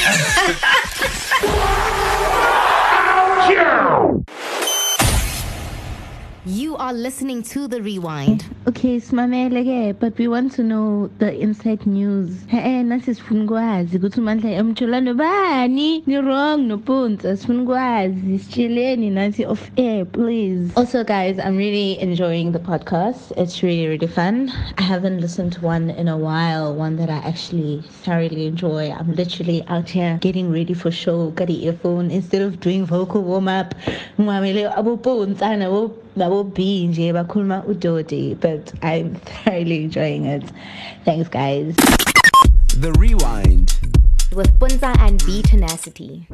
[6.48, 8.46] You are are listening to The Rewind.
[8.66, 12.46] Okay, simameleke but we want to know the inside news.
[12.50, 16.02] E-e nasi sifuna ukwazi ukuthi umandla emtholano bani?
[16.06, 20.72] Ni-wrong no nopunta sifuna ukwazi sitsheleni nathi off air please.
[20.76, 23.32] Also guys i'm really enjoying the podcast.
[23.36, 24.50] It's really really fun.
[24.78, 28.90] I haven't listened to one in a while one that i actually thoroughly enjoy.
[28.90, 32.10] I'm literally out here getting ready for show got the earphone.
[32.10, 33.74] Instead of doing vocal warm-up
[34.18, 40.44] ngimamele abopunta nabo nabo B nje bakhuluma udodi but I'm thoroughly enjoying it.
[41.04, 41.74] Thanks guys.
[42.76, 43.78] The Rewind.
[44.32, 46.26] With Puntsa and BeeTenacity.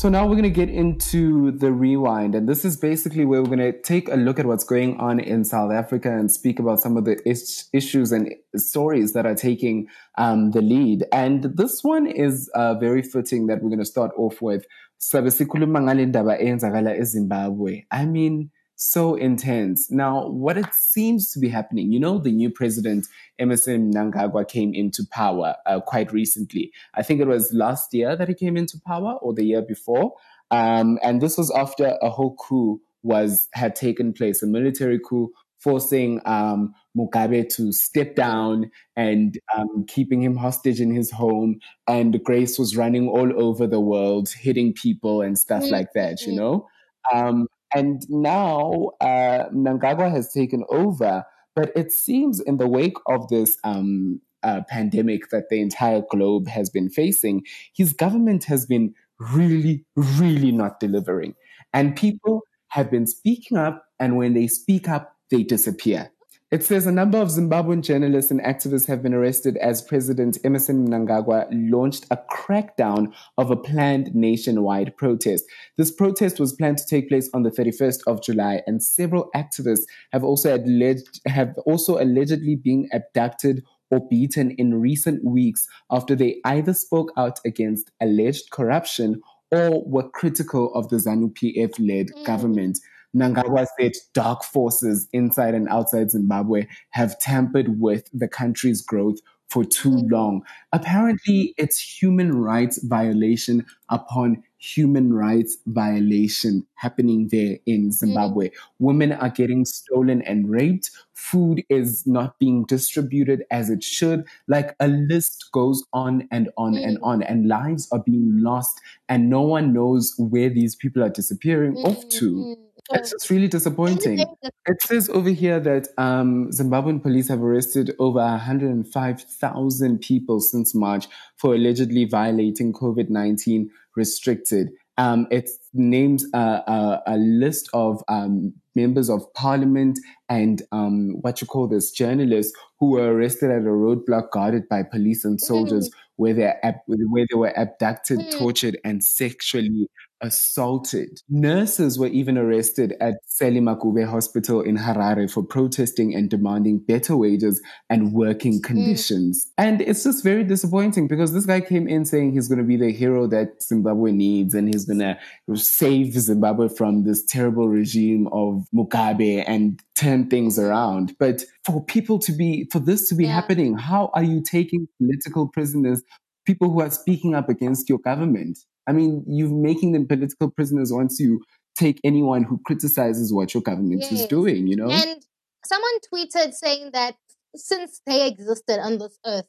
[0.00, 2.34] So now we're going to get into the rewind.
[2.34, 5.20] And this is basically where we're going to take a look at what's going on
[5.20, 9.34] in South Africa and speak about some of the is- issues and stories that are
[9.34, 11.04] taking um, the lead.
[11.12, 14.64] And this one is uh, very fitting that we're going to start off with.
[15.02, 17.86] Sabe sikhuluma ngale ndaba eyenzakala eZimbabwe.
[17.90, 19.90] I mean, so intense.
[19.90, 23.06] Now, what it seems to be happening, you know, the new president,
[23.38, 26.70] Emmerson Mnangagwa, came into power uh, quite recently.
[26.92, 30.12] I think it was last year that he came into power or the year before.
[30.50, 35.32] Um, and this was after a whole coup was had taken place, a military coup
[35.60, 41.60] forcing um, Mugabe to step down and um, keeping him hostage in his home.
[41.86, 46.34] And Grace was running all over the world, hitting people and stuff like that, you
[46.34, 46.66] know?
[47.12, 51.24] Um, and now uh, Mnangagwa has taken over,
[51.54, 56.48] but it seems in the wake of this um, uh, pandemic that the entire globe
[56.48, 61.34] has been facing, his government has been really, really not delivering.
[61.72, 66.10] And people have been speaking up, and when they speak up, they disappear.
[66.50, 70.88] It says a number of Zimbabwean journalists and activists have been arrested as President Emmerson
[70.88, 75.44] Mnangagwa launched a crackdown of a planned nationwide protest.
[75.76, 79.84] This protest was planned to take place on the 31st of July, and several activists
[80.12, 83.62] have also alleged have also allegedly been abducted
[83.92, 89.20] or beaten in recent weeks after they either spoke out against alleged corruption
[89.52, 92.24] or were critical of the ZANU PF led mm.
[92.24, 92.78] government.
[93.14, 99.18] Mnangagwa said dark forces inside and outside Zimbabwe have tampered with the country's growth
[99.50, 100.10] for too mm.
[100.10, 100.42] long.
[100.72, 107.92] Apparently, it's human rights violation upon human rights violation happening there in mm.
[107.92, 108.50] Zimbabwe.
[108.78, 110.90] Women are getting stolen and raped.
[111.14, 114.24] Food is not being distributed as it should.
[114.46, 117.02] Like a list goes on and on and mm.
[117.02, 121.76] on, and lives are being lost, and no one knows where these people are disappearing
[121.78, 122.56] off to.
[122.92, 124.20] It's just really disappointing.
[124.66, 131.06] It says over here that um, Zimbabwean police have arrested over 105,000 people since March
[131.36, 134.70] for allegedly violating COVID 19 restricted.
[134.98, 139.98] Um, it names a, a, a list of um, members of parliament
[140.28, 144.82] and um, what you call this journalists who were arrested at a roadblock guarded by
[144.82, 149.88] police and soldiers where they ab- where they were abducted, tortured, and sexually
[150.20, 151.20] assaulted.
[151.28, 157.16] Nurses were even arrested at Sally Mugabe Hospital in Harare for protesting and demanding better
[157.16, 158.64] wages and working mm.
[158.64, 159.50] conditions.
[159.56, 162.76] And it's just very disappointing because this guy came in saying he's going to be
[162.76, 165.16] the hero that Zimbabwe needs and he's going to
[165.56, 171.14] save Zimbabwe from this terrible regime of Mugabe and turn things around.
[171.18, 175.48] But for people to be, for this to be happening, how are you taking political
[175.48, 176.02] prisoners,
[176.46, 178.58] people who are speaking up against your government?
[178.86, 181.40] I mean, you're making them political prisoners once you
[181.76, 184.90] take anyone who criticizes what your government is doing, you know?
[184.90, 185.22] And
[185.64, 187.16] someone tweeted saying that
[187.54, 189.46] since they existed on this earth,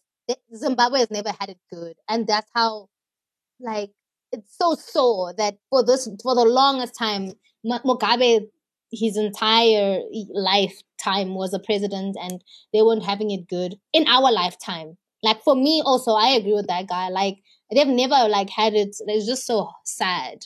[0.56, 2.88] Zimbabwe has never had it good, and that's how,
[3.60, 3.92] like,
[4.32, 7.34] it's so sore that for this for the longest time,
[7.66, 8.48] Mugabe,
[8.92, 10.00] his entire
[10.34, 14.98] lifetime was a president, and they weren't having it good in our lifetime.
[15.24, 17.10] Like for me, also, I agree with that guy.
[17.10, 17.38] Like
[17.74, 18.96] they've never like had it.
[19.08, 20.46] It's just so sad.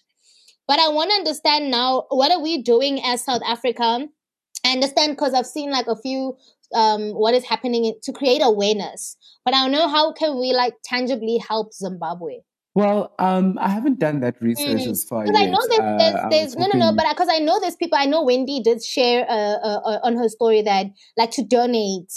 [0.67, 4.07] But I want to understand now what are we doing as South Africa?
[4.65, 6.37] I understand because I've seen like a few
[6.73, 9.17] um what is happening to create awareness.
[9.43, 12.39] But I don't know how can we like tangibly help Zimbabwe?
[12.75, 14.91] Well, um, I haven't done that research Mm.
[14.91, 15.37] as far Because.
[15.37, 17.77] I know there's, Uh, there's, I there's no, no, no, but because I know there's
[17.77, 21.43] people, I know Wendy did share uh, uh, uh, on her story that like to
[21.43, 22.11] donate.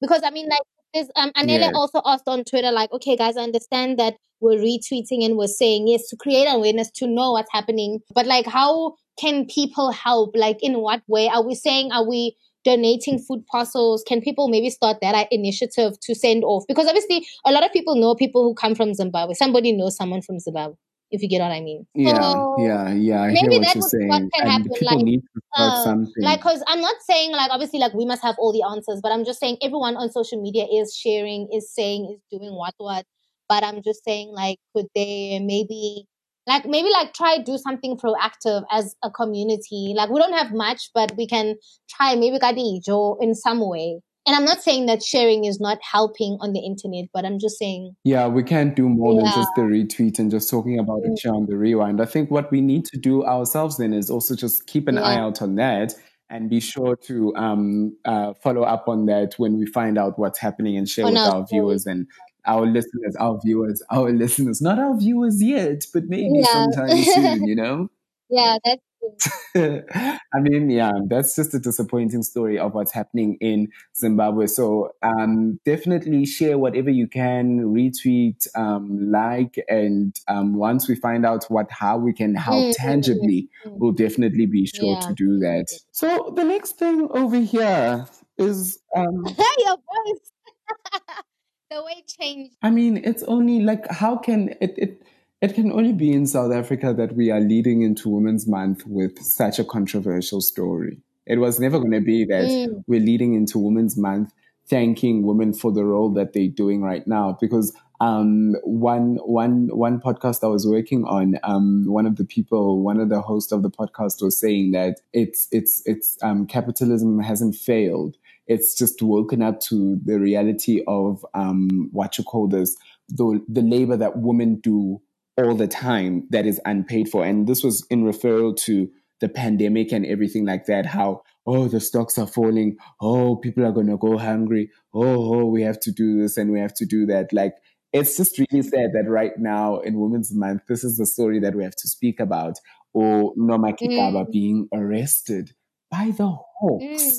[0.00, 0.60] Because I mean, like,
[0.96, 1.70] there's, um, Anele Yeah.
[1.74, 5.88] also asked on Twitter, like, okay, guys, I understand that we're retweeting and we're saying
[5.88, 8.00] yes to create awareness to know what's happening.
[8.14, 10.34] But like, how can people help?
[10.34, 11.28] Like, in what way?
[11.28, 14.02] Are we saying, are we donating food parcels?
[14.06, 16.64] Can people maybe start that initiative to send off?
[16.68, 19.34] Because obviously, a lot of people know people who come from Zimbabwe.
[19.34, 20.74] Somebody knows someone from Zimbabwe.
[21.10, 21.86] If you get what I mean.
[21.94, 23.22] Yeah, So, yeah, yeah.
[23.22, 24.08] I hear maybe what you're saying.
[24.08, 24.72] what can and happen.
[24.72, 26.24] people Like, need to start uh, something.
[26.24, 29.12] like, cause I'm not saying like obviously like we must have all the answers, but
[29.12, 33.04] I'm just saying everyone on social media is sharing, is saying, is doing what what.
[33.48, 36.06] But I'm just saying like, could they maybe
[36.48, 39.94] like maybe like try do something proactive as a community?
[39.96, 41.56] Like we don't have much, but we can
[41.88, 44.00] try maybe kadijo in some way.
[44.26, 47.58] And I'm not saying that sharing is not helping on the internet, but I'm just
[47.58, 51.18] saying Yeah, we can't do more than just the retweet and just talking about it
[51.22, 52.00] here on the rewind.
[52.00, 55.16] I think what we need to do ourselves then is also just keep an eye
[55.16, 55.94] out on that
[56.28, 60.40] and be sure to um, uh, follow up on that when we find out what's
[60.40, 62.06] happening and share with our our viewers and
[62.46, 66.52] our listeners, our viewers, our listeners, not our viewers yet, but maybe Yeah.
[66.52, 67.88] sometime soon, you know?
[68.28, 68.82] yeah, that's
[69.56, 74.46] I mean, yeah, that's just a disappointing story of what's happening in Zimbabwe.
[74.46, 81.24] So um, definitely share whatever you can, retweet, um, like, and um, once we find
[81.24, 85.00] out what how we can help Mm, mm, tangibly, we'll definitely be sure Yeah.
[85.00, 85.66] to do that.
[85.92, 88.06] So the next thing over here
[88.38, 89.24] is um,
[89.58, 90.32] your voice.
[91.70, 92.54] the way it changed.
[92.62, 95.02] I mean, it's only like how can it it
[95.42, 99.18] it can only be in South Africa that we are leading into Women's Month with
[99.22, 100.98] such a controversial story.
[101.26, 102.84] It was never going to be that Mm.
[102.86, 104.32] we're leading into Women's Month
[104.68, 110.00] thanking women for the role that they're doing right now because um one one one
[110.00, 113.62] podcast I was working on um one of the people one of the hosts of
[113.62, 118.16] the podcast was saying that it's it's it's um capitalism hasn't failed
[118.48, 122.76] it's just woken up to the reality of um what you call this
[123.08, 125.00] the the labor that women do
[125.38, 127.24] all the time that is unpaid for.
[127.24, 128.88] And this was in referral to
[129.20, 132.76] the pandemic and everything like that how oh the stocks are falling.
[133.00, 134.70] Oh people are going to go hungry.
[134.94, 137.32] Oh, oh we have to do this and we have to do that.
[137.32, 137.54] Like
[137.92, 141.54] it's just really sad that right now in women's month this is the story that
[141.54, 142.58] we have to speak about.
[142.92, 144.32] Or Noma Gigaba Mm.
[144.32, 145.52] being arrested
[145.90, 146.84] by the hawks.
[146.84, 147.12] Mm.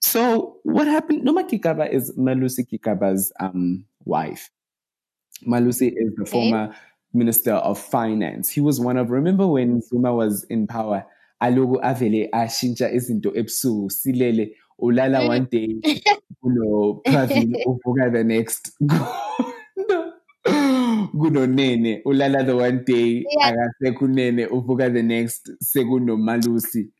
[0.00, 4.50] so what happened Noma Gigaba is Malusi Gigaba's um wife.
[5.46, 6.30] Malusi is the Okay.
[6.30, 6.74] former
[7.14, 8.50] minister of finance.
[8.50, 11.04] He was one of, remember when Zuma was in power?
[11.42, 15.28] Alogu avele ashintsha izinto ebusuku silele ulala Mm.
[15.28, 15.68] one day
[16.42, 18.72] kuno Pravin uvuka the next
[21.12, 23.52] kuno nene ulala the one day Yeah.
[23.52, 26.90] akasekho unene uvuka the next sekuno malusi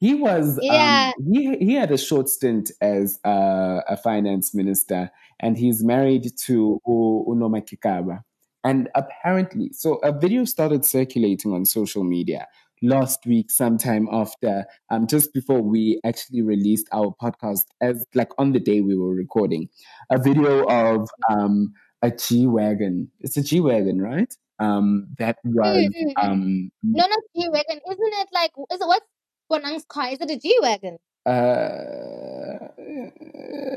[0.00, 1.12] he was Yeah.
[1.16, 5.10] um, he he had a short stint as uh, a finance minister
[5.40, 8.22] and he's married to U- Unoma Gigaba
[8.64, 12.46] and apparently so a video started circulating on social media
[12.82, 18.52] last week sometime after um just before we actually released our podcast as like on
[18.52, 19.68] the day we were recording
[20.10, 21.72] a video of um
[22.02, 26.24] a G-Wagon it's a G-Wagon right um that was Mm, mm, mm.
[26.24, 27.80] um No, not G wagon.
[27.90, 29.06] Isn't it like is it what's
[29.48, 30.10] Bonang's car?
[30.10, 30.98] Is it a G wagon?
[31.26, 32.68] uh,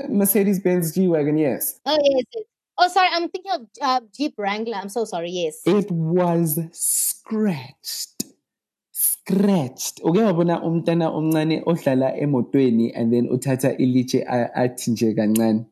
[0.09, 1.79] Mercedes Benz G Wagon, yes.
[1.85, 2.43] Oh yes, yes.
[2.79, 4.75] Oh sorry, I'm thinking of uh, Jeep Wrangler.
[4.77, 5.31] I'm so sorry.
[5.31, 5.61] Yes.
[5.65, 8.23] It was scratched.
[8.91, 9.99] Scratched.
[10.03, 15.65] Uke wabona umntana omncane ohlala emotweni and then uthatha ilitshe a- athi nje kancane.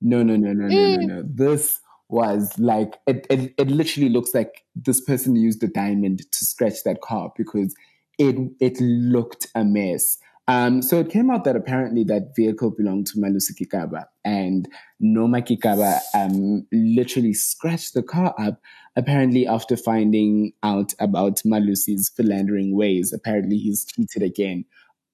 [0.00, 1.06] No, no, no, no, no, no, Mm.
[1.06, 1.22] no.
[1.22, 6.44] This was like it, it it literally looks like this person used a diamond to
[6.44, 7.74] scratch that car because
[8.18, 10.18] it it looked a mess.
[10.48, 14.68] Um, so it came out that apparently that vehicle belonged to Malusi Gigaba and
[15.00, 18.60] Noma Gigaba um, literally scratched the car up
[18.94, 23.12] apparently after finding out about Malusi's philandering ways.
[23.12, 24.64] Apparently he's cheated again.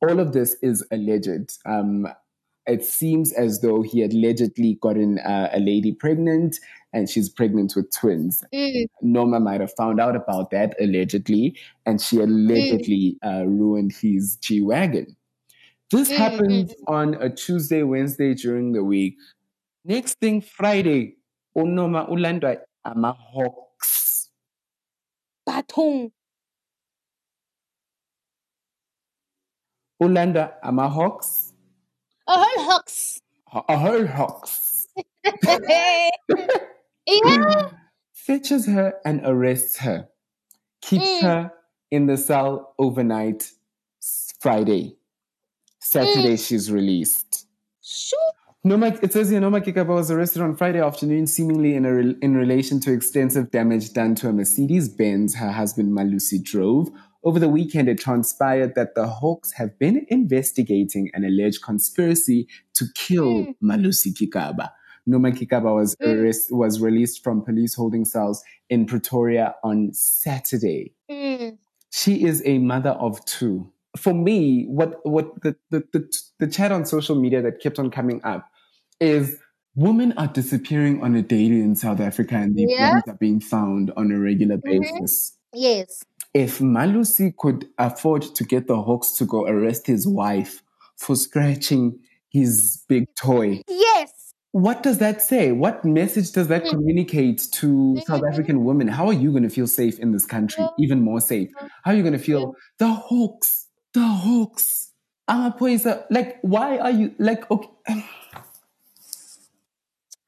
[0.03, 1.59] All of this is alleged.
[1.65, 2.09] Um,
[2.67, 6.59] it seems as though he had allegedly gotten uh, a lady pregnant
[6.93, 8.45] and she's pregnant with twins.
[8.53, 8.87] Mm.
[9.01, 11.57] Norma might have found out about that allegedly,
[11.87, 15.17] and she allegedly uh, ruined his G Wagon.
[15.93, 19.17] This Mm, happened on a Tuesday, Wednesday during the week.
[19.85, 21.17] Next thing, Friday,
[21.57, 22.57] Onoma Ulandwa
[22.87, 24.29] Amahawks.
[25.47, 26.13] Batung.
[30.03, 31.53] Ulanda Amahawks.
[32.27, 33.21] A whole hawks.
[33.69, 34.89] A whole hawks.
[37.07, 37.71] yeah.
[38.15, 40.09] Fetches her and arrests her.
[40.81, 41.23] Keeps Mm.
[41.23, 41.53] her
[41.91, 43.51] in the cell overnight
[44.41, 44.97] Friday.
[45.93, 47.47] Saturday, she's released.
[47.83, 48.19] Sure.
[48.65, 52.17] Noma, it says here Noma Gigaba was arrested on Friday afternoon, seemingly in, a re-
[52.23, 56.89] in relation to extensive damage done to a Mercedes Benz her husband Malusi drove.
[57.25, 62.87] Over the weekend, it transpired that the Hawks have been investigating an alleged conspiracy to
[62.95, 64.71] kill Malusi Gigaba.
[65.07, 66.15] Noma Gigaba was Mm.
[66.23, 70.95] arrest, was released from police holding cells in Pretoria on Saturday.
[71.11, 71.59] Mm.
[71.91, 73.73] She is a mother of two.
[73.97, 77.91] For me, what what the the, the, the chat on social media that kept on
[77.91, 78.49] coming up
[79.01, 79.37] is
[79.75, 82.91] women are disappearing on a daily in South Africa and their Yeah.
[82.91, 84.63] bodies are being found on a regular Mhm.
[84.81, 85.37] basis.
[85.55, 86.03] Yes.
[86.35, 90.63] If Malusi could afford to get the Hawks to go arrest his wife
[90.97, 91.99] for scratching
[92.31, 94.11] his big toy, Yes.
[94.53, 95.53] what does that say?
[95.53, 96.71] What message does that Mm.
[96.71, 98.89] communicate to South African women?
[98.89, 100.65] How are you going to feel safe in this country?
[100.79, 101.51] Even more safe.
[101.85, 103.69] How are you going to feel the Hawks?
[103.95, 104.93] The Hawks.
[105.29, 106.05] Amapoisa.
[106.11, 107.69] Like, why are you like okay?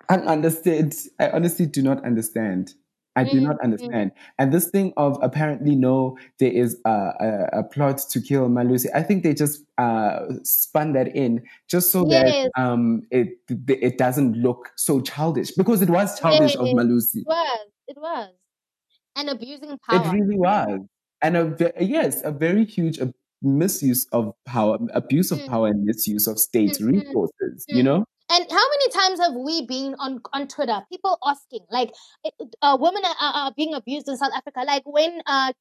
[0.09, 0.95] I understand.
[1.19, 2.74] I honestly do not understand.
[3.16, 4.11] I do not understand.
[4.39, 8.86] And this thing of apparently no, there is a, a, a plot to kill Malusi.
[8.93, 12.51] I think they just uh, spun that in just so Yes.
[12.55, 17.19] that um, it it doesn't look so childish because it was childish of Malusi.
[17.19, 17.66] It was.
[17.86, 18.31] It was.
[19.16, 20.05] And abusing power.
[20.05, 20.81] It really was.
[21.23, 22.99] And a yes, a very huge
[23.45, 25.87] misuse of power, abuse of power and mm.
[25.87, 26.99] misuse of state mm-hmm.
[26.99, 27.85] resources, you mm.
[27.85, 28.05] know?
[28.31, 30.81] And how many times have we been on on Twitter?
[30.91, 31.93] People asking, like,
[32.25, 32.31] eh,
[32.62, 34.65] uh, women are, are being abused in South Africa.
[34.66, 35.53] Like when uh,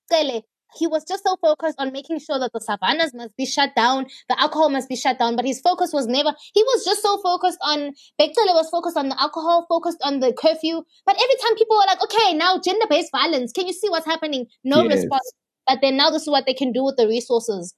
[0.76, 4.08] he was just so focused on making sure that the savannas must be shut down,
[4.30, 6.34] the alcohol must be shut down, but his focus was never.
[6.54, 7.92] He was just so focused on.
[8.20, 10.82] Bheki Cele was focused on the alcohol, focused on the curfew.
[11.06, 13.52] But every time people were like, okay, now gender based violence.
[13.52, 14.48] Can you see what's happening?
[14.64, 15.02] No Yes.
[15.02, 15.34] response.
[15.68, 17.74] But then now this is what they can do with the resources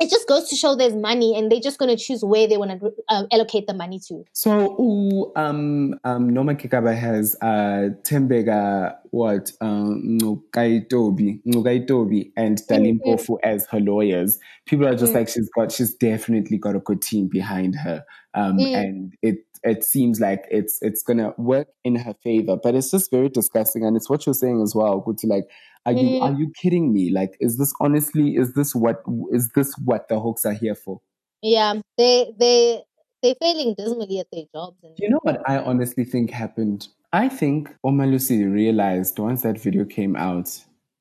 [0.00, 2.56] it just goes to show there's money and they're just going to choose where they
[2.56, 4.24] want to uh, allocate the money to.
[4.32, 12.96] So, ooh, um, um, Noma Gigaba has uh, Tembeka, what, um, Ngcukaitobi, Ngcukaitobi and Dali
[13.00, 14.38] Mpofu as her lawyers.
[14.66, 15.16] People are just Mm.
[15.16, 18.04] like, she's got, she's definitely got a good team behind her.
[18.34, 18.76] Um, Mm.
[18.76, 23.10] and it, it seems like it's, it's gonna work in her favor, but it's just
[23.10, 23.84] very disgusting.
[23.84, 25.46] And it's what you're saying as well, Guti, like,
[25.86, 26.22] are you, Mm.
[26.22, 27.10] are you kidding me?
[27.10, 29.02] Like, is this honestly, is this what,
[29.32, 31.00] is this what the hooks are here for?
[31.42, 32.82] Yeah, they they
[33.22, 34.76] they're failing dismally at their jobs.
[34.82, 36.88] And You know what I honestly think happened?
[37.12, 40.50] I think Omalusi realized once that video came out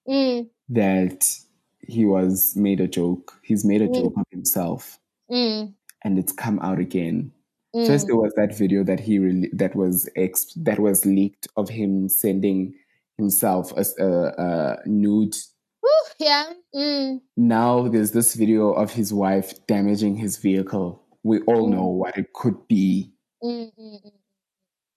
[0.08, 1.28] mm, that
[1.80, 3.34] he was made a joke.
[3.44, 3.96] He's made a Mm.
[3.96, 5.00] joke of himself,
[5.32, 5.74] mm,
[6.04, 7.32] and it's come out again.
[7.76, 7.88] mm.
[7.88, 11.70] First, there was that video that he re- that was ex- that was leaked of
[11.70, 12.76] him sending
[13.18, 15.36] himself as a, a nude.
[15.82, 16.54] Whew, yeah.
[16.76, 21.04] Mm, Now there's this video of his wife damaging his vehicle.
[21.24, 21.72] We all Mm.
[21.72, 23.12] know what it could be
[23.44, 24.12] mm, mm, mm,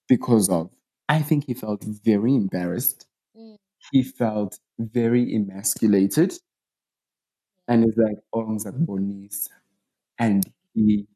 [0.08, 0.70] because of.
[1.08, 3.06] I think he felt very embarrassed.
[3.92, 6.34] He felt very emasculated.
[7.68, 8.58] And he's like, oh.
[10.18, 10.44] And
[10.74, 11.06] he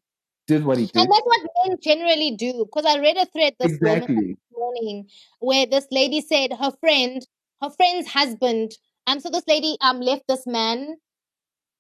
[0.47, 0.97] did what he did.
[0.97, 2.65] And that's what men generally do.
[2.67, 4.17] Because I read a thread this Exactly.
[4.17, 5.09] this morning
[5.41, 7.27] where this lady said her friend,
[7.63, 8.73] her friend's husband,
[9.07, 10.97] um, so this lady um left this man,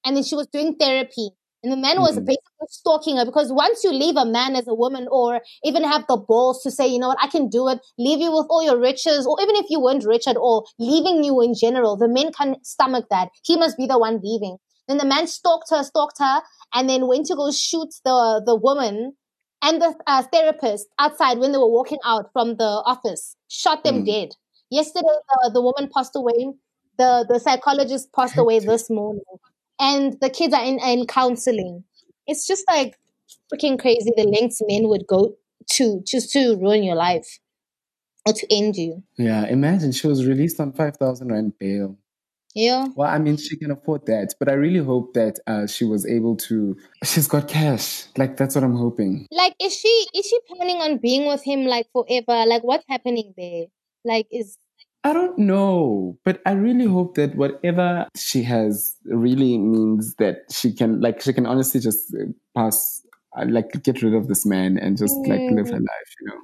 [0.04, 1.30] and then she was doing therapy,
[1.62, 2.26] and the man was Mhm.
[2.26, 6.06] basically stalking her because once you leave a man as a woman, or even have
[6.08, 8.62] the balls to say, you know what, I can do it, leave you with all
[8.62, 12.08] your riches, or even if you weren't rich at all, leaving you in general, the
[12.08, 13.28] men can't stomach that.
[13.44, 14.58] He must be the one leaving.
[14.88, 16.42] Then the man stalked her, stalked her,
[16.74, 19.16] and then went to go shoot the the woman
[19.64, 23.36] and the uh, therapist outside when they were walking out from the office.
[23.48, 24.06] Shot them Mm.
[24.06, 24.28] dead.
[24.70, 26.40] Yesterday, the, the woman passed away.
[26.98, 29.24] The the psychologist passed away this morning,
[29.80, 31.84] and the kids are in in counseling.
[32.26, 32.94] It's just like
[33.52, 35.34] freaking crazy the lengths men would go
[35.76, 37.38] to just to ruin your life
[38.26, 39.02] or to end you.
[39.18, 41.98] Yeah, imagine she was released on 5,000 Rand bail.
[42.54, 42.86] Yeah.
[42.94, 46.06] Well, I mean, she can afford that, but I really hope that uh, she was
[46.06, 46.76] able to.
[47.02, 48.04] She's got cash.
[48.16, 49.26] Like, that's what I'm hoping.
[49.32, 52.46] Like, is she is she planning on being with him like forever?
[52.46, 53.66] Like, what's happening there?
[54.04, 54.56] Like, is
[55.02, 60.72] I don't know, but I really hope that whatever she has really means that she
[60.72, 62.24] can, like, she can honestly just uh,
[62.54, 63.02] pass,
[63.36, 65.82] uh, like, get rid of this man and just, like, live her Mm.
[65.88, 66.40] life, you know,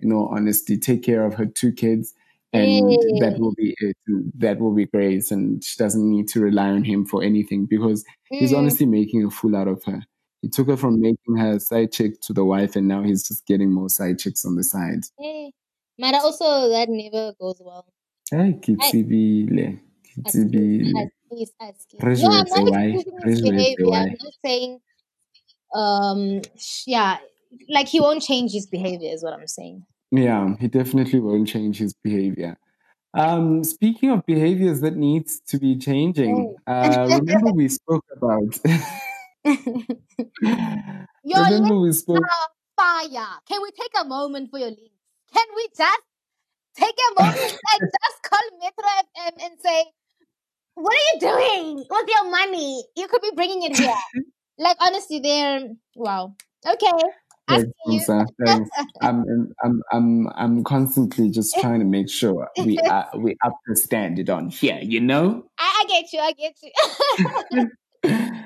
[0.00, 2.14] You know, honestly, take care of her two kids.
[2.52, 3.96] And that will be it.
[4.38, 5.30] That will be great.
[5.30, 8.58] And she doesn't need to rely on him for anything because he's Mm.
[8.58, 10.02] honestly making a fool out of her.
[10.40, 13.44] He took her from making her side chick to the wife, and now he's just
[13.46, 15.00] getting more side chicks on the side.
[15.20, 15.50] eh.
[15.98, 17.84] But also that never goes well.
[18.30, 19.80] Hey, Kitsibile.
[20.16, 21.10] Kitsibile.
[21.32, 22.22] As is as is.
[22.22, 22.84] No, I'm not why.
[22.84, 23.94] excusing his behavior.
[23.94, 24.80] I'm saying,
[25.74, 26.40] um,
[26.86, 27.18] yeah,
[27.68, 29.84] like he won't change his behavior, is what I'm saying.
[30.10, 32.56] Yeah, he definitely won't change his behavior.
[33.14, 38.58] Um, speaking of behaviors that needs to be changing, uh, remember we spoke about.
[41.24, 42.22] Your remember we spoke.
[42.76, 43.40] fire.
[43.48, 44.94] Can we take a moment for your links?
[45.32, 46.02] Can we just
[46.76, 49.84] take a moment and just call Metro FM and say,
[50.74, 52.84] what are you doing with your money?
[52.96, 53.94] You could be bringing it here.
[54.58, 56.36] like honestly, they're wow.
[56.66, 56.92] Okay.
[57.48, 58.26] Thanks, Musa.
[58.44, 58.70] Thanks.
[59.00, 63.76] I'm, I'm, I'm, I'm constantly just trying to make sure we are, we up to
[63.76, 65.44] standard on here, you know?
[65.58, 66.20] I, I get you.
[66.20, 67.70] I get you.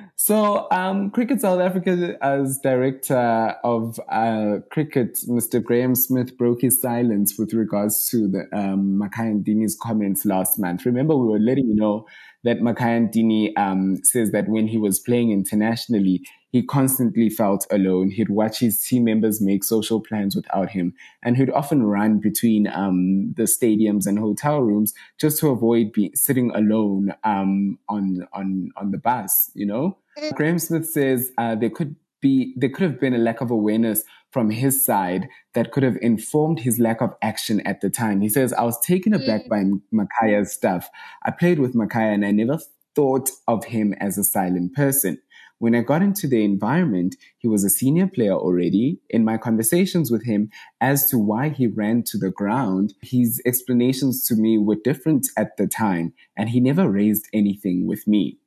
[0.17, 5.63] so, um, Cricket South Africa, as director of uh, cricket, Mr.
[5.63, 10.87] Graeme Smith broke his silence with regards to the um, Makhaya Ntini's comments last month.
[10.87, 12.07] Remember, we were letting you know
[12.45, 16.23] that Makhaya Ntini um, says that when he was playing internationally,
[16.53, 18.11] he constantly felt alone.
[18.11, 22.69] He'd watch his team members make social plans without him, and he'd often run between
[22.69, 28.71] um, the stadiums and hotel rooms just to avoid being sitting alone um, on on
[28.77, 29.51] on the bus.
[29.55, 29.99] You know,
[30.35, 34.05] Graeme Smith says uh, there could be there could have been a lack of awareness
[34.31, 38.21] from his side that could have informed his lack of action at the time.
[38.23, 39.49] He says, I was taken aback mm.
[39.49, 40.89] by Makhaya's stuff.
[41.25, 42.59] I played with Makhaya and I never
[42.95, 45.19] thought of him as a silent person.
[45.63, 48.99] When I got into the environment, he was a senior player already.
[49.11, 54.27] In my conversations with him as to why he ran to the ground, his explanations
[54.27, 58.39] to me were different at the time, and he never raised anything with me.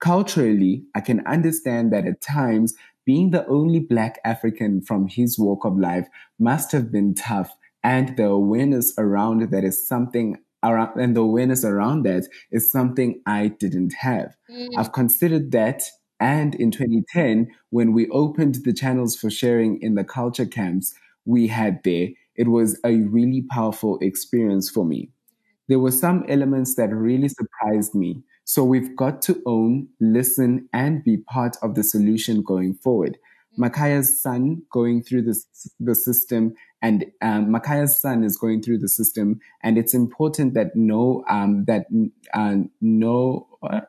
[0.00, 2.74] Culturally, I can understand that at times,
[3.04, 6.08] being the only Black African from his walk of life
[6.40, 11.64] must have been tough, and the awareness around that is something around, and the awareness
[11.64, 14.34] around that is something I didn't have.
[14.50, 14.70] Mm.
[14.76, 15.84] I've considered that
[16.20, 21.48] and in 2010, when we opened the channels for sharing in the culture camps we
[21.48, 25.10] had there, it was a really powerful experience for me.
[25.68, 28.22] There were some elements that really surprised me.
[28.44, 33.16] So we've got to own, listen, and be part of the solution going forward.
[33.58, 34.02] Mm-hmm.
[34.02, 35.46] Son going through this,
[35.80, 36.54] the system
[36.84, 41.64] and um, Makhaya's son is going through the system, and it's important that no um,
[41.64, 41.86] that
[42.34, 43.80] uh, no uh,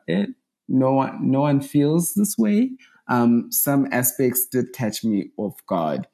[0.68, 2.70] no one no one feels this way.
[3.08, 6.06] Um, some aspects did catch me off guard.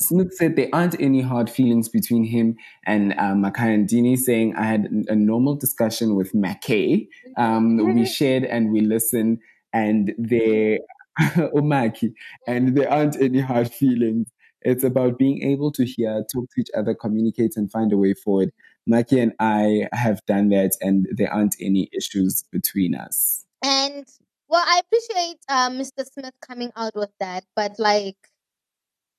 [0.00, 2.56] Smith said there aren't any hard feelings between him
[2.86, 7.06] and uh, Makhaya Ntini, saying I had a normal discussion with Mackay.
[7.36, 9.40] Um, we shared and we listened,
[9.74, 10.78] and there,
[11.20, 12.14] Omaki,
[12.46, 14.30] and there aren't any hard feelings.
[14.62, 18.14] It's about being able to hear, talk to each other, communicate, and find a way
[18.14, 18.52] forward.
[18.88, 23.44] Maki and I have done that, and there aren't any issues between us.
[23.62, 24.06] And
[24.48, 26.04] well, I appreciate uh, Mr.
[26.04, 28.16] Smith coming out with that, but like,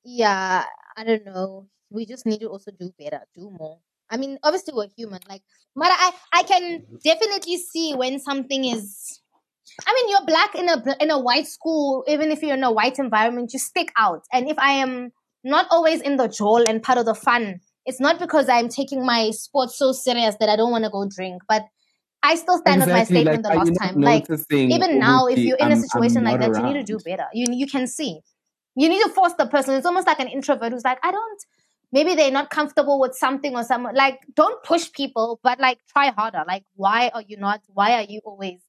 [0.04, 0.66] yeah,
[0.98, 1.68] I don't know.
[1.90, 3.80] We just need to also do better, do more.
[4.10, 5.42] I mean, obviously we're human, like,
[5.74, 9.22] but I, I can definitely see when something is.
[9.88, 12.72] I mean, you're black in a in a white school, even if you're in a
[12.72, 14.24] white environment, you stick out.
[14.34, 15.12] And if I am
[15.46, 19.06] not always in the joel and part of the fun, it's not because I'm taking
[19.06, 21.64] my sports so serious that I don't want to go drink, but
[22.24, 23.24] I still stand exactly.
[23.24, 24.02] with my statement like, the last time.
[24.02, 26.68] Like even now, if you're in a situation like that, around.
[26.68, 27.26] you need to do better.
[27.34, 28.20] You you can see.
[28.76, 29.76] You need to force the person.
[29.76, 31.46] It's almost like an introvert who's like, I don't.
[31.92, 33.94] Maybe they're not comfortable with something or something.
[33.94, 36.44] Like, don't push people, but like try harder.
[36.48, 37.62] Like, why are you not?
[37.74, 38.62] Why are you always?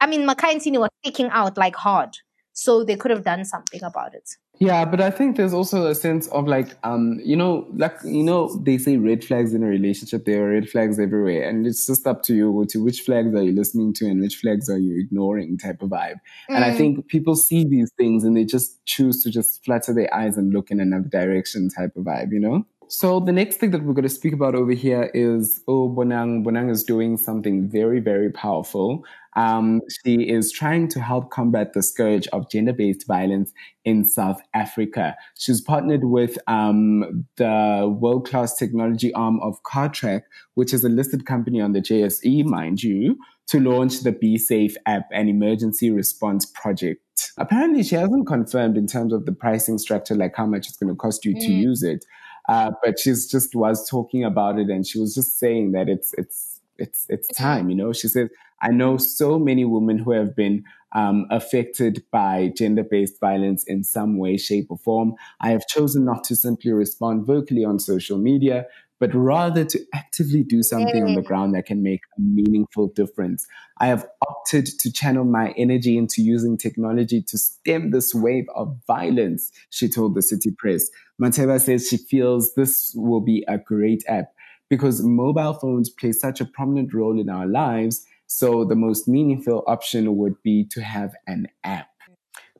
[0.00, 2.16] I mean, Makhaya Ntini was taking out like hard,
[2.54, 4.30] so they could have done something about it.
[4.60, 8.22] Yeah, but I think there's also a sense of like, um, you know, like you
[8.22, 10.24] know, they say red flags in a relationship.
[10.24, 13.42] There are red flags everywhere, and it's just up to you to which flags are
[13.42, 16.20] you listening to and which flags are you ignoring, type of vibe.
[16.48, 16.54] Mm.
[16.54, 16.76] And I mm.
[16.76, 20.52] think people see these things and they just choose to just flutter their eyes and
[20.52, 22.30] look in another direction, type of vibe.
[22.30, 22.66] You know.
[22.88, 26.44] So the next thing that we're going to speak about over here is oh Bonang.
[26.44, 29.04] Bonang is doing something very very powerful.
[29.36, 33.52] Um, she is trying to help combat the scourge of gender-based violence
[33.84, 35.16] in South Africa.
[35.36, 40.22] She's partnered with um, the world-class technology arm of Cartrack,
[40.54, 44.76] which is a listed company on the JSE, mind you, to launch the Be Safe
[44.86, 47.32] app and emergency response project.
[47.36, 50.92] Apparently, she hasn't confirmed in terms of the pricing structure, like how much it's going
[50.92, 51.40] to cost you mm.
[51.40, 52.04] to use it.
[52.48, 56.14] Uh, but she's just was talking about it, and she was just saying that it's
[56.14, 57.70] it's it's it's time.
[57.70, 58.28] You know, she said
[58.60, 63.84] I know so many women who have been um, affected by gender based violence in
[63.84, 65.14] some way, shape, or form.
[65.40, 68.66] I have chosen not to simply respond vocally on social media,
[69.00, 73.46] but rather to actively do something on the ground that can make a meaningful difference.
[73.78, 78.78] I have opted to channel my energy into using technology to stem this wave of
[78.86, 80.88] violence, she told the City Press.
[81.20, 84.32] Matheba says she feels this will be a great app
[84.70, 89.62] because mobile phones play such a prominent role in our lives so the most meaningful
[89.66, 91.93] option would be to have an app.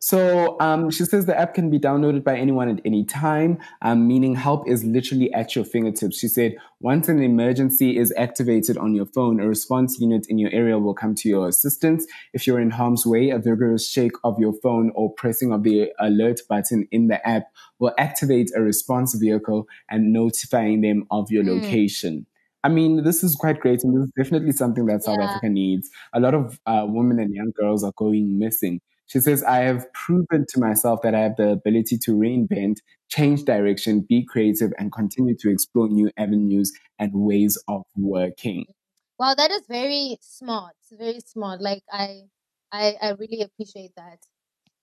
[0.04, 4.06] So um, she says the app can be downloaded by anyone at any time, um,
[4.06, 6.18] meaning help is literally at your fingertips.
[6.18, 10.50] She said once an emergency is activated on your phone, a response unit in your
[10.52, 12.06] area will come to your assistance.
[12.34, 15.90] If you're in harm's way, a vigorous shake of your phone or pressing of the
[15.98, 17.44] alert button in the app
[17.78, 21.62] will activate a response vehicle and notifying them of your Mm.
[21.62, 22.26] location.
[22.62, 25.24] I mean, this is quite great, and this is definitely something that South Yeah.
[25.30, 25.88] Africa needs.
[26.12, 28.82] A lot of uh, women and young girls are going missing.
[29.06, 32.78] She says, I have proven to myself that I have the ability to reinvent,
[33.08, 38.64] change direction, be creative, and continue to explore new avenues and ways of working.
[39.18, 40.74] Wow, that is very smart.
[40.90, 41.60] Very smart.
[41.60, 42.22] Like I,
[42.72, 44.18] I, I really appreciate that.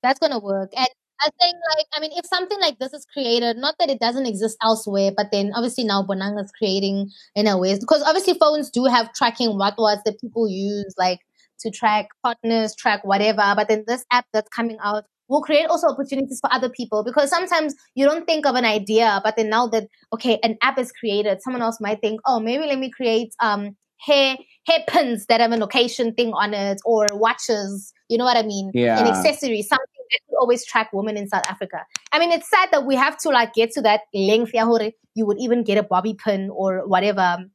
[0.04, 0.72] That's gonna work.
[0.78, 0.88] And
[1.24, 4.26] I think, like, I mean, if something like this is created, not that it doesn't
[4.26, 8.72] exist elsewhere, but then obviously now Bonanga is creating in a way because obviously phones
[8.72, 11.20] do have tracking what was that people use, like
[11.62, 13.54] to track partners, track whatever.
[13.56, 17.30] But then this app that's coming out will create also opportunities for other people because
[17.30, 20.92] sometimes you don't think of an idea, but then now that okay, an app is
[20.92, 24.36] created, someone else might think, oh, maybe let me create um hair
[24.68, 27.94] hair pins that have a location thing on it or watches.
[28.10, 28.72] You know what I mean?
[28.74, 29.00] Yeah.
[29.00, 31.86] An accessory, something that could always track women in South Africa.
[32.12, 34.52] I mean, it's sad that we have to like get to that length.
[34.54, 37.46] You would even get a bobby pin or whatever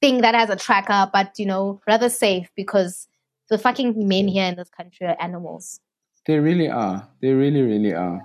[0.00, 3.06] thing that has a tracker, but you know, rather safe because
[3.50, 5.80] the fucking men here in this country are animals.
[6.26, 7.08] They really are.
[7.20, 8.20] They really, really are.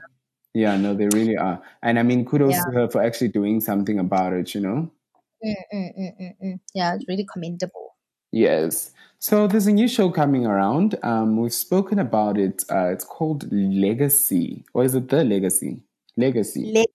[0.54, 1.62] Yeah, no, they really are.
[1.82, 2.64] And I mean, kudos Yeah.
[2.66, 4.92] to her for actually doing something about it, you know?
[5.44, 6.60] Mm, mm, mm, mm, mm.
[6.74, 7.96] Yeah, it's really commendable.
[8.32, 8.92] Yes.
[9.20, 10.96] So there's a new show coming around.
[11.04, 12.64] Um, we've spoken about it.
[12.70, 15.82] Uh, it's called Legacy, or is it The Legacy?
[16.18, 16.72] Legacy.
[16.74, 16.86] Le-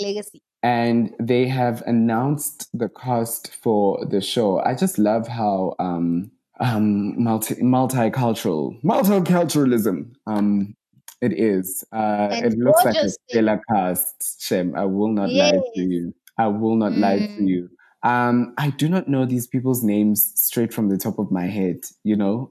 [0.00, 0.40] legacy.
[0.62, 4.60] and they have announced the cast for the show.
[4.60, 6.30] I just love how um,
[6.62, 10.74] um, multi multicultural multiculturalism um,
[11.20, 11.84] it is.
[11.92, 14.40] Uh, it looks like a stellar cast.
[14.42, 16.12] Shem, I will not lie to you.
[16.36, 17.46] I will not lie to Mm.
[17.48, 17.68] you.
[18.02, 21.78] Um, I do not know these people's names straight from the top of my head.
[22.02, 22.50] You know.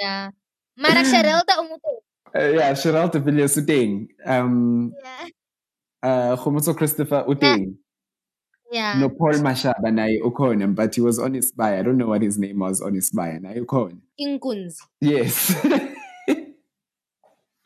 [0.00, 0.30] Yeah.
[0.76, 1.92] Mara Sherelda Umute.
[2.34, 4.08] Uh, yeah, Cheryl de Villiers Udeng.
[4.26, 5.28] Um, Yeah.
[6.02, 7.76] uh, Khomotso Christopher Udeng.
[8.72, 8.98] Yeah.
[8.98, 11.78] No, Paul Mashaba naye ukhona, but he was on his spy.
[11.78, 13.38] I don't know what his name was on his spy.
[13.40, 13.98] Naye ukhona.
[14.20, 14.78] Inkunzi.
[15.00, 15.54] Yes.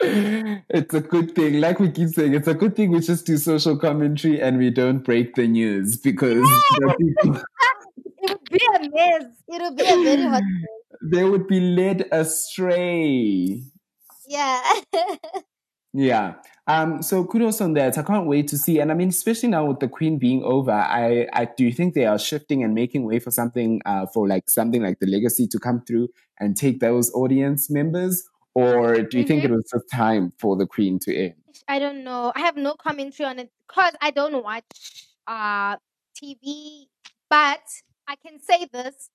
[0.01, 1.61] it's a good thing.
[1.61, 4.71] Like we keep saying, it's a good thing we just do social commentary and we
[4.71, 7.43] don't break the news because the people,
[8.23, 9.25] It would be a mess.
[9.49, 10.69] It would be a very hot mess.
[11.03, 13.63] they would be led astray.
[14.29, 14.63] Yeah.
[15.93, 16.35] Yeah.
[16.71, 17.99] Um, so kudos on that.
[17.99, 18.79] I can't wait to see.
[18.79, 21.95] And I mean, especially now with the Queen being over, I, I do you think
[21.95, 25.49] they are shifting and making way for something, uh, for like something like the legacy
[25.49, 28.23] to come through and take those audience members?
[28.55, 31.35] Or do you think it was just time for the Queen to end?
[31.67, 32.33] I don't know.
[32.37, 35.75] I have no commentary on it because I don't watch uh
[36.15, 36.87] TV.
[37.29, 37.63] But
[38.07, 39.11] I can say this.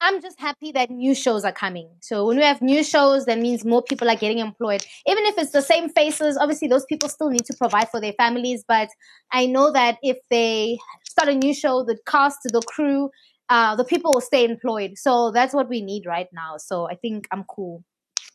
[0.00, 1.88] I'm just happy that new shows are coming.
[2.00, 4.84] So when we have new shows, that means more people are getting employed.
[5.06, 8.12] Even if it's the same faces, obviously those people still need to provide for their
[8.12, 8.64] families.
[8.66, 8.90] But
[9.32, 13.10] I know that if they start a new show, the cast, the crew,
[13.48, 14.92] uh, the people will stay employed.
[14.96, 16.58] So that's what we need right now.
[16.58, 17.82] So I think I'm cool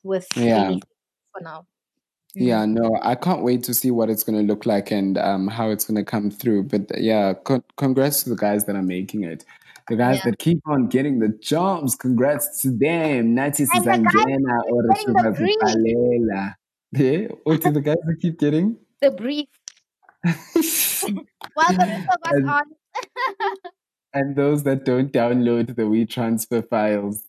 [0.04, 0.76] with Yeah.
[1.32, 1.66] for now.
[2.36, 5.48] Yeah, no, I can't wait to see what it's going to look like and um,
[5.48, 6.64] how it's going to come through.
[6.64, 9.46] But yeah, con- congrats to the guys that are making it.
[9.90, 10.32] The guys Yeah.
[10.32, 13.36] that keep on getting the jobs, congrats to them.
[13.36, 15.58] Nathi And the guys Sizangena or getting the brief.
[15.62, 16.54] Shivazipalela.
[16.94, 18.78] Yeah, or to the guys that keep getting.
[19.02, 19.48] The brief.
[20.24, 22.64] While the rest of us And- on.
[24.16, 27.24] And those that don't download the WeTransfer files.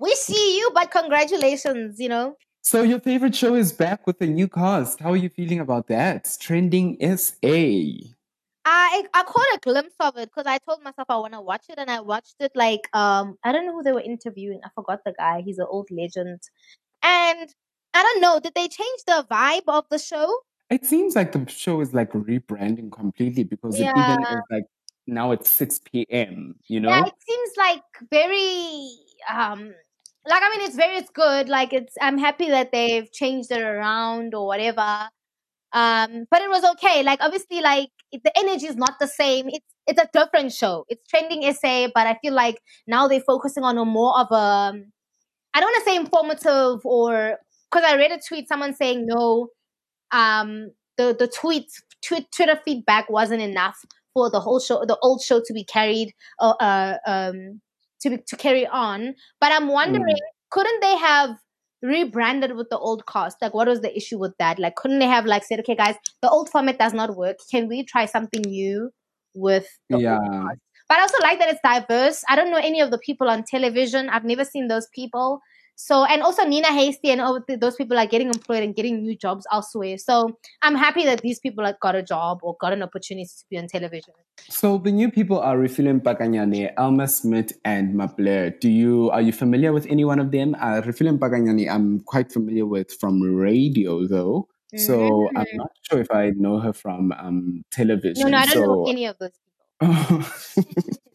[0.00, 2.36] we see you, but congratulations, you know.
[2.62, 4.98] So your favorite show is back with a new cast.
[5.00, 6.34] How are you feeling about that?
[6.40, 8.15] Trending SA.
[8.66, 11.66] I I caught a glimpse of it because I told myself I want to watch
[11.68, 14.60] it, and I watched it like um I don't know who they were interviewing.
[14.64, 15.42] I forgot the guy.
[15.42, 16.40] He's an old legend,
[17.02, 17.54] and
[17.94, 18.40] I don't know.
[18.40, 20.40] Did they change the vibe of the show?
[20.68, 24.64] It seems like the show is like rebranding completely because it even is like
[25.06, 26.56] now it's 6 p.m.
[26.66, 26.90] You know?
[26.90, 28.90] Yeah, it seems like very
[29.32, 29.72] um
[30.26, 31.48] like I mean it's very it's good.
[31.48, 35.08] Like it's I'm happy that they've changed it around or whatever.
[35.72, 37.04] Um but it was okay.
[37.04, 39.46] Like obviously like it, the energy is not the same.
[39.48, 40.84] It's it's a different show.
[40.88, 44.72] It's trending SA, but I feel like now they're focusing on a more of a
[45.54, 47.38] I don't want to say informative or
[47.70, 49.48] because I read a tweet someone saying no
[50.12, 51.66] um the the tweet
[52.04, 53.78] tweet Twitter feedback wasn't enough
[54.16, 57.60] for the whole show the old show to be carried uh, uh um
[58.00, 60.16] to be, to carry on but i'm wondering
[60.50, 61.36] couldn't they have
[61.82, 63.40] rebranded with the old cast?
[63.40, 64.58] Like, what was the issue with that?
[64.58, 67.38] Like, couldn't they have like said, okay, guys, the old format does not work.
[67.50, 68.90] Can we try something new
[69.34, 70.18] with the yeah.
[70.88, 72.22] But I also like that it's diverse.
[72.28, 74.08] I don't know any of the people on television.
[74.08, 75.40] I've never seen those people.
[75.76, 79.14] So, and also Nina Hastie and all those people are getting employed and getting new
[79.14, 79.98] jobs elsewhere.
[79.98, 83.44] So I'm happy that these people have got a job or got an opportunity to
[83.50, 84.14] be on television.
[84.48, 88.50] So the new people are Refilwe Mpakanyane, Alma Smith, and Mapler.
[88.58, 90.54] Do you are you familiar with any one of them?
[90.58, 94.48] Uh, Mpakanyane, I'm quite familiar with from radio though.
[94.76, 95.56] So I'm Mm.
[95.56, 98.24] not sure if I know her from um, television.
[98.24, 99.30] No, no, I don't know any of those
[99.80, 100.22] people.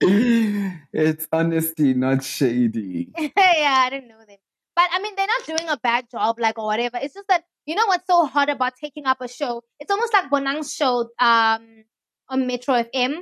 [0.92, 3.08] it's honesty, not shady.
[3.18, 4.38] yeah, I don't know them.
[4.76, 6.98] But I mean, they're not doing a bad job, like or whatever.
[7.02, 9.62] It's just that you know what's so hard about taking up a show?
[9.80, 11.84] It's almost like Bonang's show um
[12.28, 13.18] on Metro FM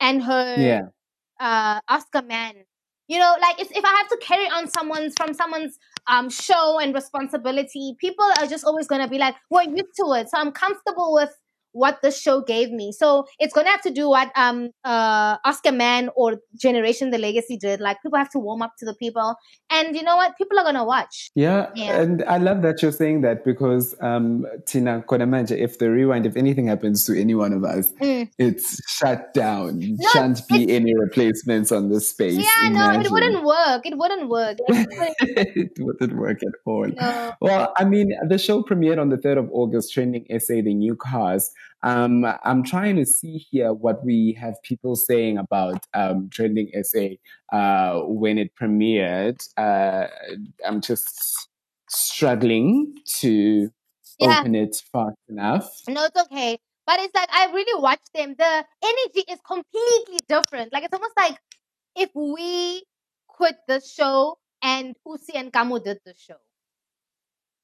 [0.00, 0.82] and her Yeah.
[1.40, 2.54] uh Oscar Man.
[3.08, 5.78] You know, like it's, if I have to carry on someone's from someone's
[6.08, 10.28] um show and responsibility, people are just always gonna be like, "We're used to it,"
[10.28, 11.34] so I'm comfortable with
[11.82, 12.86] what the show gave me.
[12.92, 17.56] So it's gonna have to do what um uh Oscar Man or Generation The Legacy
[17.56, 17.80] did.
[17.80, 19.34] Like people have to warm up to the people,
[19.70, 20.36] and you know what?
[20.36, 21.30] People are gonna watch.
[21.34, 22.00] Yeah, Yeah.
[22.00, 26.36] and I love that you're saying that because um, Tina Kodamanja, if the rewind, if
[26.36, 28.28] anything happens to any one of us, Mm.
[28.38, 29.80] it's shut down.
[29.80, 32.38] No, Shan't be any replacements on the space.
[32.38, 33.82] Yeah, no, it wouldn't work.
[33.86, 34.58] It wouldn't work.
[34.68, 36.86] It wouldn't- work at all.
[36.88, 37.32] No.
[37.40, 40.96] Well, I mean, the show premiered on the 3rd of August, trending SA, The New
[40.96, 41.50] Cars.
[41.82, 47.08] Um, I'm trying to see here what we have people saying about um, trending SA
[47.52, 49.38] uh, when it premiered.
[49.56, 50.08] Uh,
[50.66, 51.48] I'm just
[51.88, 53.70] struggling to
[54.18, 54.40] Yeah.
[54.40, 55.70] open it fast enough.
[55.88, 56.58] No, it's okay.
[56.86, 58.34] But it's like I really watch them.
[58.36, 60.72] The energy is completely different.
[60.72, 61.38] Like it's almost like
[61.94, 62.82] if we
[63.28, 66.36] quit the show and Usi and Kamu did the show.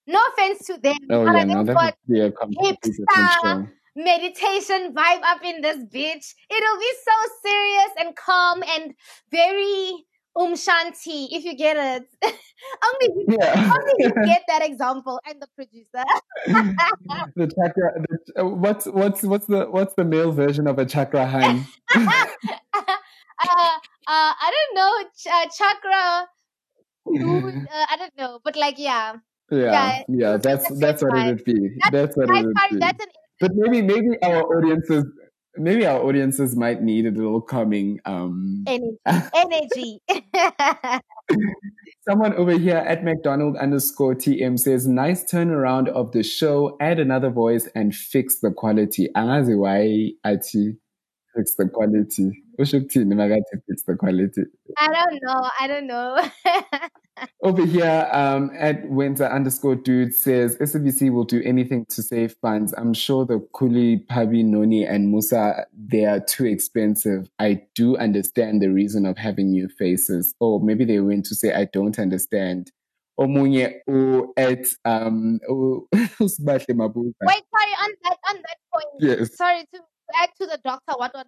[0.07, 2.93] No offense to them, Oh, but yeah, I no, think that would be a completely
[2.93, 3.67] different hipster show.
[3.97, 6.35] Meditation vibe up in this bitch.
[6.51, 8.95] It'll be so serious and calm and
[9.31, 10.05] very
[10.37, 12.05] um shanti if you get it.
[12.25, 13.55] only you, Yeah.
[13.55, 16.05] only you get that example and the producer.
[17.37, 17.93] the chakra.
[18.09, 21.65] The, uh, what's what's what's the what's the male version of a chakra hun?
[21.95, 22.27] uh,
[23.41, 26.29] uh, I don't know, ch- uh, chakra.
[27.07, 29.17] Dude, uh, I don't know, but like, yeah,
[29.51, 31.69] Yeah, yeah, that's that's what it would be.
[31.93, 32.79] That's what it would be.
[32.79, 35.05] that's an But maybe maybe our audiences
[35.57, 38.01] maybe our audiences might need a little calming.
[38.05, 38.99] Um, energy.
[39.35, 40.01] energy.
[42.09, 46.77] someone over here at McDonald underscore TM says, "Nice turnaround of the show.
[46.81, 50.77] Add another voice and fix the quality." Angazi why ati
[51.35, 52.43] fix the quality.
[52.59, 54.43] Usho ukuthini makathi fix the quality.
[54.79, 55.51] I don't know.
[55.61, 56.19] I don't know.
[57.43, 62.75] Over here, um, at Winter underscore dude says SABC will do anything to save funds.
[62.77, 67.29] I'm sure the Kuli, Pabi, Noni, and Musa they are too expensive.
[67.39, 70.35] I do understand the reason of having new faces.
[70.41, 72.73] Or maybe they went to say I don't understand.
[73.21, 75.39] Omunye u at um
[76.19, 77.15] usibahle Mabuza.
[77.23, 78.87] Wait, sorry, on that on that point.
[78.99, 79.37] Yes.
[79.37, 79.81] Sorry to
[80.17, 80.95] add to the doctor.
[80.97, 81.27] What what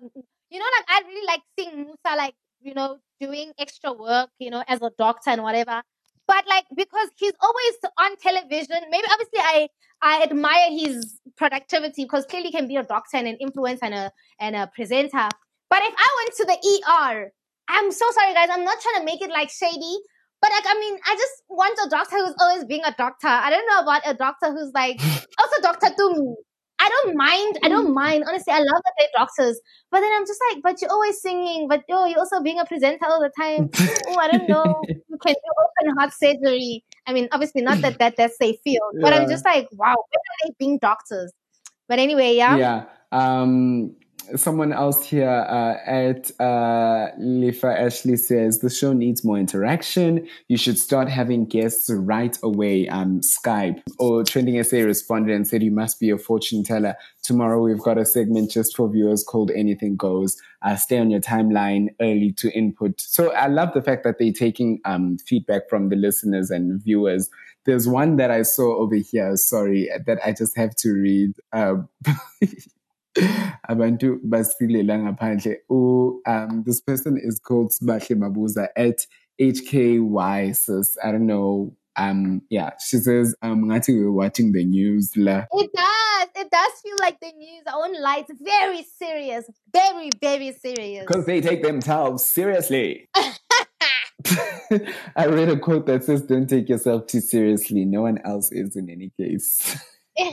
[0.50, 2.34] you know, like I really like seeing Musa like
[2.66, 5.82] you know doing extra work, you know, as a doctor and whatever.
[6.26, 9.68] But like because he's always on television, maybe obviously I
[10.02, 13.94] I admire his productivity because clearly he can be a doctor and an influencer and
[13.94, 15.28] a and a presenter.
[15.70, 17.32] But if I went to the ER,
[17.68, 19.96] I'm so sorry guys, I'm not trying to make it like shady.
[20.42, 23.26] But like, I mean, I just want a doctor who's always being a doctor.
[23.26, 25.00] I don't know about a doctor who's like
[25.38, 26.34] also Doctor Tumi.
[26.78, 27.58] I don't mind.
[27.62, 28.24] I don't mind.
[28.28, 29.60] Honestly, I love that they're doctors.
[29.90, 31.68] But then I'm just like, but you're always singing.
[31.68, 33.70] But oh, you're also being a presenter all the time.
[34.08, 34.82] Oh, I don't know.
[34.88, 36.84] You can do open heart surgery.
[37.06, 38.94] I mean, obviously not that, that that's their field.
[39.00, 41.32] But I'm just like, wow, when are they being doctors?
[41.88, 42.56] But anyway, yeah.
[42.56, 42.84] Yeah.
[43.10, 43.96] Um,
[44.34, 50.26] someone else here uh, at uh, Lifa Ashley says the show needs more interaction.
[50.48, 52.88] You should start having guests right away.
[52.88, 56.96] Um, Skype or Trending SA responded and said you must be a fortune teller.
[57.22, 60.40] Tomorrow we've got a segment just for viewers called Anything Goes.
[60.62, 63.00] Uh, stay on your timeline early to input.
[63.00, 67.30] So I love the fact that they're taking um, feedback from the listeners and viewers.
[67.64, 69.36] There's one that I saw over here.
[69.36, 71.32] Sorry, that I just have to read.
[71.52, 71.88] Um,
[73.68, 79.06] abantu basilela ngaphandle U- um this person is called Sibahle Mabuza at
[79.40, 84.64] HKY sis I don't know um yeah she says um ngathi we we're watching the
[84.64, 86.28] news la It does.
[86.38, 87.62] It does feel like the news.
[87.66, 87.96] I won't.
[88.28, 89.44] It's very serious.
[89.72, 91.04] Very, very serious.
[91.06, 93.08] because they take themselves seriously
[95.16, 97.84] I read a quote that says, "Don't take yourself too seriously.
[97.84, 99.76] No one else is in any case."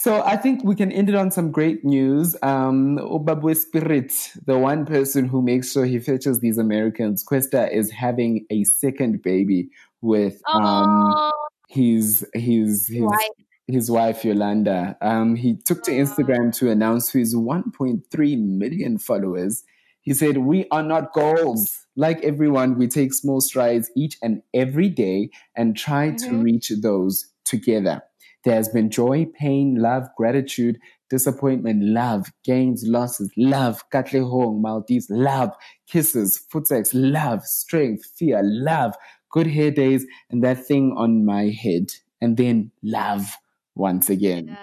[0.00, 2.36] so I think we can end it on some great news.
[2.40, 7.90] Um, Obabwe Spirit, the one person who makes sure he fetches these Americans, Kwesta is
[7.90, 9.70] having a second baby
[10.00, 11.32] with um
[11.68, 13.28] his his his Wife.
[13.66, 14.96] his wife Yolanda.
[15.00, 19.64] Um, he took to Instagram to announce to his 1.3 million followers.
[20.02, 21.76] He said, "We are not goals.
[21.96, 27.26] Like everyone, we take small strides each and every day and try to reach those
[27.44, 28.02] together.
[28.44, 30.78] There has been joy, pain, love, gratitude,
[31.10, 35.50] disappointment, love, gains, losses, love, katlehong, Maldives, love,
[35.88, 38.94] kisses, foot sex, love, strength, fear, love,
[39.32, 43.36] good hair days, and that thing on my head, and then love
[43.74, 44.56] once again.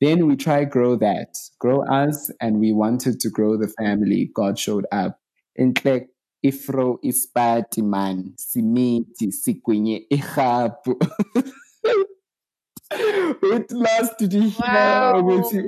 [0.00, 4.30] Then we try grow that, grow us, and we wanted to grow the family.
[4.34, 5.18] God showed up.
[6.44, 10.96] Ifro ispati man, simiti sikwenye ihapu.
[12.90, 15.58] At last did you hear Wow, wow, ukuthi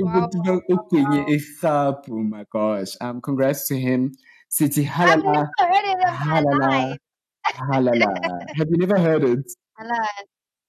[0.69, 2.25] ugwinye ihapu?
[2.25, 2.97] My gosh.
[3.01, 4.13] Um, congrats to him.
[4.49, 6.97] City halala, never heard it in my halala,
[7.55, 8.47] halala.
[8.57, 9.53] Have you never heard it?
[9.79, 10.25] Alas.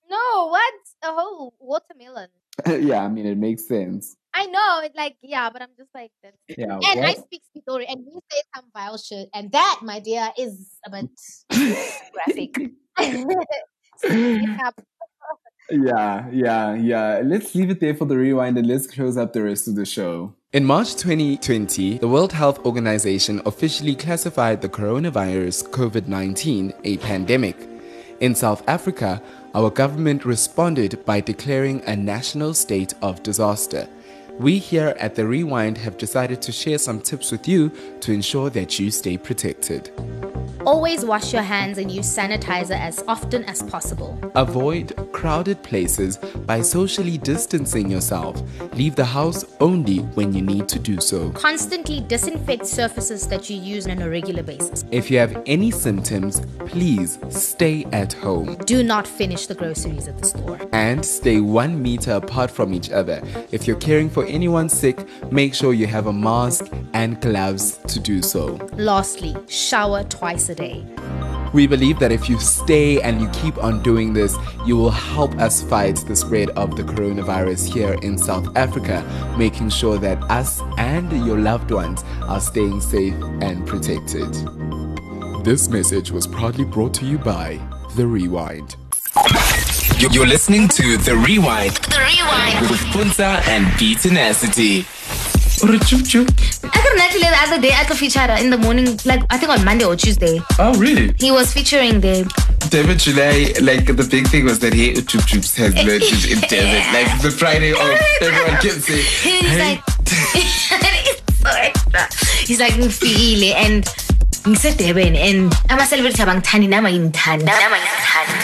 [0.10, 0.73] No, what?
[1.03, 2.30] A whole watermelon.
[2.68, 4.15] yeah, I mean it makes sense.
[4.34, 7.86] I know, it's like yeah, but I'm just like that's Yeah, and I speak Spitori
[7.90, 11.10] and we say some vile shit, and that, my dear, is a bit
[12.14, 12.72] graphic.
[15.72, 17.22] Yeah, yeah, yeah.
[17.23, 19.85] Let's leave it there for the rewind and let's close up the rest of the
[19.85, 20.34] show.
[20.53, 27.56] In March 2020, the World Health Organization officially classified the coronavirus COVID 19 a pandemic.
[28.19, 29.22] In South Africa,
[29.56, 33.88] our government responded by declaring a national state of disaster.
[34.40, 37.72] We here at The Rewind have decided to share some tips with you
[38.02, 39.91] to ensure that you stay protected.
[40.64, 44.16] Always wash your hands and use sanitizer as often as possible.
[44.36, 48.40] Avoid crowded places by socially distancing yourself.
[48.74, 51.32] Leave the house only when you need to do so.
[51.32, 54.86] Constantly disinfect surfaces that you use on a regular basis.
[54.91, 60.20] If you have any symptoms, please stay at home Do not finish the groceries at
[60.20, 60.60] the store.
[60.74, 63.24] and stay one meter apart from each other.
[63.52, 67.99] If you're caring for anyone sick, make sure you have a mask and gloves to
[67.99, 68.56] do so.
[68.73, 70.85] Lastly, shower twice a day.
[71.53, 75.35] We believe that if you stay and you keep on doing this, you will help
[75.35, 79.03] us fight the spread of the coronavirus here in South Africa,
[79.38, 84.34] making sure that us and your loved ones are staying safe and protected.
[85.43, 87.60] This message was proudly brought to you by
[87.95, 88.77] The Rewind.
[90.02, 91.76] You- You're listening to The Rewind.
[91.94, 92.69] The Rewind.
[92.72, 94.86] With Puntsa and BeeTenacity.
[95.64, 96.28] Or a chup chup.
[96.64, 99.38] I got an actually the other day at the feature in the morning, like I
[99.38, 100.41] think on Monday or Tuesday.
[100.57, 101.14] Oh, really?
[101.19, 102.26] He was featuring there.
[102.69, 106.82] David July, like the big thing was that he Jub Jubs has merged in David.
[106.94, 109.84] Like the Friday off, everyone can say, He's hey, like,
[110.34, 112.45] it's so extra.
[112.48, 113.86] He's like, ngifile and
[114.47, 118.35] ngisedeben and ama-celebrity abangithandi nama ngithandi nama ngithandi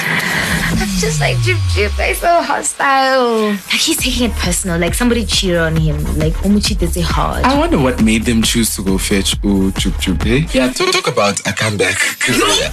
[0.79, 3.49] I'm just like Jub Jub, like so hostile.
[3.49, 4.77] Like he's taking it personal.
[4.79, 5.97] Like somebody cheated on him.
[6.17, 7.43] Like Omuchi did it hard.
[7.45, 10.45] I wonder what made them choose to go fetch Ooh Jub Jub, eh?
[10.53, 11.97] Yeah, talk, talk about a comeback.
[12.19, 12.69] 'Cause, yeah.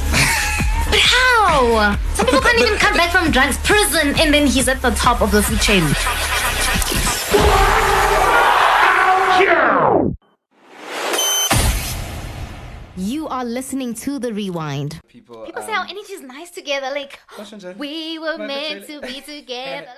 [0.90, 1.96] But how?
[2.14, 5.22] Some people can't even come back from drugs, prison, and then he's at the top
[5.22, 5.84] of the food chain.
[12.96, 15.00] You are listening to The Rewind.
[15.08, 16.90] People, People say our energy is nice together.
[16.94, 17.18] Like
[17.76, 19.88] we were meant to be together.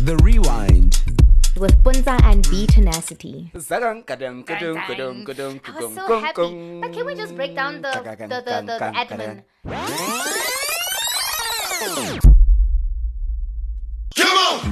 [0.00, 1.02] The Rewind.
[1.58, 3.50] with Puntsa and BeeTenacity.
[3.52, 3.66] I was
[5.94, 6.80] so happy.
[6.80, 9.42] But can we just break down the the the, the, the admin?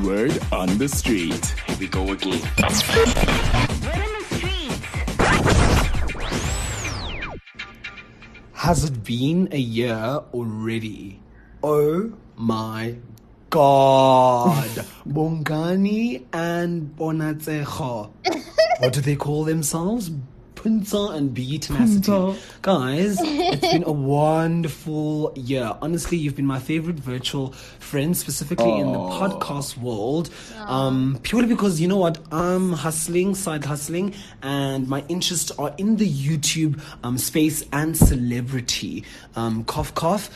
[0.02, 1.54] Word on the street.
[1.66, 2.40] Here we go again.
[8.60, 11.18] Has it been a year already?
[11.62, 12.96] Oh my
[13.48, 14.68] god.
[15.08, 18.10] Bongani and Bonatsejo.
[18.80, 20.10] what do they call themselves?
[20.60, 22.36] Puntsa and BeeTenacity.
[22.60, 25.74] Guys, it's been a wonderful year.
[25.80, 30.28] Honestly, you've been my favorite virtual friend, specifically in the podcast world.
[30.66, 32.18] Um, purely because you know what?
[32.30, 34.12] I'm hustling, side hustling,
[34.42, 39.04] and my interests are in the YouTube um, space and celebrity.
[39.36, 40.28] Um, cough, cough.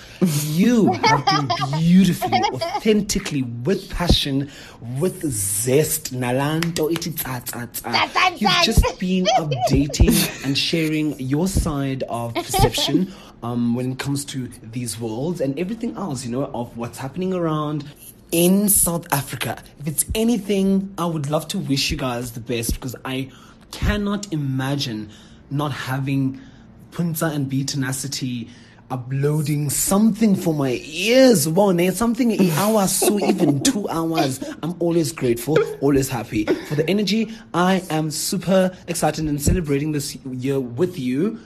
[0.47, 4.51] You have been beautifully, authentically, with passion,
[4.99, 6.15] with zest.
[6.15, 8.35] Nalanto iti tsa, tsa, tsa.
[8.39, 10.14] You've just been updating
[10.45, 13.13] and sharing your side of perception
[13.43, 17.35] um, when it comes to these worlds and everything else, you know, of what's happening
[17.35, 17.85] around
[18.33, 19.63] in South Africa.
[19.81, 23.31] If it's anything, I would love to wish you guys the best because I
[23.71, 25.11] cannot imagine
[25.51, 26.41] not having
[26.91, 28.49] Puntsa and BeeTenacity
[28.91, 31.49] uploading something for my ears.
[31.49, 31.91] Wow, it's eh?
[31.93, 34.43] something an hour, so even two hours.
[34.63, 37.33] I'm always grateful, always happy for the energy.
[37.53, 41.39] I am super excited and celebrating this year with you.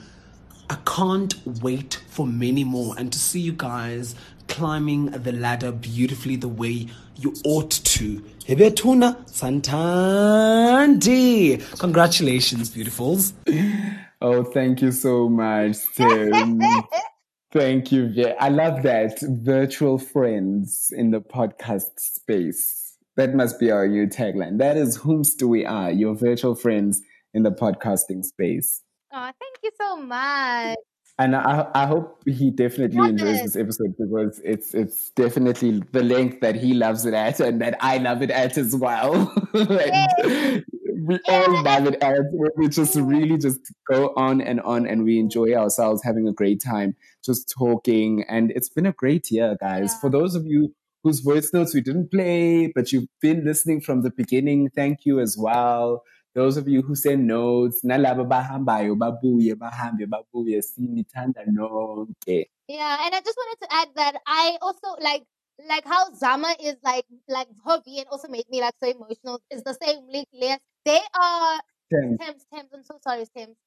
[0.69, 4.13] I can't wait for many more and to see you guys
[4.47, 8.21] climbing the ladder beautifully the way you ought to.
[8.47, 10.39] Hebetuna Santandi.
[11.79, 13.33] Congratulations, beautifuls.
[14.21, 16.61] Oh, thank you so much, Tim.
[17.51, 18.13] thank you.
[18.39, 19.19] I love that.
[19.21, 22.97] Virtual friends in the podcast space.
[23.17, 24.59] That must be our new tagline.
[24.59, 27.01] That is whomst we are, your virtual friends
[27.33, 28.81] in the podcasting space.
[29.11, 30.77] Oh, thank you so much.
[31.17, 33.43] And I, I hope he definitely Love enjoys it.
[33.43, 37.75] this episode because it's it's definitely the length that he loves it at and that
[37.81, 39.33] I love it at as well.
[39.53, 42.19] And we all love it at
[42.57, 43.59] we just really just
[43.89, 48.51] go on and on and we enjoy ourselves having a great time just talking and
[48.51, 50.73] it's been a great year guys for those of you
[51.03, 55.19] whose voice notes we didn't play but you've been listening from the beginning thank you
[55.19, 56.03] as well
[56.35, 63.15] those of you who send notes nalaba bahambayo babuye bahambe babuye sinithanda nonke Yeah, and
[63.15, 65.23] I just wanted to add that I also like
[65.67, 69.41] like how Zama is like like her VN also made me like so emotional.
[69.49, 70.59] It's the same link layers.
[70.85, 71.59] They are
[71.91, 72.19] Thames.
[72.19, 73.57] Thames, Thames, I'm so sorry, Thames.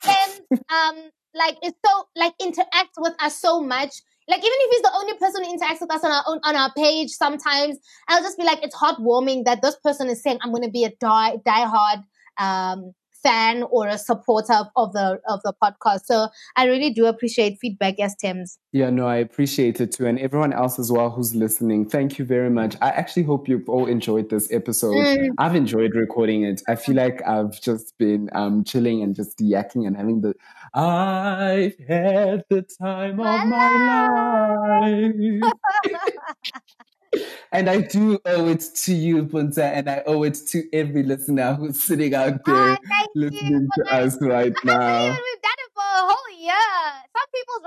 [0.00, 3.94] Thames um like is so like interacts with us so much.
[4.28, 6.56] Like even if he's the only person who interacts with us on our own on
[6.56, 7.78] our page, sometimes
[8.08, 10.92] I'll just be like, it's heartwarming that this person is saying I'm gonna be a
[11.00, 12.04] die diehard
[12.38, 16.04] um fan or a supporter of, the of the podcast.
[16.04, 18.58] So I really do appreciate feedback, yes, Thames.
[18.72, 20.06] Yeah, no, I appreciate it too.
[20.06, 22.76] And everyone else as well who's listening, thank you very much.
[22.80, 24.94] I actually hope you've all enjoyed this episode.
[24.94, 25.30] Mm.
[25.38, 26.62] I've enjoyed recording it.
[26.68, 30.34] I feel like I've just been um, chilling and just yakking and having the,
[30.74, 35.52] I've had the time of my life.
[37.52, 41.54] and I do owe it to you, Puntsa, and I owe it to every listener
[41.54, 45.08] who's sitting out ah, there listening to us right now.
[45.08, 46.54] We've done it for a whole year.
[47.12, 47.62] Some people's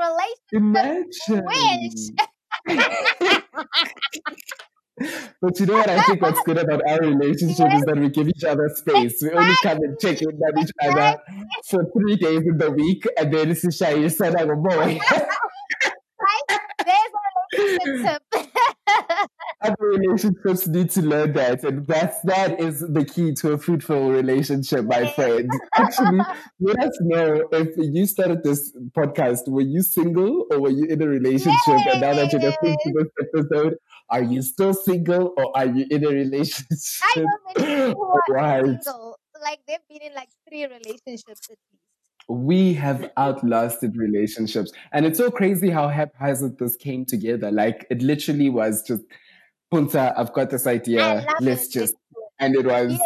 [1.32, 2.10] wish.
[5.42, 8.30] But you know what I think what's good about our relationship is that we give
[8.30, 9.22] each other space.
[9.22, 11.18] We only come and check in on each other
[11.70, 15.00] for three days in the week and then it's a shy son of a boy.
[16.86, 18.24] There's a relationship.
[19.66, 24.12] Other relationships need to learn that, and that's that is the key to a fruitful
[24.12, 25.50] relationship, my friend.
[25.76, 26.20] Actually,
[26.60, 29.48] let us know if you started this podcast.
[29.48, 31.86] Were you single or were you in a relationship?
[31.88, 33.76] And now that you're listening to this episode,
[34.10, 36.66] are you still single or are you in a relationship?
[37.04, 37.26] I know
[37.58, 38.84] many people who are Right.
[38.84, 39.20] single.
[39.42, 41.82] Like they've been in like three relationships at least.
[42.28, 44.72] we have outlasted relationships.
[44.92, 47.52] And it's so crazy how haphazard this came together.
[47.52, 49.04] Like it literally was just,
[49.74, 51.26] Puntsa, I've got this idea.
[51.40, 51.96] Let's just,
[52.40, 53.00] and it was,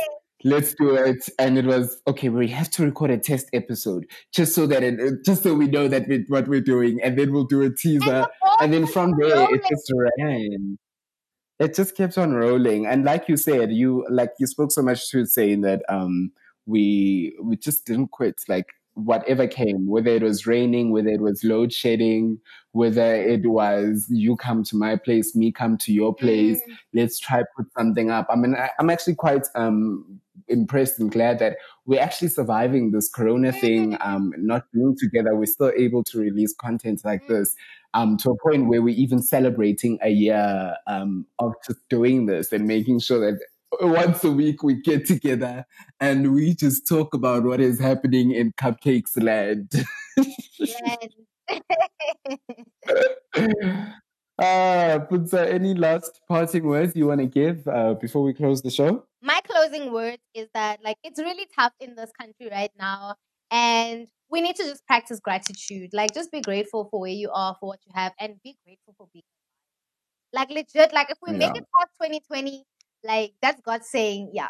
[0.43, 1.29] let's do it.
[1.37, 5.25] And it was, okay, we have to record a test episode just so that it,
[5.25, 6.99] just so we know that we, what we're doing.
[7.01, 8.27] And then we'll do a teaser.
[8.61, 10.77] And then from there, it just ran.
[11.59, 12.85] It just kept on rolling.
[12.85, 16.31] And like you said, you, like you spoke so much to saying that, um,
[16.65, 18.41] we, we just didn't quit.
[18.47, 22.39] Like whatever came, whether it was raining, whether it was load shedding,
[22.71, 26.59] whether it was you come to my place, me come to your place,
[26.93, 28.27] let's try put something up.
[28.29, 33.09] I mean, I, I'm actually quite um, impressed and glad that we're actually surviving this
[33.09, 35.35] Corona thing, um, not being together.
[35.35, 37.55] We're still able to release content like this.
[37.95, 42.51] Um, to a point where we're even celebrating a year um, of just doing this
[42.51, 43.39] and making sure that
[43.81, 45.65] once a week we get together
[45.99, 49.73] and we just talk about what is happening in Cupcakes Land.
[54.39, 58.71] uh, Puntsa, any last parting words you want to give uh, before we close the
[58.71, 59.05] show?
[59.21, 63.15] My closing word is that like it's really tough in this country right now.
[63.51, 65.89] And we need to just practice gratitude.
[65.91, 68.93] Like just be grateful for where you are, for what you have, and be grateful
[68.97, 69.23] for being
[70.33, 70.93] like legit.
[70.93, 72.63] Like if we make it past 2020,
[73.03, 74.49] like that's God saying, yeah.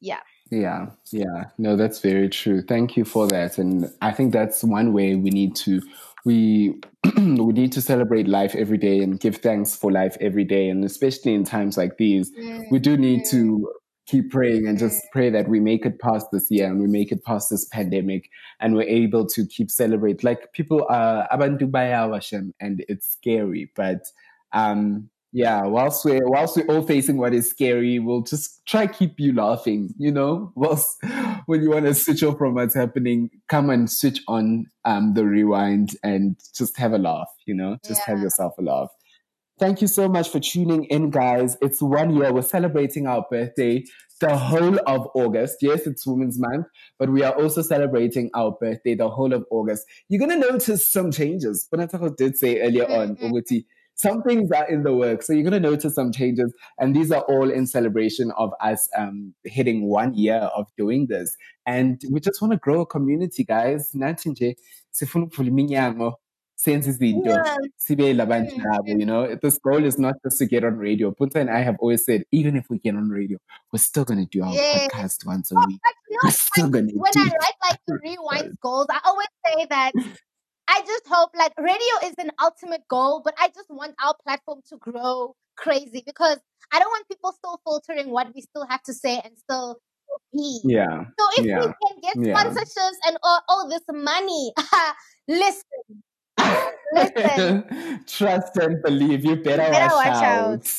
[0.00, 0.20] Yeah.
[0.50, 1.44] Yeah, yeah.
[1.58, 2.62] No, that's very true.
[2.62, 3.58] Thank you for that.
[3.58, 5.80] And I think that's one way we need to
[6.24, 6.80] we
[7.16, 10.68] we need to celebrate life every day and give thanks for life every day.
[10.68, 12.30] And especially in times like these,
[12.70, 13.72] we do need to
[14.06, 17.12] keep praying and just pray that we make it past this year and we make
[17.12, 18.28] it past this pandemic
[18.60, 20.22] and we're able to keep celebrate.
[20.22, 24.02] Like people are bayawashem and it's scary, but
[24.52, 29.18] um yeah, whilst we're whilst we're all facing what is scary, we'll just try keep
[29.18, 30.52] you laughing, you know.
[30.56, 31.02] Whilst
[31.46, 35.24] when you want to switch off from what's happening, come and switch on um the
[35.24, 37.78] rewind and just have a laugh, you know.
[37.84, 38.90] Just have yourself a laugh.
[39.58, 41.56] Thank you so much for tuning in, guys.
[41.62, 42.32] It's one year.
[42.32, 43.84] We're celebrating our birthday
[44.20, 45.58] the whole of August.
[45.62, 46.66] Yes, it's Women's Month,
[46.98, 49.86] but we are also celebrating our birthday the whole of August.
[50.08, 51.68] You're going to notice some changes.
[51.72, 53.64] Bonatako did say earlier on, Uguti,
[53.94, 55.26] some things are in the works.
[55.26, 56.52] So you're going to notice some changes.
[56.78, 61.36] And these are all in celebration of us um, hitting one year of doing this.
[61.66, 63.92] And we just want to grow a community, guys.
[63.94, 64.56] Nathi nje,
[64.92, 66.14] sifuna ukuvula iminyango,
[66.56, 67.56] senze izinto, Yeah.
[67.78, 69.36] sibe you know.
[69.42, 71.12] This goal is not just to get on radio.
[71.12, 73.38] Puntsa and I have always said, even if we get on radio,
[73.72, 74.88] we're still going to do our Yeah.
[74.88, 75.80] podcast once a week.
[76.08, 79.00] You know, We're still going to when do I write like the rewind goals, I
[79.04, 79.92] always say that
[80.68, 84.60] I just hope like radio is an ultimate goal, but I just want our platform
[84.68, 86.38] to grow crazy because
[86.72, 89.78] I don't want people still filtering what we still have to say and still
[90.32, 90.60] be.
[90.64, 91.04] Yeah.
[91.18, 91.58] So if yeah.
[91.58, 92.34] we can get Yeah.
[92.34, 94.52] sponsorships and all, all this money,
[95.28, 96.02] listen,
[96.94, 98.04] listen.
[98.06, 99.24] Trust and believe.
[99.24, 100.52] You better, better watch, watch out.
[100.54, 100.72] out.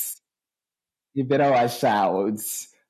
[1.13, 2.39] You better watch out.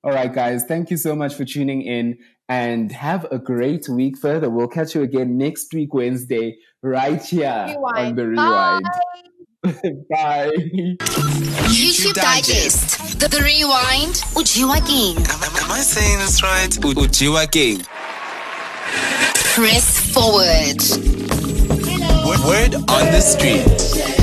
[0.03, 0.64] All right, guys.
[0.65, 2.18] Thank you so much for tuning in
[2.49, 4.49] and have a great week further.
[4.49, 8.85] We'll catch you again next week, Wednesday, right here on the Rewind.
[10.10, 10.51] Bye.
[11.72, 13.19] YouTube Digest.
[13.19, 14.15] The, the Rewind.
[14.35, 15.18] Ujiwa King.
[15.18, 16.69] Am I saying this right?
[16.69, 17.81] Ujiwa King.
[19.55, 20.84] Press forward.
[22.45, 24.23] Word on the street.